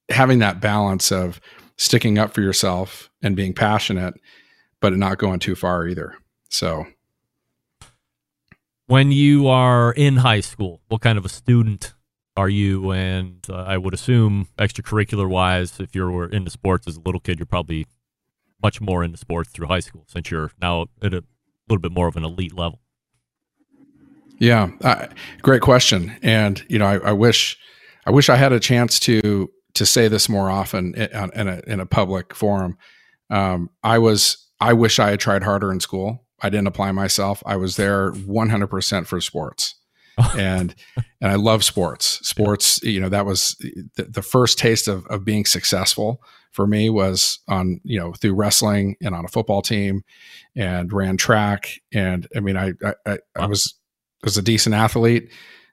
having 0.09 0.39
that 0.39 0.59
balance 0.59 1.11
of 1.11 1.39
sticking 1.81 2.17
up 2.17 2.33
for 2.33 2.41
yourself 2.41 3.09
and 3.21 3.35
being 3.35 3.53
passionate 3.53 4.13
but 4.79 4.93
not 4.93 5.17
going 5.17 5.39
too 5.39 5.55
far 5.55 5.87
either 5.87 6.15
so 6.49 6.85
When 8.87 9.11
you 9.11 9.47
are 9.47 9.93
in 9.93 10.17
high 10.17 10.41
school, 10.41 10.81
what 10.89 10.99
kind 11.01 11.17
of 11.17 11.23
a 11.23 11.29
student 11.29 11.93
are 12.35 12.49
you? 12.49 12.91
And 12.91 13.45
uh, 13.49 13.63
I 13.73 13.77
would 13.77 13.93
assume 13.93 14.49
extracurricular 14.57 15.29
wise, 15.29 15.79
if 15.79 15.95
you 15.95 16.09
were 16.09 16.27
into 16.27 16.51
sports 16.51 16.87
as 16.87 16.97
a 16.97 16.99
little 16.99 17.21
kid, 17.21 17.39
you're 17.39 17.45
probably 17.45 17.87
much 18.61 18.81
more 18.81 19.01
into 19.01 19.17
sports 19.17 19.49
through 19.51 19.67
high 19.67 19.79
school 19.79 20.03
since 20.07 20.29
you're 20.29 20.51
now 20.61 20.87
at 21.01 21.13
a 21.13 21.23
little 21.69 21.81
bit 21.81 21.93
more 21.93 22.07
of 22.09 22.17
an 22.17 22.25
elite 22.25 22.53
level. 22.53 22.81
Yeah, 24.39 24.71
uh, 24.81 25.07
great 25.41 25.61
question. 25.61 26.17
And 26.21 26.61
you 26.67 26.77
know, 26.79 26.87
I, 26.87 26.97
I, 26.97 27.11
wish 27.13 27.57
I 28.05 28.11
wish 28.11 28.27
I 28.27 28.35
had 28.35 28.51
a 28.51 28.59
chance 28.59 28.99
to 29.01 29.49
to 29.73 29.85
say 29.85 30.07
this 30.07 30.29
more 30.29 30.49
often 30.49 30.93
in, 30.95 31.31
in 31.33 31.47
a 31.47 31.61
in 31.67 31.79
a 31.79 31.85
public 31.85 32.35
forum. 32.35 32.77
Um, 33.29 33.69
I 33.83 33.97
was 33.97 34.49
I 34.59 34.73
wish 34.73 34.99
I 34.99 35.11
had 35.11 35.19
tried 35.19 35.43
harder 35.43 35.71
in 35.71 35.79
school. 35.79 36.25
I 36.41 36.49
didn't 36.49 36.67
apply 36.67 36.91
myself. 36.91 37.43
I 37.45 37.55
was 37.55 37.75
there 37.75 38.11
100% 38.11 39.05
for 39.05 39.21
sports. 39.21 39.75
and 40.37 40.75
and 41.21 41.31
I 41.31 41.35
love 41.35 41.63
sports. 41.63 42.19
Sports, 42.27 42.83
you 42.83 42.99
know, 42.99 43.09
that 43.09 43.25
was 43.25 43.55
the, 43.95 44.03
the 44.03 44.21
first 44.21 44.57
taste 44.57 44.87
of, 44.87 45.05
of 45.07 45.23
being 45.23 45.45
successful 45.45 46.21
for 46.51 46.67
me 46.67 46.89
was 46.89 47.39
on 47.47 47.79
you 47.83 47.99
know 47.99 48.13
through 48.13 48.33
wrestling 48.33 48.97
and 49.01 49.15
on 49.15 49.25
a 49.25 49.29
football 49.29 49.61
team, 49.61 50.03
and 50.55 50.91
ran 50.91 51.17
track. 51.17 51.79
And 51.93 52.27
I 52.35 52.41
mean, 52.41 52.57
I 52.57 52.73
I, 53.05 53.19
I 53.35 53.45
was 53.45 53.73
was 54.23 54.37
a 54.37 54.41
decent 54.41 54.75
athlete, 54.75 55.31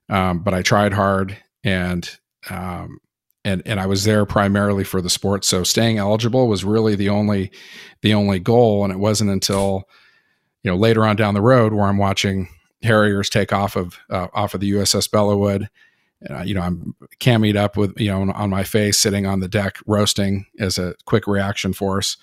um, 0.09 0.43
but 0.43 0.55
I 0.55 0.63
tried 0.63 0.93
hard 0.93 1.37
and 1.65 2.09
um, 2.49 2.99
and 3.49 3.63
and 3.67 3.81
I 3.81 3.87
was 3.87 4.05
there 4.05 4.27
primarily 4.27 4.85
for 4.85 5.01
the 5.01 5.11
sport. 5.11 5.45
So 5.45 5.65
staying 5.65 5.99
eligible 5.99 6.49
was 6.49 6.65
really 6.65 6.95
the 6.95 7.09
only 7.09 7.51
the 8.03 8.15
only 8.15 8.39
goal. 8.39 8.85
And 8.85 8.93
it 8.93 8.99
wasn't 8.99 9.31
until 9.31 9.89
you 10.63 10.71
know 10.71 10.77
later 10.77 11.05
on 11.05 11.17
down 11.17 11.35
the 11.35 11.41
road 11.41 11.73
where 11.73 11.87
I'm 11.87 11.99
watching 11.99 12.49
Harriers 12.83 13.31
take 13.31 13.53
off 13.53 13.75
of 13.75 13.99
uh, 14.11 14.29
off 14.35 14.55
of 14.55 14.61
the 14.61 14.73
USS 14.73 15.09
Belleau 15.09 15.39
Wood. 15.39 15.69
Uh, 16.29 16.43
you 16.43 16.53
know, 16.53 16.63
I'm 16.63 16.95
camied 17.21 17.57
up 17.57 17.77
with 17.77 17.99
you 17.99 18.11
know 18.11 18.31
on 18.33 18.51
my 18.51 18.65
face, 18.65 18.99
sitting 18.99 19.27
on 19.27 19.41
the 19.41 19.49
deck 19.49 19.79
roasting 19.87 20.47
as 20.59 20.79
a 20.79 20.95
quick 21.07 21.27
reaction 21.27 21.73
force. 21.73 22.17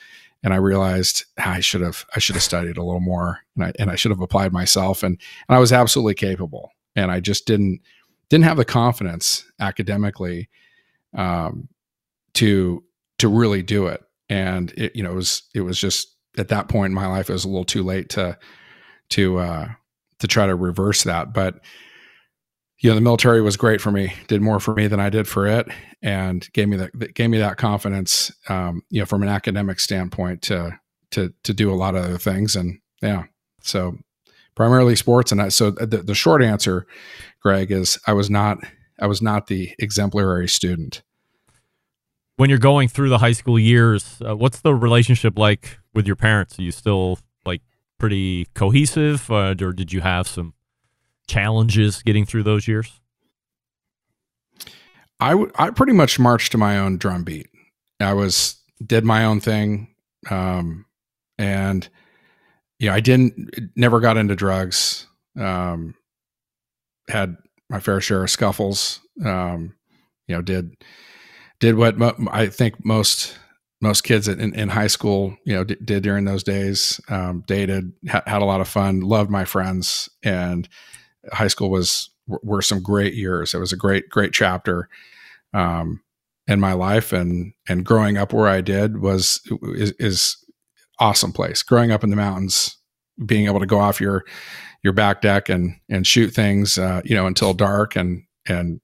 And 0.44 0.54
I 0.54 0.58
realized 0.58 1.26
ah, 1.40 1.54
I 1.54 1.60
should 1.60 1.82
have 1.82 2.06
I 2.16 2.20
should 2.20 2.36
have 2.36 2.44
studied 2.44 2.78
a 2.78 2.84
little 2.84 3.02
more, 3.02 3.40
and 3.56 3.66
I 3.66 3.74
and 3.80 3.90
I 3.90 3.96
should 3.96 4.12
have 4.12 4.22
applied 4.22 4.54
myself, 4.54 5.02
and 5.02 5.18
and 5.50 5.56
I 5.56 5.60
was 5.60 5.74
absolutely 5.74 6.14
capable, 6.14 6.72
and 6.96 7.10
I 7.10 7.20
just 7.20 7.48
didn't 7.48 7.82
didn't 8.30 8.46
have 8.46 8.58
the 8.58 8.66
confidence 8.66 9.46
academically 9.60 10.50
um, 11.16 11.70
to 12.36 12.84
to 13.20 13.28
really 13.28 13.64
do 13.64 13.88
it. 13.88 14.02
And 14.30 14.72
it 14.78 14.96
you 14.96 15.04
know 15.04 15.12
it 15.12 15.16
was 15.16 15.44
it 15.54 15.62
was 15.62 15.80
just 15.80 16.16
at 16.38 16.50
that 16.50 16.68
point 16.68 16.92
in 16.92 16.96
my 16.96 17.08
life 17.08 17.30
it 17.30 17.34
was 17.34 17.46
a 17.46 17.50
little 17.50 17.66
too 17.66 17.84
late 17.84 18.10
to 18.10 18.38
to 19.10 19.38
uh, 19.38 19.68
to 20.20 20.28
try 20.28 20.46
to 20.46 20.56
reverse 20.56 21.04
that. 21.04 21.34
But 21.34 21.60
you 22.80 22.90
know, 22.90 22.96
the 22.96 23.02
military 23.02 23.42
was 23.42 23.58
great 23.58 23.82
for 23.82 23.92
me. 23.92 24.14
Did 24.28 24.42
more 24.42 24.60
for 24.60 24.74
me 24.76 24.88
than 24.88 25.00
I 25.00 25.10
did 25.10 25.28
for 25.28 25.48
it, 25.48 25.68
and 26.02 26.48
gave 26.54 26.68
me 26.68 26.78
that 26.78 27.14
gave 27.14 27.30
me 27.30 27.38
that 27.38 27.58
confidence. 27.58 28.32
Um, 28.50 28.84
you 28.90 29.00
know, 29.00 29.06
from 29.06 29.24
an 29.24 29.30
academic 29.30 29.80
standpoint, 29.80 30.42
to 30.44 30.78
to 31.12 31.34
to 31.44 31.54
do 31.54 31.72
a 31.72 31.76
lot 31.76 31.96
of 31.96 32.04
other 32.04 32.18
things. 32.18 32.56
And 32.56 32.80
yeah, 33.02 33.24
so 33.62 33.98
primarily 34.56 34.96
sports. 34.96 35.32
And 35.32 35.42
I, 35.42 35.50
so 35.50 35.72
the, 35.72 35.98
the 35.98 36.16
short 36.16 36.44
answer, 36.44 36.86
Greg, 37.42 37.72
is 37.72 37.98
I 38.08 38.14
was 38.14 38.30
not 38.30 38.60
I 39.00 39.08
was 39.08 39.22
not 39.22 39.48
the 39.48 39.74
exemplary 39.80 40.48
student. 40.48 41.02
When 42.38 42.50
you're 42.50 42.60
going 42.60 42.90
through 42.90 43.10
the 43.10 43.20
high 43.20 43.32
school 43.32 43.58
years, 43.58 44.22
uh, 44.28 44.36
what's 44.36 44.60
the 44.60 44.76
relationship 44.76 45.38
like 45.40 45.80
with 45.94 46.06
your 46.06 46.18
parents? 46.18 46.60
Are 46.60 46.64
you 46.64 46.72
still 46.72 47.20
like 47.46 47.62
pretty 47.98 48.48
cohesive, 48.54 49.32
uh, 49.32 49.56
or 49.62 49.72
did 49.72 49.94
you 49.94 50.02
have 50.02 50.28
some 50.28 50.54
challenges 51.28 52.04
getting 52.04 52.26
through 52.26 52.44
those 52.44 52.68
years? 52.68 53.00
I, 55.20 55.32
w- 55.32 55.52
I 55.56 55.70
pretty 55.70 55.94
much 55.94 56.20
marched 56.20 56.52
to 56.52 56.58
my 56.58 56.78
own 56.78 56.98
drum 56.98 57.24
beat. 57.24 57.48
I 58.02 58.14
was 58.14 58.58
did 58.86 59.06
my 59.06 59.24
own 59.24 59.40
thing, 59.40 59.96
um, 60.30 60.86
and 61.38 61.88
know 62.90 62.96
I 62.96 63.00
didn't 63.00 63.72
never 63.78 64.02
got 64.02 64.18
into 64.18 64.36
drugs. 64.36 65.08
Um, 65.40 65.96
had 67.10 67.38
my 67.70 67.80
fair 67.80 68.02
share 68.02 68.24
of 68.24 68.30
scuffles. 68.30 69.00
Um, 69.24 69.74
you 70.28 70.36
know, 70.36 70.42
did 70.42 70.76
did 71.60 71.76
what 71.76 71.98
mo- 71.98 72.16
I 72.32 72.48
think 72.48 72.84
most 72.86 73.38
most 73.82 74.02
kids 74.02 74.28
in, 74.28 74.54
in 74.54 74.70
high 74.70 74.88
school, 74.88 75.38
you 75.46 75.54
know, 75.54 75.64
d- 75.64 75.78
did 75.84 76.04
during 76.04 76.26
those 76.26 76.44
days. 76.44 77.00
Um, 77.10 77.44
dated, 77.46 77.92
ha- 78.10 78.24
had 78.26 78.42
a 78.42 78.46
lot 78.46 78.62
of 78.62 78.68
fun, 78.68 79.02
loved 79.02 79.30
my 79.30 79.46
friends, 79.46 80.10
and 80.24 80.68
high 81.32 81.48
school 81.48 81.70
was 81.70 82.10
were 82.28 82.62
some 82.62 82.82
great 82.82 83.14
years. 83.14 83.54
It 83.54 83.60
was 83.60 83.74
a 83.74 83.78
great 83.78 84.10
great 84.10 84.34
chapter 84.34 84.90
um, 85.54 86.02
in 86.48 86.60
my 86.60 86.74
life, 86.74 87.14
and 87.14 87.54
and 87.68 87.86
growing 87.86 88.18
up 88.18 88.34
where 88.34 88.48
I 88.48 88.62
did 88.62 89.02
was 89.02 89.42
is, 89.76 89.92
is 90.00 90.38
awesome 91.00 91.32
place. 91.34 91.62
Growing 91.64 91.92
up 91.92 92.04
in 92.04 92.10
the 92.10 92.16
mountains, 92.16 92.78
being 93.26 93.46
able 93.46 93.60
to 93.60 93.66
go 93.66 93.80
off 93.80 94.02
your 94.02 94.24
your 94.84 94.94
back 94.94 95.22
deck 95.22 95.50
and 95.50 95.76
and 95.90 96.08
shoot 96.08 96.32
things, 96.32 96.78
uh, 96.78 97.02
you 97.04 97.16
know, 97.16 97.28
until 97.28 97.54
dark 97.54 97.96
and 97.96 98.24
and 98.48 98.80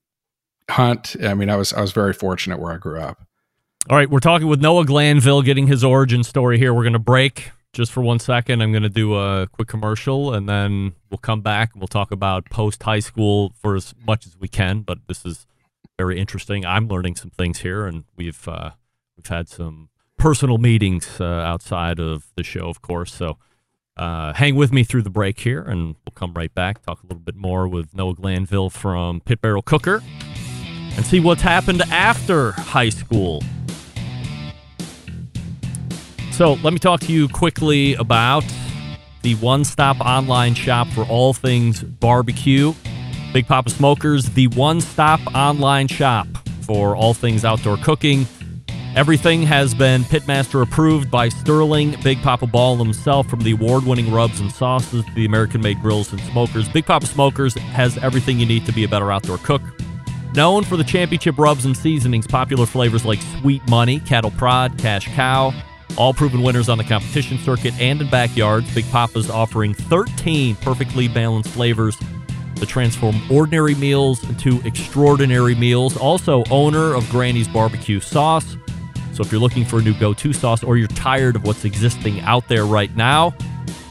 hunt. 0.71 1.15
I 1.23 1.33
mean, 1.33 1.49
I 1.49 1.55
was 1.55 1.73
I 1.73 1.81
was 1.81 1.91
very 1.91 2.13
fortunate 2.13 2.59
where 2.59 2.73
I 2.73 2.77
grew 2.77 2.99
up. 2.99 3.21
All 3.89 3.97
right, 3.97 4.09
we're 4.09 4.19
talking 4.19 4.47
with 4.47 4.61
Noah 4.61 4.85
Glanville, 4.85 5.41
getting 5.41 5.67
his 5.67 5.83
origin 5.83 6.23
story 6.23 6.59
here. 6.59 6.73
We're 6.73 6.83
going 6.83 6.93
to 6.93 6.99
break 6.99 7.51
just 7.73 7.91
for 7.91 8.01
one 8.01 8.19
second. 8.19 8.61
I'm 8.61 8.71
going 8.71 8.83
to 8.83 8.89
do 8.89 9.15
a 9.15 9.47
quick 9.47 9.67
commercial, 9.67 10.33
and 10.33 10.47
then 10.47 10.93
we'll 11.09 11.17
come 11.17 11.41
back 11.41 11.73
and 11.73 11.81
we'll 11.81 11.87
talk 11.87 12.11
about 12.11 12.49
post 12.49 12.83
high 12.83 12.99
school 12.99 13.53
for 13.59 13.75
as 13.75 13.95
much 14.05 14.27
as 14.27 14.37
we 14.37 14.47
can. 14.47 14.81
But 14.81 14.99
this 15.07 15.25
is 15.25 15.47
very 15.97 16.19
interesting. 16.19 16.65
I'm 16.65 16.87
learning 16.87 17.15
some 17.15 17.31
things 17.31 17.59
here, 17.59 17.85
and 17.85 18.03
we've 18.15 18.47
uh, 18.47 18.71
we've 19.17 19.27
had 19.27 19.49
some 19.49 19.89
personal 20.17 20.59
meetings 20.59 21.19
uh, 21.19 21.25
outside 21.25 21.99
of 21.99 22.27
the 22.35 22.43
show, 22.43 22.69
of 22.69 22.81
course. 22.83 23.13
So 23.13 23.37
uh, 23.97 24.33
hang 24.33 24.55
with 24.55 24.71
me 24.71 24.83
through 24.83 25.01
the 25.01 25.09
break 25.09 25.39
here, 25.39 25.61
and 25.61 25.95
we'll 26.05 26.13
come 26.13 26.33
right 26.33 26.53
back, 26.53 26.83
talk 26.83 27.01
a 27.03 27.07
little 27.07 27.23
bit 27.23 27.35
more 27.35 27.67
with 27.67 27.95
Noah 27.95 28.13
Glanville 28.13 28.69
from 28.69 29.21
Pit 29.21 29.41
Barrel 29.41 29.61
Cooker, 29.61 30.03
and 30.95 31.05
see 31.05 31.19
what's 31.19 31.41
happened 31.41 31.81
after 31.91 32.51
high 32.51 32.89
school. 32.89 33.43
So 36.31 36.53
let 36.63 36.73
me 36.73 36.79
talk 36.79 37.01
to 37.01 37.11
you 37.11 37.27
quickly 37.27 37.93
about 37.95 38.43
the 39.21 39.35
one 39.35 39.63
stop 39.63 39.99
online 39.99 40.55
shop 40.55 40.87
for 40.87 41.05
all 41.05 41.33
things 41.33 41.83
barbecue. 41.83 42.73
Big 43.33 43.47
Poppa 43.47 43.69
Smokers, 43.69 44.25
the 44.31 44.47
one 44.47 44.81
stop 44.81 45.19
online 45.35 45.87
shop 45.87 46.27
for 46.61 46.95
all 46.95 47.13
things 47.13 47.45
outdoor 47.45 47.77
cooking. 47.77 48.25
Everything 48.95 49.43
has 49.43 49.73
been 49.73 50.03
Pitmaster 50.03 50.61
approved 50.61 51.09
by 51.09 51.29
Sterling 51.29 51.95
Big 52.03 52.21
Poppa 52.21 52.45
Ball 52.45 52.75
himself, 52.75 53.29
from 53.29 53.39
the 53.41 53.51
award 53.51 53.85
winning 53.85 54.11
rubs 54.11 54.41
and 54.41 54.51
sauces 54.51 55.05
to 55.05 55.13
the 55.13 55.25
American 55.25 55.61
made 55.61 55.81
grills 55.81 56.11
and 56.11 56.19
smokers. 56.21 56.67
Big 56.67 56.85
Poppa 56.85 57.05
Smokers 57.05 57.53
has 57.53 57.97
everything 57.99 58.37
you 58.37 58.45
need 58.45 58.65
to 58.65 58.73
be 58.73 58.83
a 58.83 58.87
better 58.89 59.09
outdoor 59.09 59.37
cook. 59.37 59.61
Known 60.33 60.63
for 60.63 60.77
the 60.77 60.83
championship 60.83 61.37
rubs 61.37 61.65
and 61.65 61.75
seasonings, 61.75 62.25
popular 62.25 62.65
flavors 62.65 63.03
like 63.03 63.19
Sweet 63.39 63.67
Money, 63.69 63.99
Cattle 63.99 64.31
Prod, 64.31 64.77
Cash 64.77 65.07
Cow, 65.07 65.53
all 65.97 66.13
proven 66.13 66.41
winners 66.41 66.69
on 66.69 66.77
the 66.77 66.85
competition 66.85 67.37
circuit 67.37 67.73
and 67.81 68.01
in 68.01 68.09
backyards. 68.09 68.73
Big 68.73 68.85
Poppa's 68.85 69.29
offering 69.29 69.73
13 69.73 70.55
perfectly 70.55 71.09
balanced 71.09 71.49
flavors 71.49 71.97
to 72.55 72.65
transform 72.65 73.21
ordinary 73.29 73.75
meals 73.75 74.23
into 74.29 74.61
extraordinary 74.65 75.55
meals. 75.55 75.97
Also, 75.97 76.45
owner 76.49 76.93
of 76.93 77.09
Granny's 77.09 77.49
Barbecue 77.49 77.99
Sauce. 77.99 78.55
So, 79.13 79.23
if 79.23 79.33
you're 79.33 79.41
looking 79.41 79.65
for 79.65 79.79
a 79.79 79.81
new 79.81 79.93
go 79.95 80.13
to 80.13 80.31
sauce 80.31 80.63
or 80.63 80.77
you're 80.77 80.87
tired 80.87 81.35
of 81.35 81.43
what's 81.43 81.65
existing 81.65 82.21
out 82.21 82.47
there 82.47 82.65
right 82.65 82.95
now, 82.95 83.35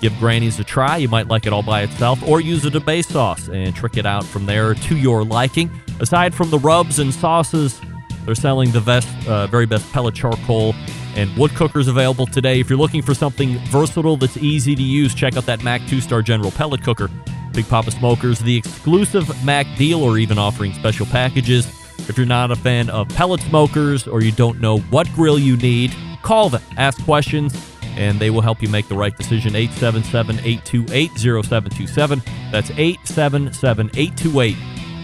give 0.00 0.16
Granny's 0.18 0.58
a 0.58 0.64
try. 0.64 0.96
You 0.96 1.08
might 1.08 1.28
like 1.28 1.46
it 1.46 1.52
all 1.52 1.62
by 1.62 1.82
itself 1.82 2.22
or 2.26 2.40
use 2.40 2.64
it 2.64 2.74
a 2.74 2.80
base 2.80 3.08
sauce 3.08 3.48
and 3.48 3.74
trick 3.74 3.96
it 3.96 4.06
out 4.06 4.24
from 4.24 4.46
there 4.46 4.74
to 4.74 4.96
your 4.96 5.24
liking. 5.24 5.70
Aside 6.00 6.34
from 6.34 6.50
the 6.50 6.58
rubs 6.58 6.98
and 6.98 7.12
sauces, 7.12 7.80
they're 8.24 8.34
selling 8.34 8.70
the 8.70 8.80
best, 8.80 9.08
uh, 9.28 9.46
very 9.46 9.66
best 9.66 9.90
pellet 9.92 10.14
charcoal 10.14 10.74
and 11.16 11.36
wood 11.36 11.50
cookers 11.52 11.88
available 11.88 12.26
today. 12.26 12.60
If 12.60 12.70
you're 12.70 12.78
looking 12.78 13.02
for 13.02 13.14
something 13.14 13.58
versatile 13.66 14.16
that's 14.16 14.36
easy 14.36 14.74
to 14.74 14.82
use, 14.82 15.14
check 15.14 15.36
out 15.36 15.46
that 15.46 15.62
MAK 15.64 15.86
2 15.88 16.00
Star 16.00 16.22
General 16.22 16.50
Pellet 16.50 16.82
Cooker. 16.82 17.10
Big 17.52 17.68
Poppa 17.68 17.90
Smokers, 17.90 18.38
the 18.38 18.56
exclusive 18.56 19.28
MAK 19.44 19.66
dealer, 19.76 20.18
even 20.18 20.38
offering 20.38 20.72
special 20.72 21.06
packages. 21.06 21.66
If 22.08 22.16
you're 22.16 22.26
not 22.26 22.50
a 22.50 22.56
fan 22.56 22.90
of 22.90 23.08
pellet 23.10 23.40
smokers 23.40 24.06
or 24.06 24.22
you 24.22 24.32
don't 24.32 24.60
know 24.60 24.78
what 24.78 25.12
grill 25.14 25.38
you 25.38 25.56
need, 25.56 25.94
call 26.22 26.48
them, 26.48 26.62
ask 26.76 27.02
questions, 27.04 27.54
and 28.00 28.18
they 28.18 28.30
will 28.30 28.40
help 28.40 28.62
you 28.62 28.68
make 28.68 28.88
the 28.88 28.94
right 28.94 29.16
decision. 29.16 29.54
877 29.54 30.38
828 30.38 31.10
0727. 31.18 32.22
That's 32.50 32.70
877 32.70 33.90
828 33.94 34.56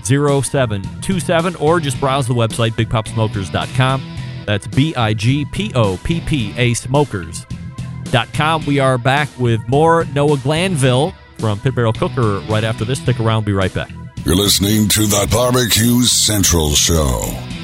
0727, 0.05 1.57
or 1.57 1.79
just 1.81 2.01
browse 2.01 2.27
the 2.27 2.35
website, 2.35 2.73
bigpoppasmokers.com. 2.73 4.03
That's 4.47 4.67
B 4.69 4.95
I 4.95 5.13
G 5.13 5.45
P 5.45 5.73
O 5.75 5.99
P 6.05 6.21
P 6.21 6.55
A 6.57 6.73
smokers.com. 6.75 8.65
We 8.65 8.79
are 8.79 8.97
back 8.97 9.29
with 9.39 9.69
more 9.69 10.05
Noah 10.15 10.39
Glanville 10.39 11.13
from 11.39 11.61
Pit 11.61 11.75
Barrel 11.75 11.93
Cooker 11.93 12.39
right 12.49 12.65
after 12.65 12.85
this. 12.85 13.01
Stick 13.01 13.21
around, 13.21 13.45
be 13.45 13.53
right 13.53 13.75
back. 13.75 13.91
You're 14.25 14.37
listening 14.37 14.89
to 14.89 15.07
the 15.07 15.29
Barbecue 15.31 16.03
Central 16.03 16.71
Show. 16.71 17.56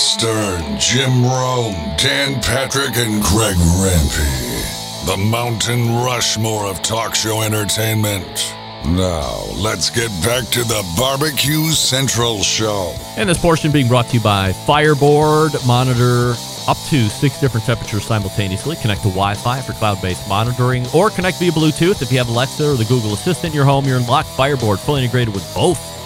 Stern, 0.00 0.78
Jim 0.80 1.22
Rome, 1.22 1.74
Dan 1.98 2.40
Patrick, 2.40 2.96
and 2.96 3.22
Greg 3.22 3.54
Rempe. 3.56 5.04
The 5.04 5.16
Mountain 5.18 5.94
Rushmore 5.94 6.64
of 6.64 6.80
talk 6.80 7.14
show 7.14 7.42
entertainment. 7.42 8.54
Now, 8.86 9.44
let's 9.56 9.90
get 9.90 10.08
back 10.24 10.46
to 10.52 10.64
the 10.64 10.90
Barbecue 10.96 11.68
Central 11.72 12.42
Show. 12.42 12.94
And 13.18 13.28
this 13.28 13.38
portion 13.38 13.70
being 13.70 13.88
brought 13.88 14.08
to 14.08 14.16
you 14.16 14.22
by 14.22 14.52
Fireboard. 14.52 15.52
Monitor 15.66 16.30
up 16.66 16.78
to 16.88 17.08
six 17.10 17.38
different 17.38 17.66
temperatures 17.66 18.06
simultaneously. 18.06 18.76
Connect 18.76 19.02
to 19.02 19.08
Wi 19.08 19.34
Fi 19.34 19.60
for 19.60 19.74
cloud 19.74 20.00
based 20.00 20.26
monitoring 20.30 20.86
or 20.94 21.10
connect 21.10 21.38
via 21.38 21.50
Bluetooth. 21.50 22.00
If 22.00 22.10
you 22.10 22.16
have 22.16 22.30
Alexa 22.30 22.70
or 22.70 22.76
the 22.76 22.86
Google 22.86 23.12
Assistant 23.12 23.52
in 23.52 23.56
your 23.56 23.66
home, 23.66 23.84
you're 23.84 23.98
in 23.98 24.06
luck. 24.06 24.24
Fireboard, 24.24 24.80
fully 24.80 25.02
integrated 25.02 25.34
with 25.34 25.54
both. 25.54 25.99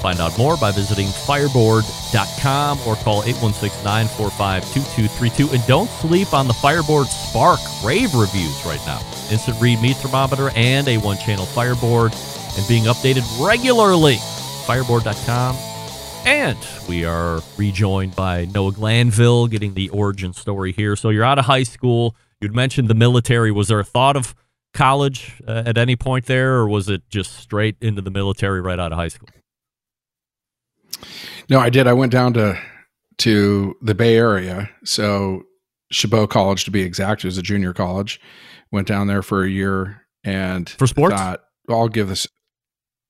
Find 0.00 0.20
out 0.20 0.38
more 0.38 0.56
by 0.56 0.70
visiting 0.70 1.08
fireboard.com 1.08 2.78
or 2.86 2.94
call 2.96 3.24
816 3.24 3.82
945 3.82 4.62
2232. 4.72 5.50
And 5.54 5.66
don't 5.66 5.90
sleep 5.90 6.32
on 6.32 6.46
the 6.46 6.54
Fireboard 6.54 7.08
Spark 7.08 7.58
rave 7.84 8.14
reviews 8.14 8.64
right 8.64 8.80
now. 8.86 9.00
Instant 9.30 9.60
read 9.60 9.82
meat 9.82 9.96
thermometer 9.96 10.50
and 10.54 10.86
a 10.88 10.98
one 10.98 11.18
channel 11.18 11.46
Fireboard 11.46 12.12
and 12.56 12.68
being 12.68 12.84
updated 12.84 13.24
regularly. 13.44 14.16
Fireboard.com. 14.66 15.56
And 16.24 16.58
we 16.88 17.04
are 17.04 17.40
rejoined 17.56 18.14
by 18.14 18.44
Noah 18.46 18.72
Glanville 18.72 19.46
getting 19.46 19.74
the 19.74 19.88
origin 19.90 20.32
story 20.32 20.72
here. 20.72 20.94
So 20.94 21.10
you're 21.10 21.24
out 21.24 21.38
of 21.38 21.46
high 21.46 21.62
school. 21.62 22.14
You'd 22.40 22.54
mentioned 22.54 22.88
the 22.88 22.94
military. 22.94 23.50
Was 23.50 23.68
there 23.68 23.80
a 23.80 23.84
thought 23.84 24.16
of 24.16 24.34
college 24.74 25.40
uh, 25.46 25.62
at 25.66 25.78
any 25.78 25.96
point 25.96 26.26
there, 26.26 26.56
or 26.56 26.68
was 26.68 26.88
it 26.88 27.02
just 27.08 27.34
straight 27.34 27.76
into 27.80 28.02
the 28.02 28.10
military 28.10 28.60
right 28.60 28.78
out 28.78 28.92
of 28.92 28.98
high 28.98 29.08
school? 29.08 29.28
No, 31.48 31.58
I 31.58 31.70
did. 31.70 31.86
I 31.86 31.92
went 31.92 32.12
down 32.12 32.34
to 32.34 32.58
to 33.18 33.76
the 33.82 33.94
Bay 33.94 34.16
Area, 34.16 34.70
so 34.84 35.42
Chabot 35.90 36.28
College 36.28 36.64
to 36.64 36.70
be 36.70 36.82
exact. 36.82 37.24
It 37.24 37.28
was 37.28 37.38
a 37.38 37.42
junior 37.42 37.72
college. 37.72 38.20
Went 38.70 38.86
down 38.86 39.06
there 39.06 39.22
for 39.22 39.42
a 39.44 39.48
year 39.48 40.02
and 40.24 40.68
For 40.68 40.86
sports? 40.86 41.14
Thought, 41.14 41.40
well, 41.66 41.80
I'll 41.80 41.88
give 41.88 42.08
this. 42.08 42.26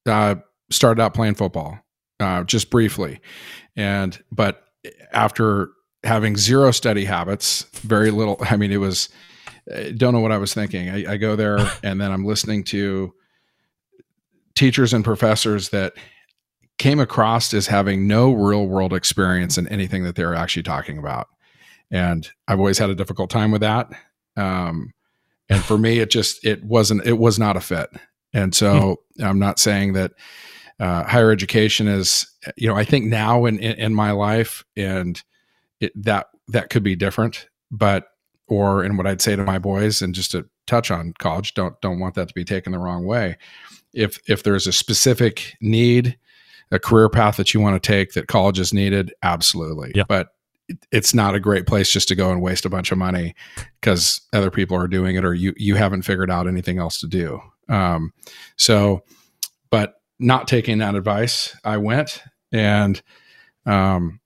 Uh, 0.07 0.36
started 0.70 1.03
out 1.03 1.14
playing 1.14 1.34
football, 1.34 1.78
uh, 2.20 2.45
just 2.45 2.70
briefly, 2.70 3.20
and 3.76 4.22
but 4.30 4.62
after 5.12 5.70
having 6.05 6.36
zero 6.36 6.70
study 6.70 7.05
habits, 7.05 7.62
very 7.74 8.11
little. 8.11 8.36
I 8.41 8.57
mean, 8.57 8.72
it 8.72 8.78
was. 8.78 9.09
I 9.74 9.91
don't 9.91 10.14
know 10.14 10.20
what 10.20 10.32
I 10.32 10.39
was 10.39 10.55
thinking. 10.55 10.89
I, 10.89 11.12
I 11.12 11.16
go 11.18 11.36
there 11.36 11.59
and 11.82 12.01
then 12.01 12.11
I'm 12.11 12.24
listening 12.24 12.64
to 12.64 13.12
teachers 14.55 14.95
and 14.95 15.05
professors 15.05 15.68
that 15.70 15.93
came 16.79 17.01
across 17.01 17.53
as 17.53 17.66
having 17.66 18.07
no 18.07 18.33
real 18.33 18.66
world 18.66 18.93
experience 18.93 19.59
in 19.59 19.66
anything 19.68 20.05
that 20.05 20.14
they're 20.14 20.35
actually 20.35 20.62
talking 20.62 20.99
about. 20.99 21.29
And 21.91 22.29
I've 22.47 22.59
always 22.59 22.79
had 22.79 22.91
a 22.91 22.95
difficult 22.95 23.31
time 23.31 23.51
with 23.51 23.62
that. 23.62 23.91
Um, 24.37 24.93
and 25.49 25.62
for 25.64 25.79
me, 25.79 25.99
it 25.99 26.11
just, 26.11 26.45
it 26.45 26.62
wasn't, 26.62 27.07
it 27.07 27.18
was 27.18 27.39
not 27.39 27.57
a 27.57 27.61
fit. 27.61 27.91
And 28.33 28.55
so 28.55 29.01
I'm 29.20 29.39
not 29.39 29.59
saying 29.59 29.95
that 29.95 30.12
uh, 30.79 31.05
higher 31.05 31.31
education 31.31 31.89
is, 31.89 32.26
you 32.57 32.68
know, 32.68 32.76
I 32.76 32.85
think 32.85 33.07
now 33.07 33.47
in, 33.47 33.59
in, 33.59 33.79
in 33.79 33.95
my 33.95 34.12
life 34.12 34.64
and 34.76 35.20
it, 35.81 35.93
that, 36.05 36.26
that 36.49 36.70
could 36.70 36.83
be 36.83 36.95
different, 36.95 37.49
but, 37.70 38.07
or 38.47 38.85
in 38.85 38.97
what 38.97 39.07
I'd 39.07 39.20
say 39.20 39.35
to 39.35 39.45
my 39.45 39.59
boys 39.59 40.03
and 40.03 40.14
just 40.14 40.31
to 40.33 40.47
touch 40.66 40.91
on 40.91 41.14
college, 41.18 41.55
don't, 41.55 41.81
don't 41.81 41.99
want 41.99 42.14
that 42.14 42.29
to 42.29 42.35
be 42.35 42.45
taken 42.45 42.72
the 42.72 42.79
wrong 42.79 43.05
way. 43.07 43.37
If, 43.95 44.20
if 44.29 44.43
there's 44.43 44.66
a 44.66 44.72
specific 44.72 45.57
need, 45.61 46.18
a 46.71 46.79
career 46.79 47.09
path 47.09 47.37
that 47.37 47.55
you 47.55 47.61
want 47.61 47.81
to 47.81 47.87
take 47.87 48.12
that 48.12 48.29
college 48.29 48.59
is 48.59 48.73
needed, 48.73 49.12
absolutely. 49.23 49.93
Yeah. 49.95 50.05
But 50.09 50.29
it's 50.93 51.14
not 51.14 51.35
a 51.35 51.41
great 51.41 51.66
place 51.66 51.91
just 51.91 52.09
to 52.09 52.14
go 52.14 52.31
and 52.31 52.43
waste 52.43 52.64
a 52.64 52.71
bunch 52.71 52.93
of 52.93 52.99
money 52.99 53.35
because 53.81 54.21
other 54.33 54.51
people 54.51 54.77
are 54.77 54.89
doing 54.89 55.16
it 55.16 55.25
or 55.25 55.33
you 55.33 55.55
you 55.57 55.77
haven't 55.77 56.03
figured 56.03 56.31
out 56.31 56.47
anything 56.47 56.79
else 56.79 57.01
to 57.01 57.07
do. 57.07 57.41
Um, 57.69 58.12
so, 58.57 59.03
but 59.71 59.95
not 60.19 60.49
taking 60.49 60.79
that 60.79 60.95
advice, 60.95 61.57
I 61.64 61.79
went 61.79 62.23
and 62.53 63.01
um, 63.66 64.21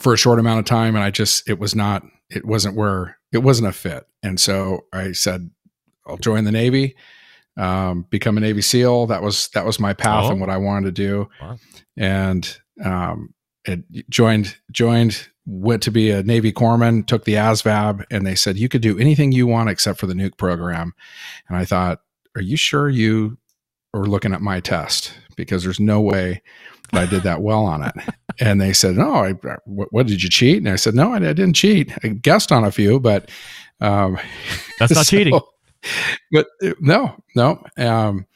for 0.00 0.12
a 0.12 0.18
short 0.18 0.38
amount 0.38 0.58
of 0.58 0.64
time, 0.64 0.94
and 0.94 1.04
I 1.04 1.10
just 1.10 1.48
it 1.48 1.58
was 1.58 1.74
not 1.74 2.02
it 2.28 2.44
wasn't 2.44 2.76
where 2.76 3.18
it 3.32 3.38
wasn't 3.38 3.68
a 3.68 3.72
fit, 3.72 4.06
and 4.22 4.38
so 4.38 4.84
I 4.92 5.12
said 5.12 5.50
I'll 6.06 6.18
join 6.18 6.44
the 6.44 6.52
Navy 6.52 6.96
um, 7.56 8.06
become 8.10 8.36
a 8.36 8.40
Navy 8.40 8.62
SEAL. 8.62 9.06
That 9.06 9.22
was 9.22 9.48
that 9.48 9.64
was 9.66 9.78
my 9.80 9.92
path 9.92 10.24
Oh. 10.26 10.30
and 10.32 10.40
what 10.40 10.50
I 10.50 10.56
wanted 10.56 10.86
to 10.86 10.92
do. 10.92 11.28
Wow. 11.40 11.56
And 11.96 12.56
um, 12.84 13.34
it 13.64 13.80
joined 14.10 14.56
joined 14.70 15.28
went 15.44 15.82
to 15.82 15.90
be 15.90 16.10
a 16.10 16.22
Navy 16.22 16.52
corpsman. 16.52 17.06
Took 17.06 17.24
the 17.24 17.34
ASVAB, 17.34 18.04
and 18.10 18.26
they 18.26 18.34
said 18.34 18.56
you 18.58 18.68
could 18.68 18.82
do 18.82 18.98
anything 18.98 19.32
you 19.32 19.46
want 19.46 19.68
except 19.70 19.98
for 19.98 20.06
the 20.06 20.14
nuke 20.14 20.36
program. 20.38 20.92
And 21.48 21.56
I 21.58 21.64
thought, 21.64 22.00
are 22.36 22.42
you 22.42 22.56
sure 22.56 22.88
you 22.88 23.38
are 23.94 24.04
looking 24.04 24.32
at 24.32 24.40
my 24.40 24.60
test? 24.60 25.12
Because 25.36 25.62
there's 25.64 25.80
no 25.80 26.00
way 26.00 26.42
that 26.92 27.02
I 27.02 27.06
did 27.06 27.22
that 27.24 27.42
well 27.42 27.64
on 27.66 27.82
it. 27.84 27.94
And 28.40 28.60
they 28.60 28.72
said, 28.72 28.96
no, 28.96 29.14
I, 29.14 29.32
what, 29.66 29.88
what 29.92 30.06
did 30.06 30.22
you 30.22 30.28
cheat? 30.30 30.58
And 30.58 30.68
I 30.68 30.76
said, 30.76 30.94
no, 30.94 31.12
I, 31.12 31.16
I 31.16 31.18
didn't 31.32 31.54
cheat. 31.54 31.92
I 32.04 32.08
guessed 32.08 32.50
on 32.52 32.64
a 32.64 32.70
few, 32.72 32.98
but 33.00 33.28
um, 33.80 34.18
That's 34.78 34.94
not 34.94 35.06
so- 35.06 35.10
cheating. 35.16 35.38
But 36.30 36.46
uh, 36.62 36.72
no, 36.80 37.16
no. 37.34 37.62
Um, 37.76 38.26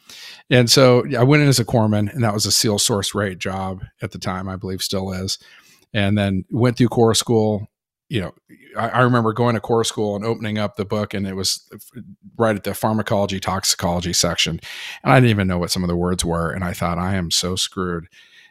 and 0.51 0.70
so 0.70 1.05
I 1.16 1.22
went 1.24 1.42
in 1.42 1.49
as 1.49 1.59
a 1.59 1.64
corpsman, 1.64 2.12
and 2.12 2.22
that 2.22 2.34
was 2.34 2.47
a 2.47 2.53
SEAL 2.53 2.78
source 2.78 3.14
rate 3.14 3.38
job 3.38 3.82
at 4.03 4.12
the 4.12 4.18
time, 4.18 4.49
I 4.49 4.57
believe 4.57 4.82
still 4.82 5.12
is. 5.12 5.38
And 5.92 6.16
then 6.16 6.44
went 6.51 6.76
through 6.76 6.88
Corps 6.88 7.14
school. 7.14 7.68
You 8.09 8.20
know, 8.20 8.34
I, 8.78 8.88
I 8.88 9.01
remember 9.01 9.32
going 9.32 9.55
to 9.55 9.61
Corps 9.61 9.84
school 9.84 10.14
and 10.14 10.24
opening 10.24 10.59
up 10.59 10.76
the 10.76 10.84
book, 10.84 11.14
and 11.14 11.26
it 11.26 11.34
was 11.34 11.68
right 12.36 12.55
at 12.55 12.64
the 12.64 12.74
pharmacology 12.74 13.40
toxicology 13.40 14.12
section, 14.12 14.61
and 15.03 15.12
I 15.12 15.16
didn't 15.16 15.30
even 15.30 15.49
know 15.49 15.59
what 15.59 15.70
some 15.70 15.82
of 15.82 15.88
the 15.88 15.97
words 15.97 16.24
were, 16.24 16.53
and 16.53 16.62
I 16.62 16.72
thought 16.72 16.99
I 16.99 17.14
am 17.14 17.30
so 17.30 17.57
screwed. 17.57 18.07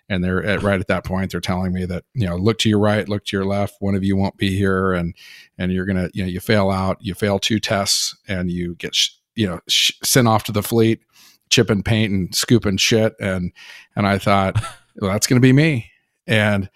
And 0.08 0.24
they're 0.24 0.44
at, 0.44 0.62
right 0.62 0.80
at 0.80 0.88
that 0.88 1.04
point, 1.04 1.32
they're 1.32 1.42
telling 1.42 1.74
me 1.74 1.86
that 1.86 2.04
you 2.14 2.28
know, 2.28 2.36
look 2.36 2.60
to 2.60 2.70
your 2.70 2.80
right, 2.80 3.10
look 3.10 3.26
to 3.26 3.38
your 3.38 3.46
left. 3.46 3.78
One 3.80 3.96
of 3.96 4.04
you 4.04 4.16
won't 4.16 4.38
be 4.38 4.56
here, 4.56 4.94
and 4.94 5.16
and 5.58 5.72
you're 5.72 5.86
gonna, 5.86 6.10
you 6.14 6.24
know, 6.24 6.30
you 6.30 6.40
fail 6.40 6.70
out, 6.70 6.98
you 7.02 7.16
fail 7.16 7.40
two 7.40 7.60
tests, 7.60 8.16
and 8.28 8.52
you 8.52 8.76
get, 8.76 8.94
sh- 8.94 9.12
you 9.36 9.48
know, 9.48 9.60
sh- 9.68 9.94
sent 10.04 10.28
off 10.28 10.44
to 10.44 10.52
the 10.52 10.62
fleet, 10.62 11.02
chipping 11.50 11.82
paint 11.82 12.12
and 12.12 12.36
scooping 12.36 12.78
shit, 12.78 13.16
and 13.20 13.52
and 13.96 14.06
I 14.06 14.20
thought, 14.20 14.62
well, 14.98 15.12
that's 15.12 15.26
gonna 15.26 15.42
be 15.42 15.54
me, 15.54 15.90
and 16.28 16.70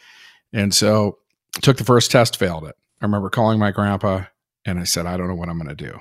and 0.51 0.73
so 0.73 1.19
took 1.61 1.77
the 1.77 1.83
first 1.83 2.09
test, 2.09 2.37
failed 2.37 2.63
it. 2.65 2.75
I 2.99 3.05
remember 3.05 3.29
calling 3.29 3.59
my 3.59 3.71
grandpa, 3.71 4.23
and 4.65 4.79
I 4.79 4.85
said, 4.85 5.05
I 5.05 5.17
don't 5.17 5.27
know 5.27 5.35
what 5.35 5.49
I'm 5.49 5.57
gonna 5.59 5.75
do, 5.75 5.99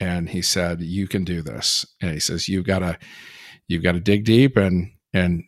and 0.00 0.30
he 0.30 0.40
said, 0.40 0.80
you 0.80 1.06
can 1.06 1.24
do 1.24 1.42
this, 1.42 1.84
and 2.00 2.12
he 2.12 2.18
says, 2.20 2.48
you've 2.48 2.66
got 2.66 2.78
to, 2.78 2.98
you've 3.68 3.82
got 3.82 3.92
to 3.92 4.00
dig 4.00 4.24
deep, 4.24 4.56
and 4.56 4.92
and 5.12 5.44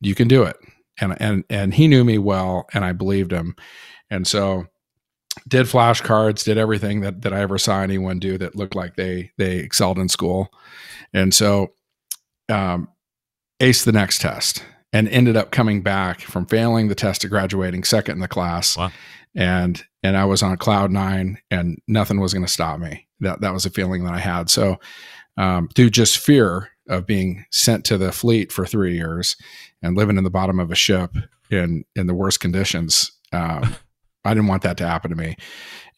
you 0.00 0.14
can 0.14 0.28
do 0.28 0.42
it, 0.44 0.56
and 1.00 1.20
and 1.20 1.44
and 1.50 1.74
he 1.74 1.88
knew 1.88 2.04
me 2.04 2.18
well, 2.18 2.66
and 2.72 2.84
I 2.84 2.92
believed 2.92 3.32
him, 3.32 3.54
and 4.10 4.26
so 4.26 4.66
did 5.48 5.66
flashcards, 5.66 6.44
did 6.44 6.58
everything 6.58 7.00
that 7.02 7.22
that 7.22 7.32
I 7.32 7.40
ever 7.40 7.58
saw 7.58 7.80
anyone 7.82 8.18
do 8.18 8.36
that 8.38 8.56
looked 8.56 8.74
like 8.74 8.96
they 8.96 9.30
they 9.38 9.58
excelled 9.58 9.98
in 9.98 10.08
school, 10.08 10.48
and 11.12 11.32
so 11.34 11.72
um, 12.48 12.88
aced 13.60 13.84
the 13.84 13.92
next 13.92 14.20
test 14.20 14.64
and 14.92 15.08
ended 15.08 15.36
up 15.36 15.52
coming 15.52 15.82
back 15.82 16.20
from 16.20 16.46
failing 16.46 16.88
the 16.88 16.94
test 16.96 17.20
to 17.20 17.28
graduating 17.28 17.84
second 17.84 18.14
in 18.14 18.20
the 18.20 18.28
class, 18.28 18.76
Wow. 18.76 18.90
and 19.34 19.82
and 20.02 20.16
I 20.16 20.24
was 20.24 20.42
on 20.42 20.56
cloud 20.56 20.90
nine, 20.90 21.38
and 21.50 21.78
nothing 21.86 22.18
was 22.20 22.32
going 22.32 22.44
to 22.44 22.50
stop 22.52 22.80
me. 22.80 23.06
That 23.20 23.40
that 23.42 23.52
was 23.52 23.66
a 23.66 23.70
feeling 23.70 24.04
that 24.04 24.14
I 24.14 24.18
had. 24.18 24.50
So 24.50 24.78
um, 25.36 25.68
through 25.68 25.90
just 25.90 26.18
fear 26.18 26.70
of 26.90 27.06
being 27.06 27.46
sent 27.50 27.84
to 27.86 27.96
the 27.96 28.12
fleet 28.12 28.52
for 28.52 28.66
three 28.66 28.94
years 28.94 29.36
and 29.82 29.96
living 29.96 30.18
in 30.18 30.24
the 30.24 30.30
bottom 30.30 30.60
of 30.60 30.70
a 30.70 30.74
ship 30.74 31.16
in 31.50 31.84
in 31.96 32.06
the 32.06 32.14
worst 32.14 32.40
conditions. 32.40 33.12
Um, 33.32 33.76
I 34.24 34.34
didn't 34.34 34.48
want 34.48 34.62
that 34.62 34.76
to 34.78 34.86
happen 34.86 35.10
to 35.10 35.16
me. 35.16 35.36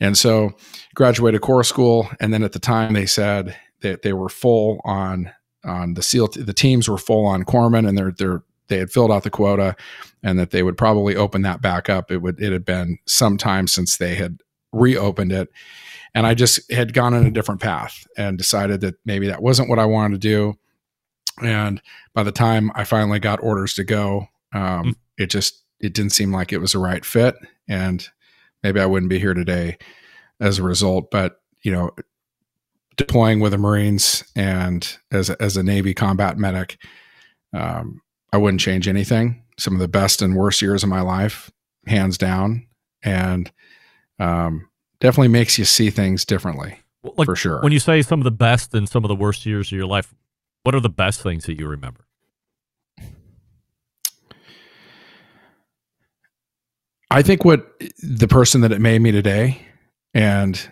And 0.00 0.16
so 0.16 0.52
graduated 0.94 1.40
Corps 1.40 1.64
school. 1.64 2.08
And 2.20 2.32
then 2.32 2.42
at 2.42 2.52
the 2.52 2.58
time 2.58 2.92
they 2.92 3.06
said 3.06 3.56
that 3.80 4.02
they 4.02 4.12
were 4.12 4.28
full 4.28 4.80
on, 4.84 5.32
on 5.64 5.94
the 5.94 6.02
SEAL, 6.02 6.28
the 6.36 6.52
teams 6.52 6.88
were 6.88 6.98
full 6.98 7.26
on 7.26 7.44
corpsmen 7.44 7.88
and 7.88 7.98
they're, 7.98 8.12
they're, 8.12 8.42
they 8.68 8.78
had 8.78 8.90
filled 8.90 9.10
out 9.10 9.24
the 9.24 9.30
quota 9.30 9.74
and 10.22 10.38
that 10.38 10.50
they 10.50 10.62
would 10.62 10.76
probably 10.76 11.16
open 11.16 11.42
that 11.42 11.60
back 11.60 11.90
up. 11.90 12.10
It 12.10 12.18
would, 12.18 12.40
it 12.40 12.52
had 12.52 12.64
been 12.64 12.98
some 13.06 13.36
time 13.36 13.66
since 13.66 13.96
they 13.96 14.14
had 14.14 14.38
reopened 14.72 15.32
it. 15.32 15.48
And 16.14 16.26
I 16.26 16.34
just 16.34 16.70
had 16.70 16.94
gone 16.94 17.14
in 17.14 17.26
a 17.26 17.30
different 17.30 17.60
path 17.60 18.06
and 18.16 18.38
decided 18.38 18.80
that 18.82 18.94
maybe 19.04 19.28
that 19.28 19.42
wasn't 19.42 19.68
what 19.68 19.78
I 19.78 19.86
wanted 19.86 20.14
to 20.14 20.28
do. 20.28 20.58
And 21.40 21.80
by 22.14 22.22
the 22.22 22.32
time 22.32 22.70
I 22.74 22.84
finally 22.84 23.18
got 23.18 23.42
orders 23.42 23.74
to 23.74 23.84
go, 23.84 24.26
um, 24.52 24.96
it 25.16 25.26
just 25.26 25.62
it 25.80 25.94
didn't 25.94 26.12
seem 26.12 26.32
like 26.32 26.52
it 26.52 26.58
was 26.58 26.74
a 26.74 26.78
right 26.78 27.04
fit, 27.04 27.36
and 27.68 28.06
maybe 28.62 28.80
I 28.80 28.86
wouldn't 28.86 29.10
be 29.10 29.18
here 29.18 29.34
today 29.34 29.78
as 30.40 30.58
a 30.58 30.62
result. 30.62 31.10
But 31.10 31.40
you 31.62 31.72
know, 31.72 31.90
deploying 32.96 33.40
with 33.40 33.52
the 33.52 33.58
Marines 33.58 34.24
and 34.36 34.96
as 35.10 35.30
a, 35.30 35.40
as 35.42 35.56
a 35.56 35.62
Navy 35.62 35.94
combat 35.94 36.36
medic, 36.36 36.76
um, 37.52 38.00
I 38.32 38.38
wouldn't 38.38 38.60
change 38.60 38.88
anything. 38.88 39.42
Some 39.58 39.74
of 39.74 39.80
the 39.80 39.88
best 39.88 40.22
and 40.22 40.36
worst 40.36 40.62
years 40.62 40.82
of 40.82 40.88
my 40.88 41.00
life, 41.00 41.50
hands 41.86 42.18
down, 42.18 42.66
and 43.02 43.50
um, 44.18 44.68
definitely 45.00 45.28
makes 45.28 45.58
you 45.58 45.64
see 45.64 45.90
things 45.90 46.24
differently 46.24 46.78
Like, 47.02 47.26
for 47.26 47.36
sure. 47.36 47.60
When 47.60 47.72
you 47.72 47.80
say 47.80 48.02
some 48.02 48.20
of 48.20 48.24
the 48.24 48.30
best 48.30 48.74
and 48.74 48.88
some 48.88 49.04
of 49.04 49.08
the 49.08 49.14
worst 49.14 49.44
years 49.44 49.68
of 49.68 49.72
your 49.72 49.86
life, 49.86 50.14
what 50.62 50.74
are 50.74 50.80
the 50.80 50.88
best 50.88 51.22
things 51.22 51.44
that 51.44 51.58
you 51.58 51.66
remember? 51.66 52.06
I 57.10 57.20
think 57.22 57.44
what 57.44 57.70
the 58.02 58.28
person 58.28 58.62
that 58.62 58.72
it 58.72 58.80
made 58.80 59.02
me 59.02 59.12
today 59.12 59.66
and 60.14 60.70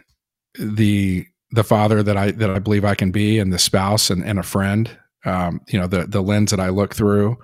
the 0.59 1.27
the 1.51 1.65
father 1.65 2.03
that 2.03 2.17
I 2.17 2.31
that 2.31 2.51
I 2.51 2.59
believe 2.59 2.85
I 2.85 2.95
can 2.95 3.11
be 3.11 3.39
and 3.39 3.53
the 3.53 3.59
spouse 3.59 4.09
and, 4.09 4.25
and 4.25 4.39
a 4.39 4.43
friend, 4.43 4.91
um, 5.27 5.61
you 5.69 5.79
know, 5.79 5.87
the 5.87 6.07
the 6.07 6.23
lens 6.23 6.51
that 6.51 6.61
I 6.61 6.71
look 6.71 6.95
through, 6.95 7.37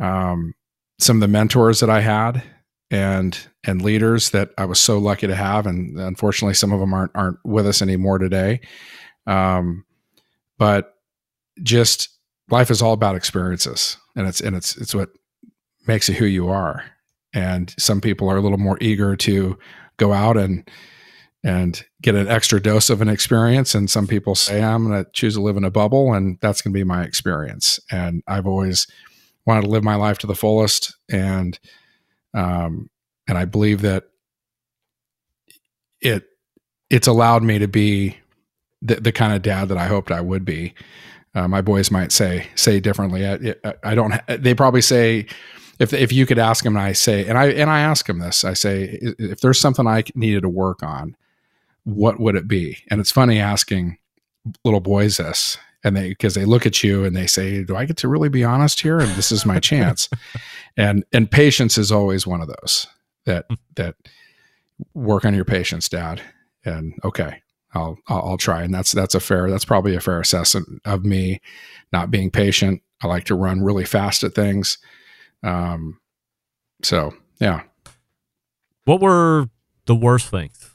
um, 0.00 0.54
some 1.00 1.16
of 1.16 1.20
the 1.22 1.28
mentors 1.28 1.80
that 1.80 1.90
I 1.90 2.00
had 2.00 2.42
and 2.88 3.36
and 3.64 3.82
leaders 3.82 4.30
that 4.30 4.50
I 4.56 4.66
was 4.66 4.78
so 4.78 4.98
lucky 4.98 5.26
to 5.26 5.34
have, 5.34 5.66
and 5.66 5.98
unfortunately 5.98 6.54
some 6.54 6.72
of 6.72 6.78
them 6.78 6.94
aren't 6.94 7.12
aren't 7.16 7.38
with 7.44 7.66
us 7.66 7.82
anymore 7.82 8.18
today. 8.18 8.60
Um, 9.26 9.84
but 10.56 10.93
just 11.62 12.08
life 12.50 12.70
is 12.70 12.82
all 12.82 12.92
about 12.92 13.16
experiences 13.16 13.96
and 14.16 14.26
it's 14.26 14.40
and 14.40 14.56
it's 14.56 14.76
it's 14.76 14.94
what 14.94 15.10
makes 15.86 16.08
you 16.08 16.14
who 16.14 16.26
you 16.26 16.48
are. 16.48 16.84
And 17.32 17.74
some 17.78 18.00
people 18.00 18.28
are 18.28 18.36
a 18.36 18.40
little 18.40 18.58
more 18.58 18.78
eager 18.80 19.16
to 19.16 19.58
go 19.96 20.12
out 20.12 20.36
and 20.36 20.68
and 21.42 21.84
get 22.00 22.14
an 22.14 22.26
extra 22.26 22.60
dose 22.60 22.88
of 22.88 23.02
an 23.02 23.08
experience 23.08 23.74
and 23.74 23.90
some 23.90 24.06
people 24.06 24.34
say 24.34 24.62
i'm 24.62 24.88
going 24.88 25.04
to 25.04 25.10
choose 25.12 25.34
to 25.34 25.42
live 25.42 25.58
in 25.58 25.64
a 25.64 25.70
bubble 25.70 26.14
and 26.14 26.38
that's 26.40 26.62
going 26.62 26.72
to 26.72 26.78
be 26.78 26.84
my 26.84 27.04
experience. 27.04 27.78
And 27.90 28.22
i've 28.26 28.46
always 28.46 28.86
wanted 29.46 29.62
to 29.62 29.68
live 29.68 29.84
my 29.84 29.94
life 29.94 30.18
to 30.18 30.26
the 30.26 30.34
fullest 30.34 30.96
and 31.10 31.58
um 32.32 32.88
and 33.28 33.36
i 33.36 33.44
believe 33.44 33.82
that 33.82 34.04
it 36.00 36.24
it's 36.90 37.06
allowed 37.06 37.42
me 37.42 37.58
to 37.58 37.68
be 37.68 38.16
the, 38.80 38.96
the 38.96 39.12
kind 39.12 39.34
of 39.34 39.42
dad 39.42 39.68
that 39.68 39.78
i 39.78 39.86
hoped 39.86 40.10
i 40.10 40.20
would 40.20 40.44
be 40.44 40.74
uh, 41.34 41.48
my 41.48 41.60
boys 41.60 41.90
might 41.90 42.12
say 42.12 42.48
say 42.54 42.80
differently. 42.80 43.26
I, 43.26 43.74
I 43.82 43.94
don't 43.94 44.14
they 44.28 44.54
probably 44.54 44.82
say 44.82 45.26
if 45.78 45.92
if 45.92 46.12
you 46.12 46.26
could 46.26 46.38
ask 46.38 46.64
them 46.64 46.76
and 46.76 46.84
I 46.84 46.92
say 46.92 47.26
and 47.26 47.36
I 47.36 47.46
and 47.46 47.70
I 47.70 47.80
ask 47.80 48.06
them 48.06 48.20
this 48.20 48.44
I 48.44 48.54
say 48.54 48.98
if 49.00 49.40
there's 49.40 49.60
something 49.60 49.86
I 49.86 50.04
needed 50.14 50.42
to 50.42 50.48
work 50.48 50.82
on 50.82 51.16
what 51.84 52.18
would 52.18 52.34
it 52.36 52.48
be? 52.48 52.78
And 52.88 53.00
it's 53.00 53.10
funny 53.10 53.38
asking 53.38 53.98
little 54.64 54.80
boys 54.80 55.16
this 55.16 55.58
and 55.82 55.96
they 55.96 56.10
because 56.10 56.34
they 56.34 56.44
look 56.44 56.66
at 56.66 56.82
you 56.82 57.04
and 57.04 57.16
they 57.16 57.26
say 57.26 57.64
do 57.64 57.76
I 57.76 57.84
get 57.84 57.96
to 57.98 58.08
really 58.08 58.28
be 58.28 58.44
honest 58.44 58.80
here? 58.80 59.00
And 59.00 59.10
this 59.12 59.32
is 59.32 59.44
my 59.44 59.58
chance. 59.60 60.08
And 60.76 61.04
and 61.12 61.30
patience 61.30 61.78
is 61.78 61.90
always 61.90 62.26
one 62.26 62.40
of 62.40 62.48
those 62.48 62.86
that 63.26 63.46
that 63.74 63.96
work 64.94 65.24
on 65.24 65.34
your 65.34 65.44
patience 65.44 65.88
dad. 65.88 66.22
And 66.64 66.94
okay 67.04 67.42
I'll, 67.74 67.98
I'll 68.08 68.22
I'll 68.30 68.36
try 68.38 68.62
and 68.62 68.72
that's 68.72 68.92
that's 68.92 69.14
a 69.14 69.20
fair 69.20 69.50
that's 69.50 69.64
probably 69.64 69.94
a 69.94 70.00
fair 70.00 70.20
assessment 70.20 70.80
of 70.84 71.04
me 71.04 71.40
not 71.92 72.10
being 72.10 72.30
patient 72.30 72.82
I 73.02 73.06
like 73.06 73.24
to 73.24 73.34
run 73.34 73.62
really 73.62 73.84
fast 73.84 74.22
at 74.24 74.34
things 74.34 74.78
um, 75.44 76.00
so 76.82 77.14
yeah. 77.40 77.62
What 78.84 79.00
were 79.00 79.48
the 79.86 79.94
worst 79.94 80.28
things 80.28 80.74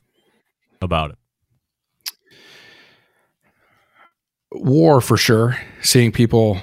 about 0.82 1.12
it? 1.12 1.18
War 4.52 5.02
for 5.02 5.18
sure. 5.18 5.58
Seeing 5.82 6.12
people, 6.12 6.60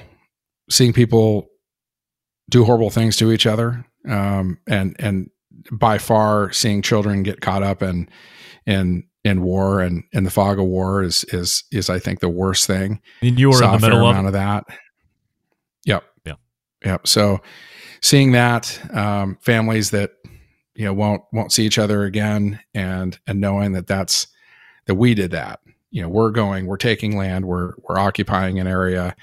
seeing 0.69 0.93
people 0.93 1.49
do 2.49 2.65
horrible 2.65 2.89
things 2.89 3.15
to 3.17 3.31
each 3.31 3.45
other, 3.45 3.85
um, 4.07 4.59
and 4.67 4.95
and 4.99 5.29
by 5.71 5.97
far 5.97 6.51
seeing 6.51 6.81
children 6.81 7.23
get 7.23 7.41
caught 7.41 7.63
up 7.63 7.81
in 7.81 8.09
in 8.65 9.06
in 9.27 9.41
war 9.41 9.81
and 9.81 10.03
in 10.13 10.23
the 10.23 10.31
fog 10.31 10.59
of 10.59 10.65
war 10.65 11.03
is 11.03 11.23
is 11.25 11.63
is 11.71 11.89
I 11.89 11.99
think 11.99 12.19
the 12.19 12.29
worst 12.29 12.65
thing. 12.65 13.01
And 13.21 13.39
you 13.39 13.49
were 13.49 13.57
Saw 13.57 13.75
in 13.75 13.81
the 13.81 13.87
middle 13.87 14.07
of, 14.07 14.25
of 14.25 14.33
that. 14.33 14.65
Yep. 15.85 16.03
Yeah. 16.25 16.33
Yep. 16.85 17.07
So 17.07 17.41
seeing 18.01 18.31
that 18.31 18.79
um, 18.95 19.37
families 19.41 19.91
that 19.91 20.11
you 20.75 20.85
know 20.85 20.93
won't 20.93 21.23
won't 21.33 21.51
see 21.51 21.65
each 21.65 21.77
other 21.77 22.03
again 22.03 22.59
and 22.73 23.19
and 23.27 23.41
knowing 23.41 23.73
that 23.73 23.87
that's 23.87 24.27
that 24.85 24.95
we 24.95 25.13
did 25.13 25.31
that 25.31 25.59
you 25.89 26.01
know 26.01 26.09
we're 26.09 26.31
going 26.31 26.65
we're 26.67 26.77
taking 26.77 27.17
land 27.17 27.45
we're 27.45 27.73
we're 27.87 27.97
occupying 27.97 28.59
an 28.59 28.67
area 28.67 29.15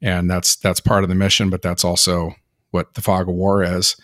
and 0.00 0.30
that's 0.30 0.56
that's 0.56 0.80
part 0.80 1.04
of 1.04 1.10
the 1.10 1.14
mission 1.14 1.50
but 1.50 1.62
that's 1.62 1.84
also 1.84 2.34
what 2.70 2.94
the 2.94 3.02
fog 3.02 3.28
of 3.28 3.34
war 3.34 3.62
is 3.62 3.96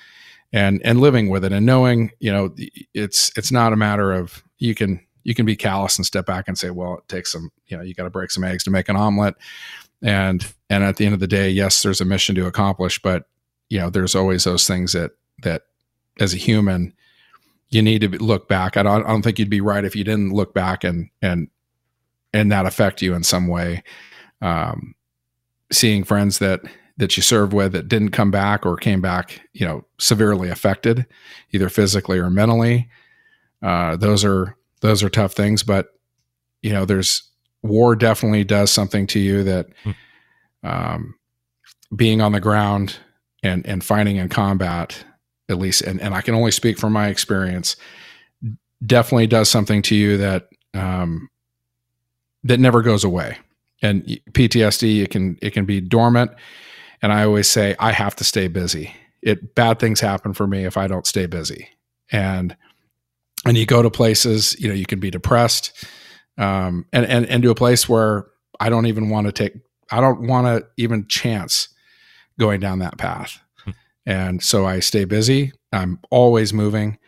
and 0.52 0.80
and 0.84 1.00
living 1.00 1.30
with 1.30 1.44
it 1.44 1.52
and 1.52 1.64
knowing 1.64 2.10
you 2.20 2.30
know 2.30 2.54
it's 2.92 3.32
it's 3.36 3.50
not 3.50 3.72
a 3.72 3.76
matter 3.76 4.12
of 4.12 4.44
you 4.58 4.74
can 4.74 5.00
you 5.22 5.34
can 5.34 5.46
be 5.46 5.56
callous 5.56 5.96
and 5.96 6.06
step 6.06 6.26
back 6.26 6.48
and 6.48 6.58
say 6.58 6.70
well 6.70 6.94
it 6.94 7.08
takes 7.08 7.32
some 7.32 7.50
you 7.66 7.76
know 7.76 7.82
you 7.82 7.94
got 7.94 8.04
to 8.04 8.10
break 8.10 8.30
some 8.30 8.44
eggs 8.44 8.64
to 8.64 8.70
make 8.70 8.88
an 8.88 8.96
omelet. 8.96 9.34
And 10.02 10.46
and 10.70 10.82
at 10.82 10.96
the 10.96 11.04
end 11.04 11.14
of 11.14 11.20
the 11.20 11.26
day 11.26 11.50
yes 11.50 11.82
there's 11.82 12.00
a 12.00 12.06
mission 12.06 12.34
to 12.36 12.46
accomplish 12.46 13.00
but 13.02 13.24
you 13.68 13.78
know 13.78 13.90
there's 13.90 14.14
always 14.14 14.44
those 14.44 14.66
things 14.66 14.92
that 14.92 15.12
that 15.42 15.62
as 16.18 16.34
a 16.34 16.38
human 16.38 16.94
you 17.70 17.82
need 17.82 18.00
to 18.00 18.08
look 18.08 18.48
back. 18.48 18.76
I 18.76 18.82
don't, 18.82 19.04
I 19.04 19.08
don't 19.08 19.22
think 19.22 19.38
you'd 19.38 19.48
be 19.48 19.60
right 19.60 19.84
if 19.84 19.94
you 19.94 20.04
didn't 20.04 20.32
look 20.32 20.52
back 20.52 20.84
and 20.84 21.08
and 21.22 21.48
and 22.32 22.52
that 22.52 22.66
affect 22.66 23.02
you 23.02 23.14
in 23.14 23.22
some 23.22 23.48
way. 23.48 23.82
Um, 24.42 24.94
seeing 25.72 26.04
friends 26.04 26.38
that 26.40 26.60
that 26.96 27.16
you 27.16 27.22
served 27.22 27.52
with 27.52 27.72
that 27.72 27.88
didn't 27.88 28.10
come 28.10 28.30
back 28.30 28.66
or 28.66 28.76
came 28.76 29.00
back 29.00 29.40
you 29.52 29.66
know 29.66 29.84
severely 29.98 30.48
affected 30.50 31.06
either 31.52 31.68
physically 31.68 32.18
or 32.18 32.28
mentally 32.28 32.88
uh, 33.62 33.96
those 33.96 34.24
are 34.24 34.56
those 34.80 35.02
are 35.02 35.10
tough 35.10 35.32
things 35.32 35.62
but 35.62 35.88
you 36.62 36.72
know 36.72 36.84
there's 36.84 37.22
war 37.62 37.94
definitely 37.94 38.44
does 38.44 38.70
something 38.70 39.06
to 39.06 39.18
you 39.18 39.44
that 39.44 39.68
um, 40.62 41.14
being 41.94 42.20
on 42.20 42.32
the 42.32 42.40
ground 42.40 42.98
and 43.42 43.66
and 43.66 43.84
fighting 43.84 44.16
in 44.16 44.28
combat 44.28 45.04
at 45.48 45.58
least 45.58 45.82
and, 45.82 46.00
and 46.00 46.14
i 46.14 46.20
can 46.20 46.34
only 46.34 46.50
speak 46.50 46.78
from 46.78 46.92
my 46.92 47.08
experience 47.08 47.76
definitely 48.84 49.26
does 49.26 49.48
something 49.48 49.82
to 49.82 49.94
you 49.94 50.16
that 50.16 50.48
um, 50.74 51.28
that 52.44 52.60
never 52.60 52.82
goes 52.82 53.04
away. 53.04 53.38
And 53.82 54.04
ptsd 54.32 55.02
it 55.02 55.10
can 55.10 55.38
it 55.40 55.50
can 55.50 55.64
be 55.64 55.80
dormant. 55.80 56.32
And 57.02 57.12
i 57.12 57.24
always 57.24 57.48
say 57.48 57.74
i 57.78 57.92
have 57.92 58.14
to 58.16 58.24
stay 58.24 58.48
busy. 58.48 58.94
It 59.22 59.54
bad 59.54 59.78
things 59.78 60.00
happen 60.00 60.34
for 60.34 60.46
me 60.46 60.64
if 60.64 60.76
i 60.76 60.86
don't 60.86 61.06
stay 61.06 61.26
busy. 61.26 61.68
And 62.12 62.56
and 63.46 63.56
you 63.56 63.66
go 63.66 63.82
to 63.82 63.90
places 63.90 64.58
you 64.60 64.68
know 64.68 64.74
you 64.74 64.86
can 64.86 65.00
be 65.00 65.10
depressed 65.10 65.72
um, 66.38 66.86
and 66.92 67.06
and 67.06 67.26
and 67.26 67.42
to 67.42 67.50
a 67.50 67.54
place 67.54 67.88
where 67.88 68.26
i 68.58 68.68
don't 68.68 68.86
even 68.86 69.10
want 69.10 69.26
to 69.26 69.32
take 69.32 69.54
i 69.90 70.00
don't 70.00 70.26
want 70.26 70.46
to 70.46 70.66
even 70.76 71.06
chance 71.08 71.68
going 72.38 72.58
down 72.58 72.78
that 72.78 72.98
path. 72.98 73.38
And 74.06 74.42
so 74.42 74.66
i 74.66 74.80
stay 74.80 75.04
busy. 75.04 75.52
I'm 75.72 76.00
always 76.10 76.52
moving 76.52 76.98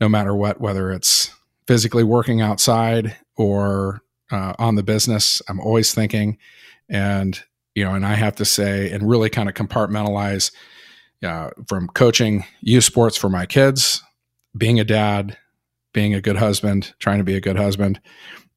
no 0.00 0.08
matter 0.08 0.34
what 0.34 0.60
whether 0.60 0.92
it's 0.92 1.30
physically 1.66 2.04
working 2.04 2.42
outside 2.42 3.16
or 3.36 4.02
uh, 4.30 4.52
on 4.58 4.74
the 4.74 4.82
business 4.82 5.42
i'm 5.48 5.58
always 5.58 5.92
thinking. 5.94 6.38
And 6.88 7.42
you 7.74 7.84
know 7.84 7.94
and 7.94 8.06
i 8.06 8.14
have 8.14 8.36
to 8.36 8.44
say 8.44 8.90
and 8.90 9.08
really 9.08 9.30
kind 9.30 9.48
of 9.48 9.54
compartmentalize 9.54 10.52
uh, 11.24 11.50
from 11.66 11.88
coaching 11.88 12.44
youth 12.60 12.84
sports 12.84 13.16
for 13.16 13.28
my 13.30 13.46
kids 13.46 14.02
being 14.56 14.78
a 14.78 14.84
dad 14.84 15.36
being 15.94 16.12
a 16.12 16.20
good 16.20 16.36
husband 16.36 16.92
trying 16.98 17.18
to 17.18 17.24
be 17.24 17.36
a 17.36 17.40
good 17.40 17.56
husband 17.56 17.98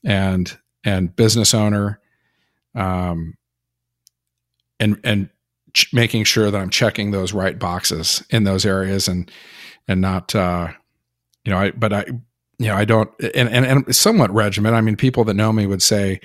and 0.04 0.58
and 0.84 1.16
business 1.16 1.54
owner 1.54 2.02
um 2.76 3.36
and 4.80 5.00
and 5.06 5.30
ch- 5.74 5.94
making 5.94 6.26
sure 6.26 6.52
that 6.52 6.60
i'm 6.60 6.70
checking 6.70 7.12
those 7.12 7.32
right 7.32 7.58
boxes 7.58 8.22
in 8.30 8.44
those 8.44 8.66
areas 8.66 9.08
and 9.08 9.32
and 9.88 10.02
not 10.02 10.36
uh 10.36 10.68
you 11.46 11.52
know 11.52 11.60
i 11.60 11.72
but 11.72 11.94
i 11.94 12.04
you 12.60 12.68
know 12.68 12.76
i 12.76 12.84
don't 12.84 13.10
and 13.36 13.48
and, 13.50 13.66
and 13.66 13.96
somewhat 13.96 14.32
regiment 14.32 14.76
i 14.76 14.82
mean 14.82 14.98
people 14.98 15.24
that 15.24 15.36
know 15.36 15.54
me 15.54 15.66
would 15.66 15.82
say 15.82 16.20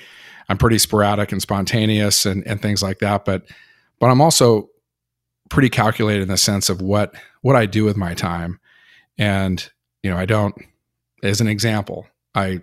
i'm 0.49 0.59
pretty 0.59 0.79
sporadic 0.79 1.31
and 1.31 1.41
spontaneous 1.41 2.27
and 2.27 2.45
and 2.47 2.61
things 2.61 2.83
like 2.83 2.99
that 2.99 3.25
but 3.25 3.45
but 4.01 4.11
i'm 4.11 4.21
also 4.21 4.69
pretty 5.49 5.69
calculated 5.69 6.23
in 6.23 6.29
the 6.29 6.37
sense 6.37 6.69
of 6.71 6.81
what 6.81 7.15
what 7.43 7.55
i 7.55 7.67
do 7.67 7.85
with 7.85 7.97
my 7.97 8.15
time. 8.15 8.59
And 9.19 9.71
you 10.03 10.11
know 10.11 10.17
i 10.17 10.25
don't 10.25 10.55
as 11.23 11.41
an 11.41 11.49
example 11.49 12.07
i 12.35 12.61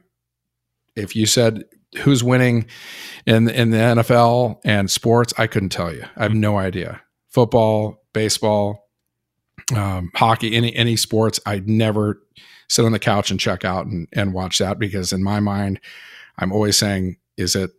if 0.95 1.15
you 1.15 1.25
said 1.25 1.63
who's 1.97 2.23
winning 2.23 2.65
in 3.25 3.49
in 3.49 3.71
the 3.71 3.77
NFL 3.77 4.59
and 4.63 4.89
sports, 4.89 5.33
I 5.37 5.47
couldn't 5.47 5.69
tell 5.69 5.93
you. 5.93 6.03
I 6.15 6.23
have 6.23 6.33
no 6.33 6.57
idea. 6.57 7.01
Football, 7.29 8.03
baseball, 8.13 8.89
um, 9.75 10.11
hockey, 10.15 10.55
any 10.55 10.75
any 10.75 10.95
sports, 10.95 11.39
I'd 11.45 11.67
never 11.67 12.21
sit 12.67 12.85
on 12.85 12.91
the 12.91 12.99
couch 12.99 13.31
and 13.31 13.39
check 13.39 13.65
out 13.65 13.87
and, 13.87 14.07
and 14.13 14.33
watch 14.33 14.59
that 14.59 14.77
because 14.77 15.11
in 15.11 15.23
my 15.23 15.39
mind, 15.39 15.79
I'm 16.37 16.51
always 16.51 16.77
saying, 16.77 17.17
is 17.37 17.55
it 17.55 17.71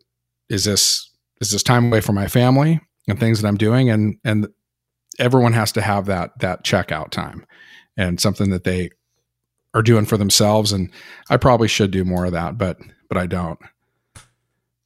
is 0.48 0.64
this 0.64 1.10
is 1.40 1.52
this 1.52 1.62
time 1.62 1.86
away 1.86 2.00
from 2.00 2.16
my 2.16 2.26
family 2.26 2.80
and 3.08 3.18
things 3.18 3.40
that 3.40 3.48
I'm 3.48 3.56
doing 3.56 3.90
and 3.90 4.16
and 4.24 4.48
everyone 5.18 5.52
has 5.52 5.72
to 5.72 5.82
have 5.82 6.06
that 6.06 6.38
that 6.40 6.64
checkout 6.64 7.10
time 7.10 7.46
and 7.96 8.20
something 8.20 8.50
that 8.50 8.64
they 8.64 8.90
are 9.74 9.82
doing 9.82 10.04
for 10.04 10.16
themselves 10.16 10.72
and 10.72 10.90
I 11.28 11.36
probably 11.36 11.68
should 11.68 11.90
do 11.90 12.04
more 12.04 12.24
of 12.24 12.32
that 12.32 12.58
but 12.58 12.78
but 13.10 13.18
I 13.18 13.26
don't. 13.26 13.58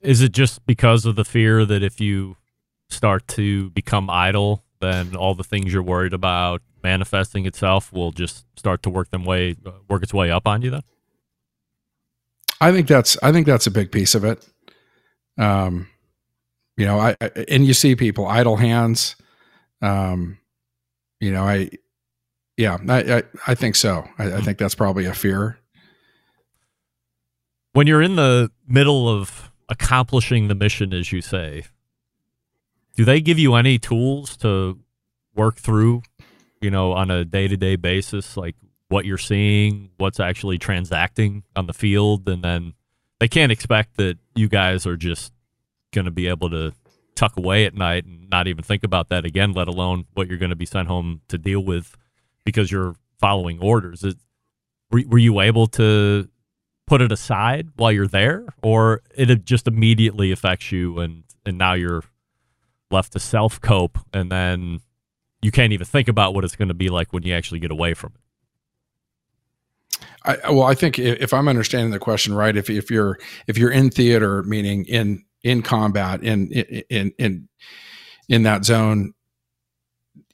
Is 0.01 0.22
it 0.22 0.32
just 0.32 0.66
because 0.66 1.05
of 1.05 1.14
the 1.14 1.24
fear 1.24 1.64
that 1.64 1.82
if 1.82 2.01
you 2.01 2.37
start 2.91 3.28
to 3.28 3.70
become 3.70 4.11
idle, 4.11 4.64
then 4.80 5.14
all 5.14 5.35
the 5.35 5.45
things 5.45 5.72
you're 5.72 5.82
worried 5.82 6.12
about 6.12 6.62
manifesting 6.82 7.47
itself 7.47 7.93
will 7.93 8.12
just 8.12 8.45
start 8.59 8.82
to 8.82 8.91
work 8.91 9.11
them 9.11 9.24
way 9.24 9.57
work 9.89 10.03
its 10.03 10.12
way 10.12 10.30
up 10.30 10.47
on 10.47 10.62
you 10.62 10.70
then? 10.70 10.82
I 12.61 12.72
think 12.72 12.89
that's 12.89 13.16
I 13.22 13.30
think 13.32 13.47
that's 13.47 13.66
a 13.66 13.70
big 13.70 13.93
piece 13.93 14.14
of 14.14 14.24
it. 14.24 14.47
Um 15.39 15.89
you 16.76 16.87
know, 16.87 16.99
I, 16.99 17.16
I 17.20 17.30
and 17.49 17.64
you 17.66 17.74
see 17.74 17.95
people 17.95 18.26
idle 18.26 18.57
hands 18.57 19.16
um 19.80 20.39
you 21.20 21.32
know, 21.32 21.45
I 21.45 21.70
yeah, 22.57 22.79
I 22.89 23.17
I, 23.17 23.23
I 23.49 23.55
think 23.55 23.77
so. 23.77 24.09
I, 24.19 24.35
I 24.35 24.41
think 24.41 24.59
that's 24.59 24.75
probably 24.75 25.07
a 25.07 25.15
fear. 25.15 25.59
When 27.73 27.87
you're 27.87 28.03
in 28.03 28.17
the 28.17 28.51
middle 28.69 29.09
of 29.09 29.51
accomplishing 29.69 30.49
the 30.49 30.55
mission 30.55 30.93
as 30.93 31.11
you 31.13 31.21
say, 31.21 31.65
do 32.97 33.05
they 33.05 33.21
give 33.21 33.39
you 33.39 33.55
any 33.55 33.79
tools 33.79 34.37
to 34.39 34.79
work 35.35 35.57
through, 35.57 36.03
you 36.61 36.71
know, 36.71 36.93
on 36.93 37.11
a 37.11 37.25
day-to-day 37.25 37.77
basis 37.77 38.37
like 38.37 38.55
what 38.89 39.05
you're 39.05 39.19
seeing, 39.19 39.91
what's 39.97 40.21
actually 40.21 40.59
transacting 40.59 41.43
on 41.57 41.67
the 41.67 41.73
field 41.73 42.29
and 42.29 42.45
then 42.45 42.75
they 43.19 43.27
can't 43.27 43.51
expect 43.51 43.97
that 43.97 44.19
you 44.37 44.49
guys 44.49 44.87
are 44.87 44.97
just 44.97 45.33
going 45.93 46.05
to 46.05 46.11
be 46.11 46.29
able 46.29 46.51
to 46.51 46.73
tuck 47.15 47.37
away 47.37 47.65
at 47.65 47.75
night 47.75 48.05
and 48.05 48.29
not 48.31 48.47
even 48.47 48.63
think 48.63 48.85
about 48.85 49.09
that 49.09 49.25
again, 49.25 49.53
let 49.53 49.67
alone 49.67 50.05
what 50.15 50.29
you're 50.29 50.39
going 50.39 50.51
to 50.51 50.57
be 50.57 50.67
sent 50.67 50.89
home 50.89 51.21
to 51.29 51.39
deal 51.39 51.61
with 51.61 51.97
because 52.45 52.70
you're 52.70 52.95
following 53.20 53.59
orders. 53.61 54.05
It, 54.05 54.16
were, 54.90 55.03
were 55.07 55.18
you 55.18 55.40
able 55.40 55.66
to 55.68 56.28
put 56.86 57.01
it 57.01 57.11
aside 57.12 57.68
while 57.76 57.92
you're 57.92 58.07
there, 58.07 58.47
or 58.62 59.03
it 59.14 59.45
just 59.45 59.66
immediately 59.66 60.30
affects 60.32 60.70
you 60.70 60.99
and 61.01 61.24
and 61.47 61.59
now 61.59 61.74
you're 61.74 62.05
left 62.90 63.12
to 63.12 63.18
self 63.18 63.61
cope, 63.61 63.99
and 64.12 64.30
then 64.30 64.80
you 65.42 65.51
can't 65.51 65.72
even 65.72 65.86
think 65.86 66.09
about 66.09 66.34
what 66.34 66.45
it's 66.45 66.57
going 66.57 66.68
to 66.68 66.74
be 66.74 66.88
like 66.88 67.12
when 67.12 67.22
you 67.22 67.34
actually 67.34 67.61
get 67.61 67.70
away 67.70 67.95
from 67.95 68.12
it. 68.14 68.20
I, 70.24 70.51
well, 70.51 70.64
I 70.64 70.74
think 70.74 70.99
if 70.99 71.34
I'm 71.34 71.49
understanding 71.49 71.90
the 71.90 71.99
question 71.99 72.34
right, 72.34 72.57
if 72.57 72.70
if 72.70 72.90
you're 72.90 73.18
if 73.47 73.59
you're 73.59 73.70
in 73.70 73.90
theater, 73.90 74.42
meaning 74.42 74.84
in 74.86 75.24
in 75.42 75.62
combat, 75.62 76.22
in 76.22 76.51
in 76.53 77.12
in 77.18 77.49
in 78.28 78.42
that 78.45 78.64
zone, 78.64 79.14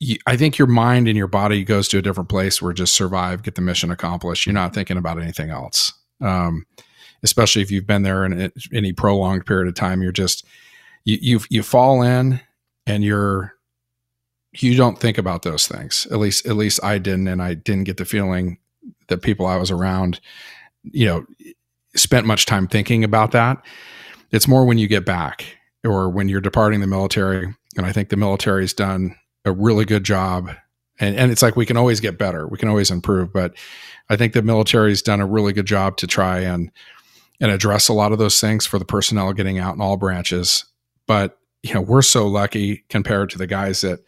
you, 0.00 0.16
I 0.26 0.36
think 0.36 0.58
your 0.58 0.66
mind 0.66 1.06
and 1.06 1.16
your 1.16 1.26
body 1.28 1.62
goes 1.62 1.86
to 1.88 1.98
a 1.98 2.02
different 2.02 2.30
place 2.30 2.60
where 2.60 2.72
just 2.72 2.94
survive, 2.94 3.42
get 3.42 3.54
the 3.54 3.60
mission 3.60 3.90
accomplished. 3.90 4.46
You're 4.46 4.54
not 4.54 4.74
thinking 4.74 4.96
about 4.96 5.20
anything 5.20 5.50
else. 5.50 5.92
Um, 6.20 6.66
especially 7.22 7.60
if 7.62 7.70
you've 7.70 7.86
been 7.86 8.02
there 8.02 8.24
in 8.24 8.50
any 8.72 8.92
prolonged 8.92 9.44
period 9.44 9.68
of 9.68 9.74
time, 9.74 10.02
you're 10.02 10.10
just 10.10 10.46
you 11.04 11.18
you 11.20 11.40
you 11.50 11.62
fall 11.62 12.02
in 12.02 12.40
and 12.86 13.04
you're 13.04 13.54
you 14.52 14.74
don't 14.74 14.98
think 14.98 15.18
about 15.18 15.42
those 15.42 15.68
things. 15.68 16.06
At 16.10 16.18
least 16.18 16.46
at 16.46 16.56
least 16.56 16.82
I 16.82 16.98
didn't, 16.98 17.28
and 17.28 17.42
I 17.42 17.54
didn't 17.54 17.84
get 17.84 17.98
the 17.98 18.04
feeling 18.04 18.58
that 19.08 19.22
people 19.22 19.46
I 19.46 19.56
was 19.56 19.70
around, 19.70 20.20
you 20.82 21.06
know, 21.06 21.26
spent 21.94 22.26
much 22.26 22.46
time 22.46 22.66
thinking 22.66 23.04
about 23.04 23.32
that. 23.32 23.62
It's 24.30 24.48
more 24.48 24.64
when 24.64 24.78
you 24.78 24.88
get 24.88 25.04
back 25.04 25.44
or 25.84 26.08
when 26.08 26.28
you're 26.28 26.40
departing 26.40 26.80
the 26.80 26.86
military. 26.86 27.54
And 27.76 27.86
I 27.86 27.92
think 27.92 28.08
the 28.08 28.16
military's 28.16 28.72
done 28.72 29.14
a 29.44 29.52
really 29.52 29.84
good 29.84 30.04
job. 30.04 30.50
And, 30.98 31.16
and 31.16 31.32
it's 31.32 31.42
like 31.42 31.56
we 31.56 31.66
can 31.66 31.76
always 31.76 32.00
get 32.00 32.18
better, 32.18 32.46
we 32.46 32.58
can 32.58 32.68
always 32.68 32.90
improve. 32.90 33.32
But 33.32 33.54
I 34.08 34.16
think 34.16 34.32
the 34.32 34.42
military's 34.42 35.02
done 35.02 35.20
a 35.20 35.26
really 35.26 35.52
good 35.52 35.66
job 35.66 35.96
to 35.98 36.06
try 36.06 36.40
and 36.40 36.70
and 37.40 37.50
address 37.50 37.88
a 37.88 37.94
lot 37.94 38.12
of 38.12 38.18
those 38.18 38.38
things 38.38 38.66
for 38.66 38.78
the 38.78 38.84
personnel 38.84 39.32
getting 39.32 39.58
out 39.58 39.74
in 39.74 39.80
all 39.80 39.96
branches. 39.96 40.66
But 41.06 41.38
you 41.62 41.74
know, 41.74 41.80
we're 41.80 42.02
so 42.02 42.26
lucky 42.26 42.84
compared 42.88 43.30
to 43.30 43.38
the 43.38 43.46
guys 43.46 43.80
that 43.80 44.00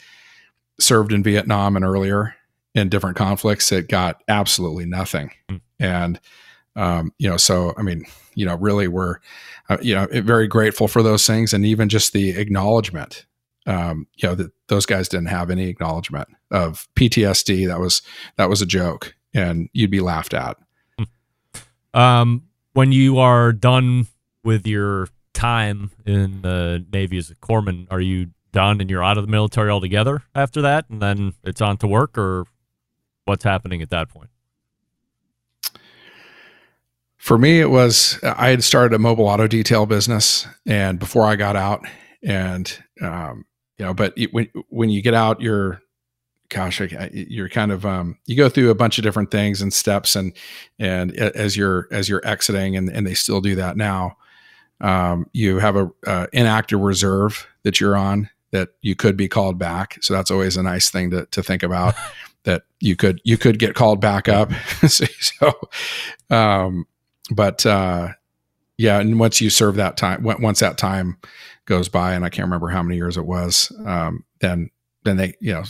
served 0.81 1.13
in 1.13 1.23
Vietnam 1.23 1.77
and 1.77 1.85
earlier 1.85 2.35
in 2.75 2.89
different 2.89 3.17
conflicts 3.17 3.69
that 3.71 3.89
got 3.89 4.23
absolutely 4.29 4.87
nothing. 4.87 5.31
Mm. 5.51 5.61
And 5.79 6.21
um, 6.77 7.13
you 7.19 7.29
know, 7.29 7.37
so 7.37 7.75
I 7.77 7.83
mean, 7.83 8.05
you 8.35 8.47
know, 8.47 8.57
really 8.57 8.89
we're 8.89 9.19
uh, 9.69 9.79
you 9.83 9.95
know 9.95 10.07
very 10.11 10.47
grateful 10.47 10.89
for 10.89 11.03
those 11.03 11.27
things, 11.27 11.53
and 11.53 11.65
even 11.65 11.89
just 11.89 12.13
the 12.13 12.31
acknowledgement. 12.31 13.27
Um, 13.67 14.07
you 14.17 14.29
know 14.29 14.35
that 14.35 14.51
those 14.69 14.87
guys 14.87 15.09
didn't 15.09 15.27
have 15.27 15.51
any 15.51 15.69
acknowledgement 15.69 16.29
of 16.51 16.89
PTSD. 16.97 17.67
That 17.69 17.81
was 17.81 18.03
that 18.37 18.49
was 18.49 18.61
a 18.61 18.67
joke, 18.67 19.15
and 19.35 19.69
you'd 19.73 19.91
be 19.91 20.01
laughed 20.01 20.35
at. 20.35 20.57
Um, 21.95 22.45
when 22.73 22.91
you 22.91 23.19
are 23.19 23.53
done 23.53 24.07
with 24.45 24.67
your 24.67 25.09
time 25.35 25.91
in 26.07 26.43
the 26.43 26.85
Navy 26.93 27.19
as 27.19 27.31
a 27.31 27.35
corpsman, 27.35 27.87
are 27.91 28.01
you 28.01 28.31
done 28.53 28.81
and 28.81 28.91
you're 28.91 29.05
out 29.05 29.19
of 29.19 29.25
the 29.25 29.31
military 29.31 29.71
altogether 29.71 30.23
after 30.35 30.63
that, 30.63 30.87
and 30.89 31.01
then 31.01 31.35
it's 31.45 31.61
on 31.61 31.77
to 31.79 31.87
work, 31.87 32.17
or 32.19 32.47
what's 33.25 33.45
happening 33.45 33.83
at 33.83 33.91
that 33.91 34.09
point? 34.09 34.31
For 37.17 37.39
me, 37.39 37.61
it 37.61 37.71
was 37.71 38.19
I 38.23 38.49
had 38.49 38.65
started 38.65 38.95
a 38.95 38.99
mobile 38.99 39.27
auto 39.27 39.47
detail 39.47 39.87
business, 39.87 40.47
and 40.67 40.99
before 40.99 41.25
I 41.25 41.37
got 41.37 41.57
out, 41.57 41.87
and 42.23 42.83
um, 43.01 43.45
you 43.79 43.85
know, 43.85 43.95
but 43.95 44.15
when 44.31 44.49
when 44.69 44.91
you 44.91 45.03
get 45.03 45.15
out, 45.15 45.41
you're 45.41 45.83
gosh, 46.53 46.81
you're 47.13 47.49
kind 47.49 47.73
of 47.73 47.87
um, 47.87 48.19
you 48.27 48.37
go 48.37 48.49
through 48.49 48.71
a 48.71 48.75
bunch 48.75 48.99
of 48.99 49.05
different 49.05 49.31
things 49.31 49.63
and 49.63 49.73
steps, 49.73 50.15
and 50.15 50.33
and 50.79 51.13
as 51.17 51.57
you're 51.57 51.89
as 51.91 52.09
you're 52.09 52.27
exiting, 52.27 52.77
and 52.77 52.89
and 52.91 53.07
they 53.07 53.15
still 53.15 53.41
do 53.41 53.55
that 53.57 53.77
now. 53.77 54.17
Um, 54.81 55.27
you 55.33 55.59
have 55.59 55.77
a 55.77 55.91
uh, 56.07 56.27
inactive 56.33 56.81
reserve 56.81 57.47
that 57.63 57.81
you're 57.81 57.97
on 57.97 58.29
that 58.51 58.71
you 58.83 58.95
could 58.95 59.17
be 59.17 59.29
called 59.29 59.59
back, 59.59 59.99
so 60.03 60.13
that's 60.13 60.31
always 60.31 60.57
a 60.57 60.63
nice 60.63 60.91
thing 60.91 61.11
to 61.11 61.27
to 61.27 61.43
think 61.43 61.63
about. 61.63 61.95
that 62.45 62.63
you 62.81 62.97
could 62.97 63.21
you 63.25 63.39
could 63.39 63.59
get 63.59 63.75
called 63.75 64.01
back 64.01 64.29
up. 64.29 64.53
so, 64.87 65.53
um, 66.31 66.87
but 67.31 67.65
uh, 67.65 68.09
yeah, 68.77 68.99
and 68.99 69.19
once 69.19 69.41
you 69.41 69.49
serve 69.49 69.77
that 69.77 69.97
time, 69.97 70.23
once 70.23 70.61
that 70.61 70.79
time 70.79 71.19
goes 71.67 71.89
by, 71.89 72.15
and 72.15 72.25
I 72.25 72.29
can't 72.29 72.47
remember 72.47 72.69
how 72.69 72.83
many 72.83 72.97
years 72.97 73.17
it 73.17 73.27
was, 73.27 73.73
um, 73.85 74.25
then 74.41 74.71
then 75.05 75.17
they 75.17 75.35
you 75.41 75.53
know 75.53 75.65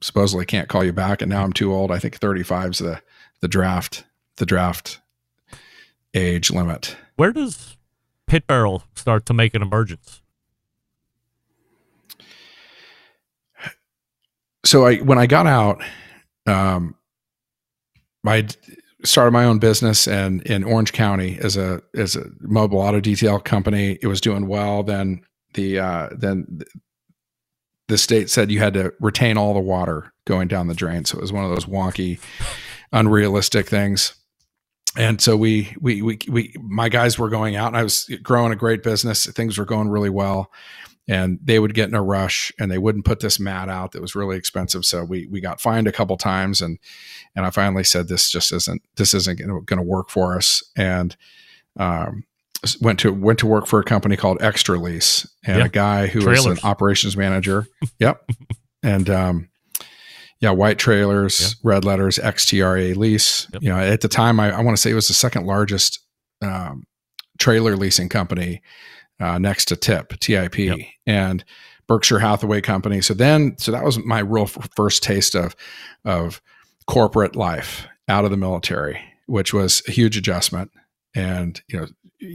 supposedly 0.00 0.44
can't 0.44 0.68
call 0.68 0.84
you 0.84 0.92
back. 0.92 1.22
And 1.22 1.30
now 1.30 1.42
I'm 1.44 1.52
too 1.52 1.72
old. 1.72 1.90
I 1.90 1.98
think 1.98 2.16
35 2.18 2.70
is 2.70 2.78
the 2.78 3.02
the 3.40 3.48
draft 3.48 4.04
the 4.36 4.46
draft 4.46 5.00
age 6.14 6.50
limit. 6.50 6.96
Where 7.16 7.32
does 7.32 7.76
Pit 8.26 8.46
Barrel 8.46 8.84
start 8.94 9.26
to 9.26 9.34
make 9.34 9.54
an 9.54 9.62
emergence? 9.62 10.20
So 14.64 14.86
I 14.86 14.96
when 14.98 15.18
I 15.18 15.26
got 15.26 15.46
out, 15.46 15.82
um, 16.46 16.94
I 18.24 18.46
started 19.04 19.32
my 19.32 19.44
own 19.44 19.58
business 19.58 20.06
and 20.06 20.42
in 20.42 20.64
Orange 20.64 20.92
County 20.92 21.38
as 21.40 21.56
a 21.56 21.82
as 21.94 22.16
a 22.16 22.26
mobile 22.40 22.78
auto 22.78 23.00
detail 23.00 23.38
company. 23.38 23.98
It 24.00 24.06
was 24.06 24.20
doing 24.20 24.46
well. 24.46 24.82
Then 24.82 25.22
the 25.54 25.78
uh, 25.78 26.08
then 26.12 26.60
the 27.88 27.98
state 27.98 28.30
said 28.30 28.50
you 28.50 28.58
had 28.58 28.74
to 28.74 28.92
retain 29.00 29.36
all 29.36 29.54
the 29.54 29.60
water 29.60 30.12
going 30.24 30.48
down 30.48 30.68
the 30.68 30.74
drain. 30.74 31.04
So 31.04 31.18
it 31.18 31.22
was 31.22 31.32
one 31.32 31.44
of 31.44 31.50
those 31.50 31.66
wonky, 31.66 32.20
unrealistic 32.92 33.68
things. 33.68 34.14
And 34.96 35.20
so 35.20 35.36
we 35.36 35.74
we 35.80 36.02
we 36.02 36.18
we 36.28 36.54
my 36.60 36.88
guys 36.88 37.18
were 37.18 37.28
going 37.28 37.56
out 37.56 37.68
and 37.68 37.76
I 37.76 37.82
was 37.82 38.10
growing 38.22 38.52
a 38.52 38.56
great 38.56 38.82
business. 38.82 39.26
Things 39.26 39.58
were 39.58 39.64
going 39.64 39.88
really 39.88 40.10
well 40.10 40.50
and 41.08 41.38
they 41.42 41.58
would 41.58 41.74
get 41.74 41.88
in 41.88 41.94
a 41.94 42.02
rush 42.02 42.52
and 42.58 42.70
they 42.70 42.78
wouldn't 42.78 43.04
put 43.04 43.20
this 43.20 43.40
mat 43.40 43.68
out 43.68 43.92
that 43.92 44.02
was 44.02 44.14
really 44.14 44.36
expensive 44.36 44.84
so 44.84 45.04
we 45.04 45.26
we 45.26 45.40
got 45.40 45.60
fined 45.60 45.86
a 45.86 45.92
couple 45.92 46.16
times 46.16 46.60
and 46.60 46.78
and 47.34 47.44
i 47.44 47.50
finally 47.50 47.84
said 47.84 48.08
this 48.08 48.30
just 48.30 48.52
isn't 48.52 48.82
this 48.96 49.14
isn't 49.14 49.40
going 49.40 49.66
to 49.66 49.82
work 49.82 50.08
for 50.10 50.36
us 50.36 50.62
and 50.76 51.16
um, 51.78 52.24
went 52.80 52.98
to 53.00 53.12
went 53.12 53.38
to 53.38 53.46
work 53.46 53.66
for 53.66 53.80
a 53.80 53.84
company 53.84 54.16
called 54.16 54.38
XTRA 54.40 54.80
Lease 54.80 55.26
and 55.44 55.58
yep. 55.58 55.66
a 55.66 55.70
guy 55.70 56.06
who 56.06 56.20
trailers. 56.20 56.46
was 56.46 56.58
an 56.58 56.68
operations 56.68 57.16
manager 57.16 57.66
yep 57.98 58.28
and 58.82 59.10
um, 59.10 59.48
yeah 60.40 60.50
white 60.50 60.78
trailers 60.78 61.40
yep. 61.40 61.52
red 61.62 61.84
letters 61.84 62.18
xtra 62.18 62.94
lease 62.96 63.48
yep. 63.52 63.62
you 63.62 63.68
know 63.68 63.78
at 63.78 64.00
the 64.02 64.08
time 64.08 64.38
i, 64.38 64.50
I 64.50 64.60
want 64.60 64.76
to 64.76 64.80
say 64.80 64.90
it 64.90 64.94
was 64.94 65.08
the 65.08 65.14
second 65.14 65.46
largest 65.46 65.98
um, 66.42 66.84
trailer 67.38 67.76
leasing 67.76 68.08
company 68.08 68.62
uh, 69.22 69.38
next 69.38 69.66
to 69.66 69.76
TIP, 69.76 70.18
TIP, 70.18 70.58
yep. 70.58 70.78
and 71.06 71.44
Berkshire 71.86 72.18
Hathaway 72.18 72.60
company. 72.60 73.00
So 73.00 73.14
then, 73.14 73.54
so 73.58 73.70
that 73.70 73.84
was 73.84 73.98
my 74.04 74.18
real 74.18 74.44
f- 74.44 74.68
first 74.74 75.02
taste 75.02 75.34
of 75.34 75.54
of 76.04 76.42
corporate 76.86 77.36
life 77.36 77.86
out 78.08 78.24
of 78.24 78.30
the 78.32 78.36
military, 78.36 79.00
which 79.26 79.54
was 79.54 79.82
a 79.86 79.92
huge 79.92 80.16
adjustment. 80.16 80.72
And 81.14 81.60
you 81.68 81.80
know, 81.80 82.26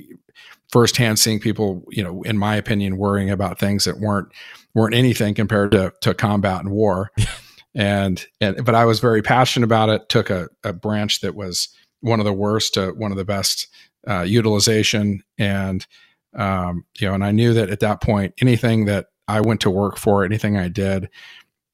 firsthand 0.72 1.20
seeing 1.20 1.40
people, 1.40 1.84
you 1.90 2.04
know, 2.04 2.22
in 2.24 2.38
my 2.38 2.56
opinion, 2.56 2.98
worrying 2.98 3.30
about 3.30 3.60
things 3.60 3.84
that 3.84 4.00
weren't 4.00 4.30
weren't 4.74 4.96
anything 4.96 5.34
compared 5.34 5.72
to 5.72 5.92
to 6.02 6.14
combat 6.14 6.62
and 6.62 6.72
war. 6.72 7.12
and 7.76 8.26
and 8.40 8.64
but 8.64 8.76
I 8.76 8.86
was 8.86 9.02
very 9.02 9.22
passionate 9.22 9.66
about 9.66 9.90
it. 9.90 10.08
Took 10.08 10.30
a, 10.30 10.48
a 10.64 10.72
branch 10.72 11.20
that 11.22 11.36
was 11.36 11.68
one 12.00 12.20
of 12.20 12.26
the 12.26 12.34
worst 12.34 12.76
to 12.76 12.92
one 12.92 13.12
of 13.12 13.18
the 13.18 13.26
best 13.26 13.68
uh, 14.08 14.22
utilization, 14.22 15.24
and 15.38 15.86
um, 16.36 16.86
you 17.00 17.08
know, 17.08 17.14
and 17.14 17.24
I 17.24 17.32
knew 17.32 17.54
that 17.54 17.70
at 17.70 17.80
that 17.80 18.02
point, 18.02 18.34
anything 18.42 18.86
that 18.86 19.08
I 19.28 19.42
went 19.42 19.62
to 19.62 19.70
work 19.70 19.98
for, 19.98 20.24
anything 20.24 20.58
I 20.58 20.68
did, 20.68 21.10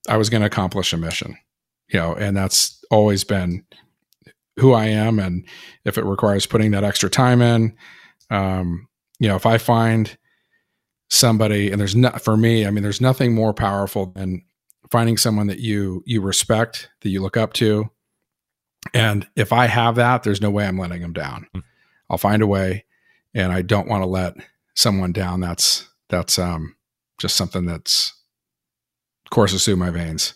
I 0.08 0.18
was 0.18 0.30
going 0.30 0.42
to 0.42 0.48
accomplish 0.48 0.94
a 0.94 0.98
mission. 0.98 1.38
You 1.90 2.00
know, 2.00 2.14
and 2.16 2.36
that's 2.36 2.84
always 2.90 3.24
been 3.24 3.66
who 4.58 4.74
I 4.74 4.86
am, 4.86 5.20
and 5.20 5.46
if 5.86 5.98
it 5.98 6.06
requires 6.06 6.46
putting 6.46 6.72
that 6.72 6.84
extra 6.84 7.10
time 7.10 7.42
in, 7.42 7.76
um, 8.30 8.88
you 9.20 9.28
know, 9.28 9.36
if 9.36 9.46
I 9.46 9.58
find 9.58 10.16
somebody, 11.10 11.72
and 11.72 11.80
there's 11.80 11.96
not 11.96 12.22
for 12.22 12.38
me, 12.38 12.66
I 12.66 12.72
mean, 12.72 12.84
there's 12.84 13.02
nothing 13.02 13.36
more 13.36 13.54
powerful 13.54 14.08
than 14.08 14.44
finding 14.90 15.18
someone 15.18 15.48
that 15.48 15.60
you 15.60 16.04
you 16.06 16.22
respect, 16.22 16.90
that 17.02 17.10
you 17.10 17.22
look 17.22 17.38
up 17.38 17.54
to, 17.54 17.90
and 18.94 19.28
if 19.36 19.54
I 19.54 19.68
have 19.68 19.96
that, 19.96 20.24
there's 20.24 20.42
no 20.42 20.50
way 20.50 20.66
I'm 20.66 20.78
letting 20.78 21.02
them 21.02 21.14
down. 21.14 21.48
Mm. 21.56 21.64
I'll 22.10 22.18
find 22.18 22.42
a 22.42 22.48
way, 22.48 22.86
and 23.34 23.52
I 23.52 23.62
don't 23.62 23.88
want 23.88 24.04
to 24.04 24.08
let 24.08 24.36
someone 24.76 25.12
down. 25.12 25.40
That's 25.40 25.88
that's 26.10 26.38
um 26.38 26.76
just 27.20 27.36
something 27.36 27.66
that's 27.66 28.14
courses 29.30 29.66
through 29.66 29.78
my 29.78 29.90
veins. 29.90 30.36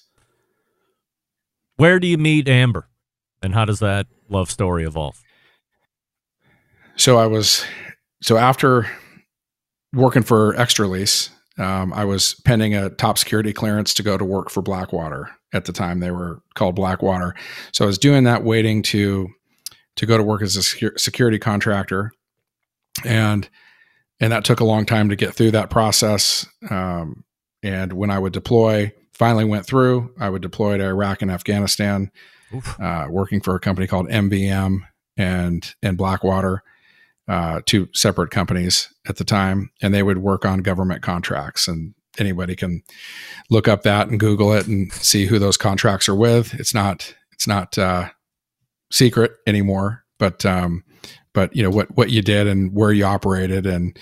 Where 1.75 1.99
do 1.99 2.07
you 2.07 2.17
meet 2.17 2.47
Amber, 2.49 2.87
and 3.41 3.53
how 3.53 3.65
does 3.65 3.79
that 3.79 4.07
love 4.29 4.49
story 4.49 4.83
evolve? 4.83 5.21
So 6.95 7.17
I 7.17 7.27
was 7.27 7.63
so 8.21 8.37
after 8.37 8.87
working 9.93 10.23
for 10.23 10.53
XTRA 10.53 10.89
Lease, 10.89 11.29
um, 11.59 11.93
I 11.93 12.05
was 12.05 12.35
pending 12.45 12.75
a 12.75 12.89
top 12.89 13.17
security 13.17 13.53
clearance 13.53 13.93
to 13.95 14.03
go 14.03 14.17
to 14.17 14.25
work 14.25 14.49
for 14.49 14.61
Blackwater. 14.61 15.29
At 15.53 15.65
the 15.65 15.73
time, 15.73 15.99
they 15.99 16.11
were 16.11 16.41
called 16.55 16.75
Blackwater. 16.75 17.33
So 17.71 17.85
I 17.85 17.87
was 17.87 17.97
doing 17.97 18.25
that, 18.25 18.43
waiting 18.43 18.81
to 18.83 19.29
to 19.95 20.05
go 20.05 20.17
to 20.17 20.23
work 20.23 20.41
as 20.41 20.55
a 20.55 20.63
security 20.99 21.39
contractor, 21.39 22.11
and 23.05 23.47
and 24.19 24.31
that 24.31 24.45
took 24.45 24.59
a 24.59 24.65
long 24.65 24.85
time 24.85 25.09
to 25.09 25.15
get 25.15 25.33
through 25.33 25.51
that 25.51 25.69
process. 25.69 26.47
Um, 26.69 27.23
and 27.61 27.93
when 27.93 28.09
I 28.09 28.17
would 28.17 28.33
deploy, 28.33 28.91
finally 29.13 29.45
went 29.45 29.65
through. 29.65 30.13
I 30.19 30.29
would 30.29 30.41
deploy 30.41 30.77
to 30.77 30.85
Iraq 30.85 31.21
and 31.21 31.29
Afghanistan, 31.31 32.11
uh, 32.79 33.07
working 33.09 33.41
for 33.41 33.55
a 33.55 33.59
company 33.59 33.87
called 33.87 34.07
MVM 34.09 34.81
and 35.17 35.75
and 35.81 35.97
Blackwater 35.97 36.63
uh, 37.27 37.61
two 37.65 37.89
separate 37.93 38.31
companies 38.31 38.93
at 39.07 39.17
the 39.17 39.23
time, 39.23 39.71
and 39.81 39.93
they 39.93 40.03
would 40.03 40.19
work 40.19 40.45
on 40.45 40.59
government 40.59 41.01
contracts. 41.01 41.67
And 41.67 41.93
anybody 42.17 42.55
can 42.55 42.83
look 43.49 43.67
up 43.67 43.83
that 43.83 44.07
and 44.07 44.19
Google 44.19 44.53
it 44.53 44.67
and 44.67 44.91
see 44.93 45.25
who 45.25 45.39
those 45.39 45.57
contracts 45.57 46.07
are 46.07 46.15
with. 46.15 46.53
It's 46.53 46.73
not 46.73 47.13
it's 47.33 47.47
not 47.47 47.77
uh, 47.77 48.09
secret 48.91 49.33
anymore, 49.45 50.03
but 50.17 50.45
um, 50.45 50.83
but 51.37 51.55
you 51.55 51.61
know 51.61 51.69
what 51.69 51.95
what 51.95 52.09
you 52.09 52.23
did 52.23 52.47
and 52.47 52.73
where 52.73 52.91
you 52.91 53.05
operated 53.05 53.67
and 53.67 53.95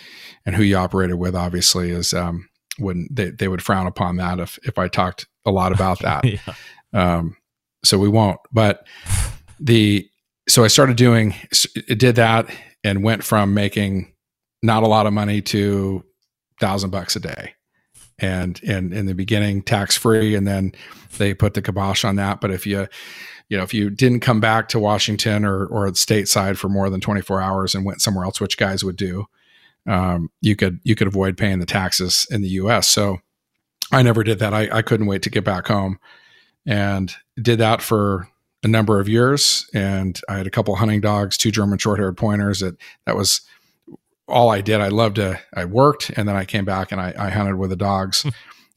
and 0.46 0.56
who 0.56 0.64
you 0.64 0.78
operated 0.78 1.18
with 1.18 1.36
obviously 1.36 1.90
is 1.90 2.14
um, 2.14 2.48
wouldn't 2.80 3.14
they, 3.14 3.30
they 3.30 3.50
would 3.50 3.62
frown 3.62 3.88
upon 3.88 4.16
that 4.16 4.40
if 4.40 4.58
if 4.64 4.80
I 4.80 4.88
talked 4.88 5.28
a 5.46 5.52
lot 5.52 5.74
about 5.74 6.00
that. 6.00 6.24
yeah. 6.24 6.54
Um, 6.94 7.36
so 7.84 8.00
we 8.00 8.08
won't. 8.08 8.40
But 8.54 8.88
the 9.60 10.10
so 10.48 10.64
I 10.64 10.68
started 10.68 10.96
doing 10.96 11.36
it 11.76 12.00
did 12.00 12.16
that 12.16 12.50
and 12.86 13.04
went 13.04 13.22
from 13.22 13.54
making 13.54 14.14
not 14.64 14.84
a 14.84 14.88
lot 14.88 15.06
of 15.06 15.12
money 15.12 15.42
to 15.42 16.06
thousand 16.62 16.92
bucks 16.92 17.18
a 17.18 17.20
day. 17.20 17.54
And 18.18 18.62
and 18.66 18.94
in 18.94 19.08
the 19.08 19.14
beginning 19.14 19.62
tax 19.62 19.98
free 19.98 20.36
and 20.36 20.48
then 20.48 20.72
they 21.18 21.34
put 21.34 21.54
the 21.54 21.62
kibosh 21.62 22.06
on 22.06 22.16
that. 22.16 22.40
But 22.40 22.52
if 22.52 22.66
you 22.66 22.88
you 23.50 23.58
know, 23.58 23.64
if 23.64 23.74
you 23.74 23.90
didn't 23.90 24.22
come 24.22 24.40
back 24.40 24.68
to 24.70 24.80
Washington 24.80 25.46
or 25.46 25.66
or 25.66 25.88
stateside 25.92 26.58
for 26.58 26.70
more 26.70 26.90
than 26.90 27.02
24 27.02 27.42
hours 27.42 27.76
and 27.76 27.86
went 27.86 28.02
somewhere 28.02 28.26
else, 28.26 28.42
which 28.42 28.58
guys 28.58 28.84
would 28.84 28.96
do, 28.96 29.26
um, 29.88 30.30
you 30.42 30.56
could 30.56 30.80
you 30.84 30.96
could 30.96 31.08
avoid 31.08 31.38
paying 31.38 31.60
the 31.60 31.66
taxes 31.66 32.28
in 32.32 32.42
the 32.42 32.50
US. 32.50 32.90
So 32.90 33.20
I 33.92 34.02
never 34.02 34.24
did 34.24 34.40
that. 34.40 34.54
I, 34.54 34.70
I 34.72 34.82
couldn't 34.82 35.06
wait 35.06 35.22
to 35.24 35.30
get 35.30 35.44
back 35.44 35.68
home 35.68 36.00
and 36.66 37.14
did 37.40 37.60
that 37.60 37.82
for 37.82 38.28
a 38.64 38.68
number 38.68 39.00
of 39.00 39.08
years. 39.08 39.70
And 39.74 40.20
I 40.28 40.38
had 40.38 40.48
a 40.48 40.52
couple 40.52 40.76
hunting 40.76 41.02
dogs, 41.02 41.38
two 41.38 41.52
German 41.52 41.78
short 41.78 42.00
haired 42.00 42.18
pointers. 42.18 42.62
That 42.62 42.76
that 43.06 43.16
was 43.16 43.42
all 44.28 44.50
I 44.50 44.62
did. 44.62 44.82
I 44.82 44.88
loved 44.88 45.18
to, 45.18 45.40
I 45.54 45.66
worked 45.66 46.10
and 46.12 46.28
then 46.28 46.36
I 46.36 46.46
came 46.46 46.66
back 46.66 46.92
and 46.92 47.00
I, 47.00 47.14
I 47.18 47.30
hunted 47.30 47.56
with 47.56 47.70
the 47.70 47.76
dogs 47.76 48.26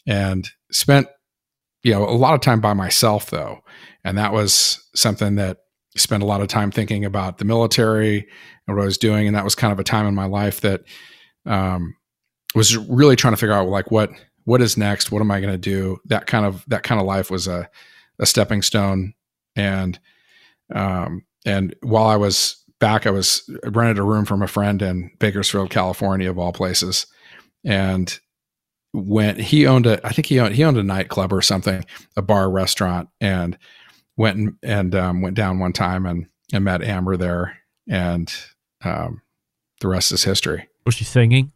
and 0.07 0.49
spent, 0.71 1.09
you 1.83 1.93
know, 1.93 2.05
a 2.05 2.11
lot 2.11 2.35
of 2.35 2.41
time 2.41 2.61
by 2.61 2.72
myself 2.72 3.31
though. 3.31 3.61
And 4.05 4.18
that 4.18 4.33
was 4.33 4.87
something 4.95 5.37
that 5.37 5.59
I 5.95 5.99
spent 5.99 6.22
a 6.22 6.26
lot 6.26 6.41
of 6.41 6.49
time 6.49 6.70
thinking 6.70 7.05
about 7.05 7.39
the 7.39 7.45
military 7.45 8.26
and 8.66 8.76
what 8.76 8.83
I 8.83 8.87
was 8.87 8.99
doing. 8.99 9.26
And 9.26 9.37
that 9.37 9.45
was 9.45 9.55
kind 9.55 9.72
of 9.72 9.79
a 9.79 9.85
time 9.85 10.07
in 10.07 10.14
my 10.14 10.26
life 10.26 10.61
that, 10.61 10.83
um, 11.47 11.95
was 12.55 12.76
really 12.76 13.16
trying 13.16 13.33
to 13.33 13.39
figure 13.39 13.55
out 13.55 13.68
like 13.68 13.91
what, 13.91 14.11
what 14.45 14.62
is 14.62 14.76
next? 14.76 15.12
What 15.12 15.20
am 15.20 15.31
I 15.31 15.41
going 15.41 15.53
to 15.53 15.59
do? 15.59 15.99
That 16.07 16.26
kind 16.26 16.47
of, 16.47 16.64
that 16.68 16.83
kind 16.83 17.01
of 17.01 17.07
life 17.07 17.31
was 17.31 17.47
a, 17.47 17.68
a 18.18 18.26
stepping 18.26 18.62
stone. 18.62 19.14
And, 19.55 19.99
um, 20.74 21.24
and 21.45 21.74
while 21.83 22.07
I 22.07 22.16
was 22.16 22.62
back, 22.81 23.07
I 23.07 23.11
was 23.11 23.49
rented 23.64 23.99
a 23.99 24.03
room 24.03 24.24
from 24.24 24.43
a 24.43 24.49
friend 24.49 24.81
in 24.83 25.11
Bakersfield, 25.18 25.70
California, 25.70 26.31
of 26.31 26.39
all 26.39 26.53
places, 26.53 27.07
and 27.64 28.18
went. 28.93 29.39
He 29.39 29.66
owned 29.66 29.86
a, 29.86 30.05
I 30.07 30.11
think 30.11 30.26
he 30.26 30.39
owned 30.41 30.55
he 30.55 30.64
owned 30.64 30.76
a 30.76 30.82
nightclub 30.82 31.32
or 31.32 31.43
something, 31.43 31.84
a 32.16 32.22
bar 32.22 32.51
restaurant, 32.51 33.09
and 33.20 33.59
went 34.16 34.36
and, 34.36 34.57
and 34.62 34.95
um, 34.95 35.20
went 35.20 35.36
down 35.36 35.59
one 35.59 35.72
time 35.72 36.07
and 36.07 36.26
and 36.53 36.64
met 36.64 36.82
Amber 36.82 37.16
there, 37.16 37.59
and 37.89 38.32
um, 38.84 39.22
the 39.80 39.89
rest 39.89 40.12
is 40.12 40.24
history. 40.24 40.68
Was 40.86 40.95
she 40.95 41.05
singing? 41.05 41.53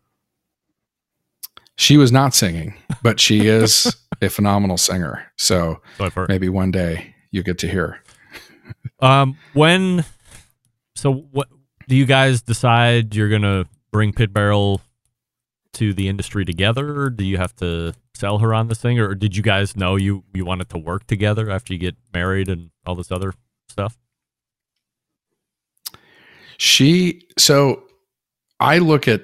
She 1.76 1.96
was 1.96 2.12
not 2.12 2.34
singing, 2.34 2.74
but 3.02 3.18
she 3.18 3.46
is 3.46 3.96
a 4.20 4.28
phenomenal 4.28 4.76
singer. 4.76 5.32
So 5.36 5.80
So 5.98 6.26
maybe 6.28 6.48
one 6.48 6.70
day 6.70 7.14
you 7.30 7.42
get 7.42 7.58
to 7.58 7.68
hear. 7.68 8.02
Um, 9.00 9.36
when, 9.54 10.04
so 10.94 11.12
what 11.32 11.48
do 11.88 11.96
you 11.96 12.06
guys 12.06 12.42
decide 12.42 13.16
you're 13.16 13.30
gonna 13.30 13.64
bring 13.90 14.12
Pit 14.12 14.32
Barrel 14.32 14.80
to 15.74 15.92
the 15.94 16.08
industry 16.08 16.44
together? 16.44 17.10
Do 17.10 17.24
you 17.24 17.38
have 17.38 17.54
to 17.56 17.94
sell 18.14 18.38
her 18.38 18.54
on 18.54 18.68
this 18.68 18.80
thing, 18.80 18.98
or 18.98 19.14
did 19.14 19.36
you 19.36 19.42
guys 19.42 19.76
know 19.76 19.96
you 19.96 20.24
you 20.34 20.44
wanted 20.44 20.68
to 20.70 20.78
work 20.78 21.06
together 21.06 21.50
after 21.50 21.72
you 21.72 21.78
get 21.78 21.96
married 22.12 22.48
and 22.48 22.70
all 22.86 22.94
this 22.94 23.10
other 23.10 23.32
stuff? 23.68 23.98
She 26.58 27.26
so 27.38 27.82
I 28.60 28.78
look 28.78 29.08
at 29.08 29.22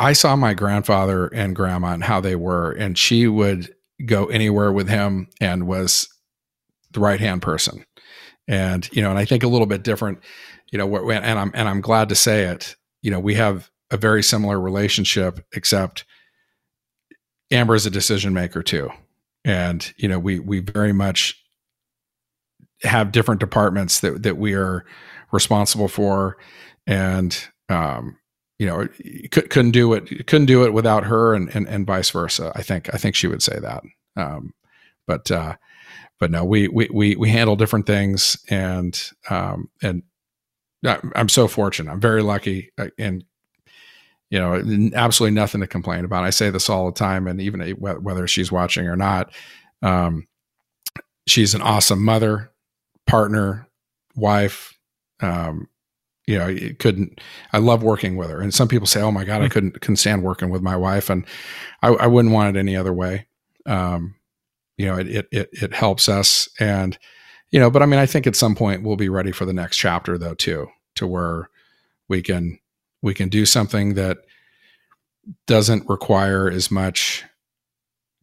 I 0.00 0.12
saw 0.12 0.36
my 0.36 0.54
grandfather 0.54 1.26
and 1.26 1.56
grandma 1.56 1.88
and 1.88 2.04
how 2.04 2.20
they 2.20 2.36
were, 2.36 2.72
and 2.72 2.96
she 2.96 3.26
would 3.26 3.74
go 4.06 4.26
anywhere 4.26 4.72
with 4.72 4.88
him 4.88 5.28
and 5.40 5.66
was 5.66 6.08
the 6.92 7.00
right 7.00 7.18
hand 7.18 7.42
person. 7.42 7.84
And 8.46 8.88
you 8.92 9.02
know, 9.02 9.10
and 9.10 9.18
I 9.18 9.24
think 9.24 9.42
a 9.42 9.48
little 9.48 9.66
bit 9.66 9.82
different, 9.82 10.20
you 10.70 10.78
know, 10.78 11.10
and 11.10 11.38
I'm 11.38 11.50
and 11.54 11.68
I'm 11.68 11.80
glad 11.80 12.08
to 12.10 12.14
say 12.14 12.44
it. 12.44 12.76
You 13.02 13.10
know, 13.10 13.20
we 13.20 13.34
have 13.34 13.70
a 13.90 13.96
very 13.96 14.22
similar 14.22 14.60
relationship, 14.60 15.44
except 15.54 16.04
Amber 17.50 17.74
is 17.74 17.86
a 17.86 17.90
decision 17.90 18.34
maker 18.34 18.62
too, 18.62 18.90
and 19.44 19.92
you 19.96 20.08
know, 20.08 20.18
we 20.18 20.38
we 20.38 20.60
very 20.60 20.92
much 20.92 21.42
have 22.82 23.12
different 23.12 23.40
departments 23.40 24.00
that 24.00 24.22
that 24.22 24.36
we 24.36 24.54
are 24.54 24.84
responsible 25.32 25.88
for, 25.88 26.36
and 26.86 27.48
um, 27.68 28.16
you 28.58 28.66
know, 28.66 28.88
could, 29.30 29.50
couldn't 29.50 29.72
do 29.72 29.92
it 29.94 30.26
couldn't 30.26 30.46
do 30.46 30.64
it 30.64 30.72
without 30.72 31.04
her, 31.04 31.34
and 31.34 31.54
and 31.54 31.66
and 31.68 31.86
vice 31.86 32.10
versa. 32.10 32.52
I 32.54 32.62
think 32.62 32.92
I 32.94 32.98
think 32.98 33.14
she 33.14 33.26
would 33.26 33.42
say 33.42 33.58
that. 33.58 33.82
Um, 34.16 34.52
but 35.06 35.30
uh, 35.30 35.56
but 36.20 36.30
no, 36.30 36.44
we 36.44 36.68
we 36.68 36.88
we 36.92 37.16
we 37.16 37.30
handle 37.30 37.56
different 37.56 37.86
things, 37.86 38.36
and 38.50 39.00
um, 39.30 39.70
and 39.82 40.02
I- 40.84 41.00
I'm 41.14 41.28
so 41.28 41.48
fortunate. 41.48 41.90
I'm 41.90 42.00
very 42.00 42.22
lucky, 42.22 42.70
uh, 42.78 42.88
and 42.98 43.24
you 44.30 44.38
know, 44.38 44.90
absolutely 44.94 45.34
nothing 45.34 45.60
to 45.60 45.66
complain 45.66 46.04
about. 46.04 46.24
I 46.24 46.30
say 46.30 46.50
this 46.50 46.68
all 46.68 46.86
the 46.86 46.92
time, 46.92 47.26
and 47.26 47.40
even 47.40 47.60
whether 47.78 48.26
she's 48.26 48.52
watching 48.52 48.86
or 48.86 48.96
not, 48.96 49.32
um, 49.82 50.26
she's 51.26 51.54
an 51.54 51.62
awesome 51.62 52.04
mother, 52.04 52.50
partner, 53.06 53.68
wife, 54.14 54.78
um, 55.20 55.68
you 56.26 56.36
know, 56.36 56.46
it 56.46 56.78
couldn't. 56.78 57.22
I 57.54 57.58
love 57.58 57.82
working 57.82 58.16
with 58.16 58.28
her, 58.28 58.40
and 58.42 58.52
some 58.52 58.68
people 58.68 58.86
say, 58.86 59.00
"Oh 59.00 59.10
my 59.10 59.24
God, 59.24 59.40
I 59.40 59.48
couldn't 59.48 59.80
couldn't 59.80 59.96
stand 59.96 60.22
working 60.22 60.50
with 60.50 60.60
my 60.60 60.76
wife," 60.76 61.08
and 61.08 61.24
I, 61.82 61.88
I 61.88 62.06
wouldn't 62.06 62.34
want 62.34 62.54
it 62.54 62.60
any 62.60 62.76
other 62.76 62.92
way. 62.92 63.26
Um, 63.64 64.14
you 64.76 64.86
know, 64.86 64.98
it, 64.98 65.08
it 65.08 65.28
it 65.32 65.48
it 65.52 65.74
helps 65.74 66.06
us, 66.06 66.46
and 66.60 66.98
you 67.50 67.58
know, 67.58 67.70
but 67.70 67.82
I 67.82 67.86
mean, 67.86 67.98
I 67.98 68.04
think 68.04 68.26
at 68.26 68.36
some 68.36 68.54
point 68.54 68.82
we'll 68.82 68.96
be 68.96 69.08
ready 69.08 69.32
for 69.32 69.46
the 69.46 69.54
next 69.54 69.78
chapter, 69.78 70.18
though, 70.18 70.34
too, 70.34 70.68
to 70.96 71.06
where 71.06 71.48
we 72.08 72.20
can 72.20 72.58
we 73.02 73.14
can 73.14 73.28
do 73.28 73.46
something 73.46 73.94
that 73.94 74.18
doesn't 75.46 75.88
require 75.88 76.50
as 76.50 76.70
much 76.70 77.24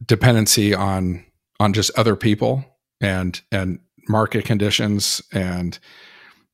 dependency 0.04 0.74
on 0.74 1.24
on 1.58 1.72
just 1.72 1.96
other 1.98 2.16
people 2.16 2.64
and 3.00 3.40
and 3.50 3.78
market 4.08 4.44
conditions 4.44 5.22
and 5.32 5.78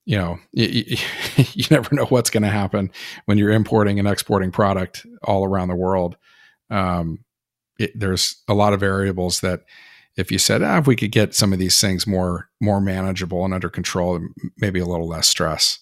you 0.05 0.17
know 0.17 0.39
you, 0.53 0.97
you 1.37 1.65
never 1.71 1.95
know 1.95 2.07
what's 2.07 2.31
going 2.31 2.43
to 2.43 2.49
happen 2.49 2.91
when 3.25 3.39
you're 3.39 3.51
importing 3.51 3.99
and 3.99 4.09
exporting 4.09 4.51
product 4.51 5.07
all 5.23 5.45
around 5.45 5.69
the 5.69 5.77
world. 5.77 6.17
Um, 6.71 7.25
it, 7.79 7.99
there's 7.99 8.43
a 8.49 8.55
lot 8.55 8.73
of 8.73 8.81
variables 8.81 9.41
that 9.41 9.63
if 10.17 10.31
you 10.31 10.39
said 10.39 10.63
ah, 10.63 10.79
if 10.79 10.87
we 10.87 10.97
could 10.97 11.13
get 11.13 11.35
some 11.35 11.53
of 11.53 11.59
these 11.59 11.81
things 11.81 12.07
more 12.07 12.49
more 12.61 12.81
manageable 12.81 13.45
and 13.45 13.55
under 13.55 13.69
control 13.69 14.21
maybe 14.59 14.79
a 14.79 14.87
little 14.87 15.09
less 15.09 15.29
stress 15.29 15.79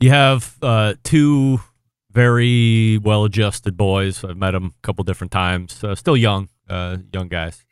You 0.00 0.08
have 0.08 0.56
uh, 0.62 0.94
two 1.04 1.60
very 2.10 2.98
well 2.98 3.24
adjusted 3.24 3.76
boys. 3.76 4.24
I've 4.24 4.36
met 4.36 4.52
them 4.52 4.72
a 4.78 4.86
couple 4.86 5.04
different 5.04 5.30
times. 5.30 5.84
Uh, 5.84 5.94
still 5.94 6.16
young, 6.16 6.48
uh, 6.70 6.96
young 7.12 7.28
guys, 7.28 7.64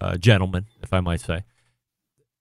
uh, 0.00 0.16
gentlemen, 0.16 0.66
if 0.82 0.92
I 0.92 0.98
might 0.98 1.20
say. 1.20 1.44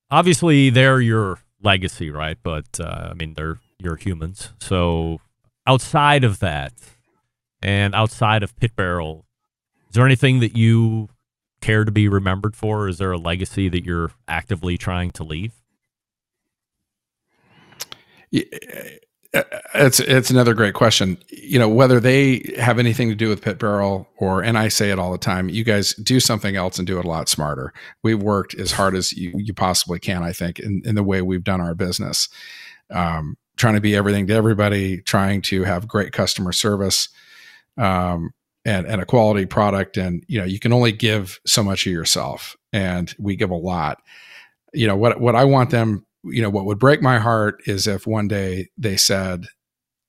Obviously, 0.09 0.71
they're 0.71 0.99
your 0.99 1.39
legacy, 1.61 2.09
right? 2.09 2.37
But 2.41 2.79
uh, 2.79 3.09
I 3.11 3.13
mean, 3.13 3.35
they're 3.35 3.59
your 3.77 3.97
humans. 3.97 4.49
So 4.59 5.21
outside 5.67 6.23
of 6.23 6.39
that, 6.39 6.73
and 7.61 7.93
outside 7.93 8.41
of 8.41 8.57
Pit 8.57 8.75
Barrel, 8.75 9.25
is 9.89 9.95
there 9.95 10.05
anything 10.05 10.39
that 10.39 10.57
you 10.57 11.09
care 11.61 11.85
to 11.85 11.91
be 11.91 12.07
remembered 12.07 12.55
for? 12.55 12.87
Is 12.87 12.97
there 12.97 13.11
a 13.11 13.17
legacy 13.17 13.69
that 13.69 13.85
you're 13.85 14.11
actively 14.27 14.77
trying 14.77 15.11
to 15.11 15.23
leave? 15.23 15.53
It's 19.73 19.99
it's 19.99 20.29
another 20.29 20.53
great 20.53 20.73
question. 20.73 21.17
You 21.29 21.59
know 21.59 21.69
whether 21.69 21.99
they 21.99 22.53
have 22.57 22.79
anything 22.79 23.09
to 23.09 23.15
do 23.15 23.29
with 23.29 23.41
Pit 23.41 23.59
Barrel 23.59 24.07
or, 24.17 24.41
and 24.41 24.57
I 24.57 24.69
say 24.69 24.91
it 24.91 24.99
all 24.99 25.11
the 25.11 25.17
time. 25.17 25.49
You 25.49 25.63
guys 25.63 25.93
do 25.95 26.19
something 26.19 26.55
else 26.55 26.77
and 26.77 26.87
do 26.87 26.99
it 26.99 27.05
a 27.05 27.07
lot 27.07 27.29
smarter. 27.29 27.73
We've 28.03 28.21
worked 28.21 28.55
as 28.55 28.71
hard 28.71 28.95
as 28.95 29.11
you, 29.13 29.33
you 29.35 29.53
possibly 29.53 29.99
can. 29.99 30.23
I 30.23 30.31
think 30.31 30.59
in, 30.59 30.81
in 30.85 30.95
the 30.95 31.03
way 31.03 31.21
we've 31.21 31.43
done 31.43 31.61
our 31.61 31.75
business, 31.75 32.29
um, 32.89 33.37
trying 33.57 33.75
to 33.75 33.81
be 33.81 33.95
everything 33.95 34.27
to 34.27 34.33
everybody, 34.33 35.01
trying 35.01 35.41
to 35.43 35.63
have 35.63 35.87
great 35.87 36.11
customer 36.11 36.51
service, 36.51 37.09
um, 37.77 38.31
and 38.63 38.87
and 38.87 39.01
a 39.01 39.05
quality 39.05 39.45
product. 39.45 39.97
And 39.97 40.23
you 40.27 40.39
know 40.39 40.45
you 40.45 40.59
can 40.59 40.73
only 40.73 40.91
give 40.91 41.39
so 41.45 41.63
much 41.63 41.85
of 41.85 41.91
yourself, 41.91 42.55
and 42.71 43.13
we 43.19 43.35
give 43.35 43.51
a 43.51 43.55
lot. 43.55 44.01
You 44.73 44.87
know 44.87 44.95
what 44.95 45.19
what 45.19 45.35
I 45.35 45.43
want 45.43 45.71
them 45.71 46.05
you 46.25 46.41
know 46.41 46.49
what 46.49 46.65
would 46.65 46.79
break 46.79 47.01
my 47.01 47.19
heart 47.19 47.61
is 47.65 47.87
if 47.87 48.07
one 48.07 48.27
day 48.27 48.69
they 48.77 48.97
said 48.97 49.45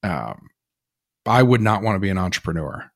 um, 0.02 0.48
i 1.26 1.42
would 1.42 1.60
not 1.60 1.82
want 1.82 1.96
to 1.96 2.00
be 2.00 2.10
an 2.10 2.18
entrepreneur. 2.18 2.90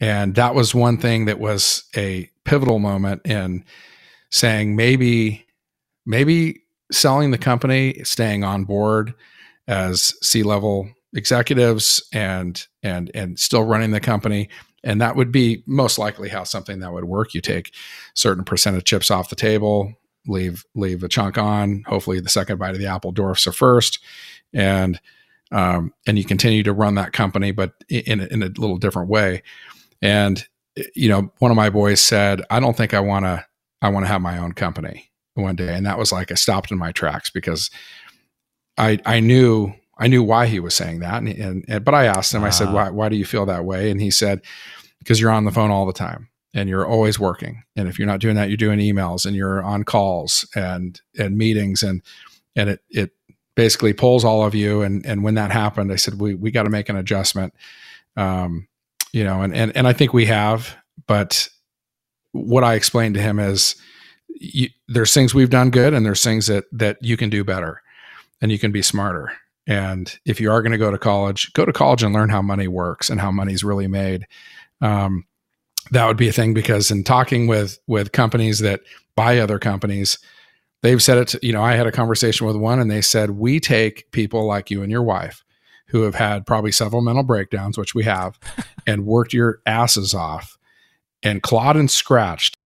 And 0.00 0.34
that 0.34 0.56
was 0.56 0.74
one 0.74 0.98
thing 0.98 1.26
that 1.26 1.38
was 1.38 1.84
a 1.96 2.28
pivotal 2.44 2.80
moment 2.80 3.22
in 3.24 3.64
saying 4.30 4.74
maybe 4.74 5.46
maybe 6.04 6.62
selling 6.90 7.30
the 7.30 7.38
company 7.38 8.02
staying 8.02 8.42
on 8.42 8.64
board 8.64 9.14
as 9.68 10.12
c-level 10.20 10.90
executives 11.14 12.02
and 12.12 12.66
and 12.82 13.12
and 13.14 13.38
still 13.38 13.62
running 13.62 13.92
the 13.92 14.00
company. 14.00 14.48
And 14.82 15.00
that 15.00 15.14
would 15.14 15.30
be 15.30 15.62
most 15.66 15.98
likely 15.98 16.28
how 16.28 16.42
something 16.42 16.80
that 16.80 16.92
would 16.92 17.04
work. 17.04 17.32
You 17.32 17.40
take 17.40 17.72
certain 18.14 18.42
percent 18.42 18.76
of 18.76 18.82
chips 18.82 19.08
off 19.08 19.30
the 19.30 19.36
table 19.36 19.94
leave 20.26 20.64
leave 20.74 21.02
a 21.02 21.08
chunk 21.08 21.38
on. 21.38 21.84
Hopefully, 21.86 22.20
the 22.20 22.28
second 22.28 22.58
bite 22.58 22.74
of 22.74 22.78
the 22.78 22.86
apple 22.86 23.12
dwarfs 23.12 23.46
a 23.46 23.52
first, 23.52 23.98
and 24.52 25.00
um, 25.50 25.92
and 26.06 26.18
you 26.18 26.24
continue 26.24 26.62
to 26.62 26.72
run 26.72 26.94
that 26.96 27.12
company, 27.12 27.50
but 27.52 27.74
in 27.88 28.20
in 28.20 28.42
a 28.42 28.46
little 28.46 28.78
different 28.78 29.08
way. 29.08 29.42
And 30.00 30.44
you 30.94 31.08
know, 31.08 31.32
one 31.38 31.50
of 31.50 31.56
my 31.56 31.70
boys 31.70 32.00
said, 32.00 32.42
"I 32.50 32.60
don't 32.60 32.76
think 32.76 32.94
I 32.94 33.00
want 33.00 33.24
to. 33.24 33.44
I 33.80 33.88
want 33.88 34.04
to 34.04 34.08
have 34.08 34.22
my 34.22 34.38
own 34.38 34.52
company 34.52 35.10
one 35.34 35.56
day," 35.56 35.74
and 35.74 35.86
that 35.86 35.98
was 35.98 36.12
like 36.12 36.30
I 36.30 36.34
stopped 36.34 36.70
in 36.70 36.78
my 36.78 36.92
tracks 36.92 37.30
because 37.30 37.70
I 38.78 38.98
I 39.04 39.20
knew 39.20 39.74
I 39.98 40.08
knew 40.08 40.22
why 40.22 40.46
he 40.46 40.60
was 40.60 40.74
saying 40.74 41.00
that, 41.00 41.22
and, 41.22 41.28
and, 41.28 41.64
and 41.68 41.84
but 41.84 41.94
I 41.94 42.06
asked 42.06 42.34
him. 42.34 42.44
I 42.44 42.50
said, 42.50 42.72
"Why 42.72 42.90
why 42.90 43.08
do 43.08 43.16
you 43.16 43.24
feel 43.24 43.46
that 43.46 43.64
way?" 43.64 43.90
And 43.90 44.00
he 44.00 44.10
said, 44.10 44.40
"Because 44.98 45.20
you're 45.20 45.30
on 45.30 45.44
the 45.44 45.52
phone 45.52 45.70
all 45.70 45.86
the 45.86 45.92
time." 45.92 46.28
And 46.54 46.68
you're 46.68 46.86
always 46.86 47.18
working. 47.18 47.62
And 47.76 47.88
if 47.88 47.98
you're 47.98 48.06
not 48.06 48.20
doing 48.20 48.36
that, 48.36 48.48
you're 48.48 48.56
doing 48.56 48.78
emails 48.78 49.24
and 49.26 49.34
you're 49.34 49.62
on 49.62 49.84
calls 49.84 50.46
and 50.54 51.00
and 51.18 51.36
meetings 51.36 51.82
and 51.82 52.02
and 52.56 52.70
it 52.70 52.80
it 52.90 53.10
basically 53.54 53.92
pulls 53.92 54.24
all 54.24 54.44
of 54.44 54.54
you. 54.54 54.82
And 54.82 55.04
and 55.06 55.22
when 55.22 55.34
that 55.34 55.50
happened, 55.50 55.92
I 55.92 55.96
said 55.96 56.20
we 56.20 56.34
we 56.34 56.50
got 56.50 56.64
to 56.64 56.70
make 56.70 56.88
an 56.88 56.96
adjustment. 56.96 57.54
Um, 58.16 58.68
you 59.12 59.24
know, 59.24 59.42
and 59.42 59.54
and 59.54 59.76
and 59.76 59.86
I 59.86 59.92
think 59.92 60.12
we 60.12 60.26
have, 60.26 60.76
but 61.06 61.48
what 62.32 62.64
I 62.64 62.74
explained 62.74 63.14
to 63.14 63.22
him 63.22 63.38
is 63.38 63.76
you, 64.28 64.68
there's 64.88 65.14
things 65.14 65.34
we've 65.34 65.50
done 65.50 65.70
good 65.70 65.94
and 65.94 66.04
there's 66.04 66.24
things 66.24 66.46
that 66.46 66.64
that 66.72 66.98
you 67.00 67.16
can 67.16 67.30
do 67.30 67.44
better 67.44 67.82
and 68.40 68.50
you 68.50 68.58
can 68.58 68.72
be 68.72 68.82
smarter. 68.82 69.32
And 69.66 70.18
if 70.24 70.40
you 70.40 70.50
are 70.50 70.60
going 70.60 70.72
to 70.72 70.78
go 70.78 70.90
to 70.90 70.98
college, 70.98 71.52
go 71.52 71.64
to 71.64 71.72
college 71.72 72.02
and 72.02 72.12
learn 72.12 72.30
how 72.30 72.42
money 72.42 72.66
works 72.66 73.10
and 73.10 73.20
how 73.20 73.30
money's 73.30 73.62
really 73.62 73.86
made. 73.86 74.26
Um, 74.80 75.24
that 75.90 76.06
would 76.06 76.16
be 76.16 76.28
a 76.28 76.32
thing 76.32 76.54
because 76.54 76.90
in 76.90 77.04
talking 77.04 77.46
with 77.46 77.78
with 77.86 78.12
companies 78.12 78.60
that 78.60 78.80
buy 79.16 79.38
other 79.38 79.58
companies 79.58 80.18
they've 80.82 81.02
said 81.02 81.18
it 81.18 81.28
to, 81.28 81.38
you 81.42 81.52
know 81.52 81.62
i 81.62 81.74
had 81.74 81.86
a 81.86 81.92
conversation 81.92 82.46
with 82.46 82.56
one 82.56 82.78
and 82.78 82.90
they 82.90 83.02
said 83.02 83.30
we 83.30 83.58
take 83.60 84.10
people 84.12 84.46
like 84.46 84.70
you 84.70 84.82
and 84.82 84.90
your 84.90 85.02
wife 85.02 85.44
who 85.88 86.02
have 86.02 86.14
had 86.14 86.46
probably 86.46 86.72
several 86.72 87.02
mental 87.02 87.24
breakdowns 87.24 87.76
which 87.76 87.94
we 87.94 88.04
have 88.04 88.38
and 88.86 89.06
worked 89.06 89.32
your 89.32 89.60
asses 89.66 90.14
off 90.14 90.56
and 91.22 91.42
clawed 91.42 91.76
and 91.76 91.90
scratched 91.90 92.56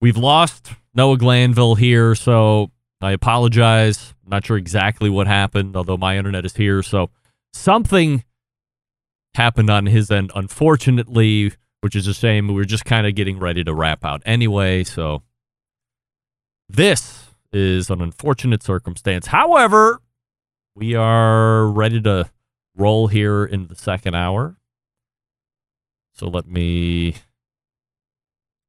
We've 0.00 0.16
lost 0.16 0.70
Noah 0.94 1.18
Glanville 1.18 1.74
here, 1.74 2.14
so 2.14 2.70
I 3.00 3.12
apologize. 3.12 4.14
I'm 4.24 4.30
not 4.30 4.46
sure 4.46 4.56
exactly 4.56 5.10
what 5.10 5.26
happened, 5.26 5.76
although 5.76 5.96
my 5.96 6.16
internet 6.16 6.44
is 6.44 6.54
here. 6.54 6.84
So 6.84 7.10
something 7.52 8.22
happened 9.34 9.70
on 9.70 9.86
his 9.86 10.10
end, 10.10 10.32
unfortunately, 10.34 11.52
which 11.80 11.94
is 11.94 12.06
a 12.06 12.14
shame. 12.14 12.48
We 12.48 12.54
were 12.54 12.64
just 12.64 12.84
kind 12.84 13.06
of 13.06 13.14
getting 13.14 13.38
ready 13.38 13.64
to 13.64 13.74
wrap 13.74 14.04
out 14.04 14.22
anyway. 14.26 14.84
So 14.84 15.22
this 16.68 17.26
is 17.52 17.90
an 17.90 18.02
unfortunate 18.02 18.62
circumstance. 18.62 19.28
However, 19.28 20.00
we 20.74 20.94
are 20.94 21.66
ready 21.66 22.00
to 22.02 22.30
roll 22.76 23.08
here 23.08 23.44
in 23.44 23.66
the 23.68 23.74
second 23.74 24.14
hour. 24.14 24.56
So 26.14 26.28
let 26.28 26.46
me 26.46 27.14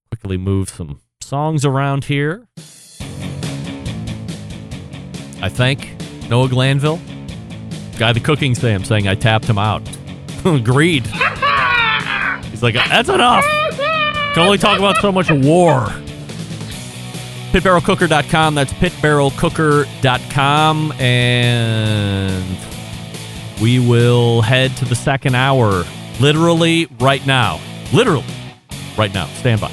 quickly 0.10 0.38
move 0.38 0.70
some 0.70 1.02
songs 1.22 1.66
around 1.66 2.06
here. 2.06 2.48
I 5.42 5.50
thank 5.50 5.96
Noah 6.30 6.50
Glanville, 6.50 7.00
guy 7.98 8.14
the 8.14 8.20
cooking 8.20 8.56
Sam, 8.56 8.84
saying 8.84 9.08
I 9.08 9.16
tapped 9.16 9.46
him 9.46 9.58
out. 9.58 9.82
Agreed. 10.60 11.06
He's 12.48 12.64
like, 12.64 12.76
that's 12.76 13.10
enough. 13.10 13.44
Can 14.34 14.44
only 14.44 14.58
talk 14.58 14.80
about 14.80 14.98
so 14.98 15.12
much 15.12 15.30
war. 15.32 15.88
Pitbarrelcooker.com. 17.52 18.56
That's 18.56 18.74
pitbarrelcooker.com. 18.74 20.92
And 20.94 22.58
we 23.62 23.80
will 23.80 24.42
head 24.42 24.76
to 24.78 24.86
the 24.86 24.96
second 24.96 25.36
hour 25.36 25.84
literally 26.20 26.88
right 27.00 27.24
now. 27.26 27.60
Literally 27.92 28.26
right 28.98 29.14
now. 29.14 29.26
Stand 29.28 29.62
by. 29.62 29.72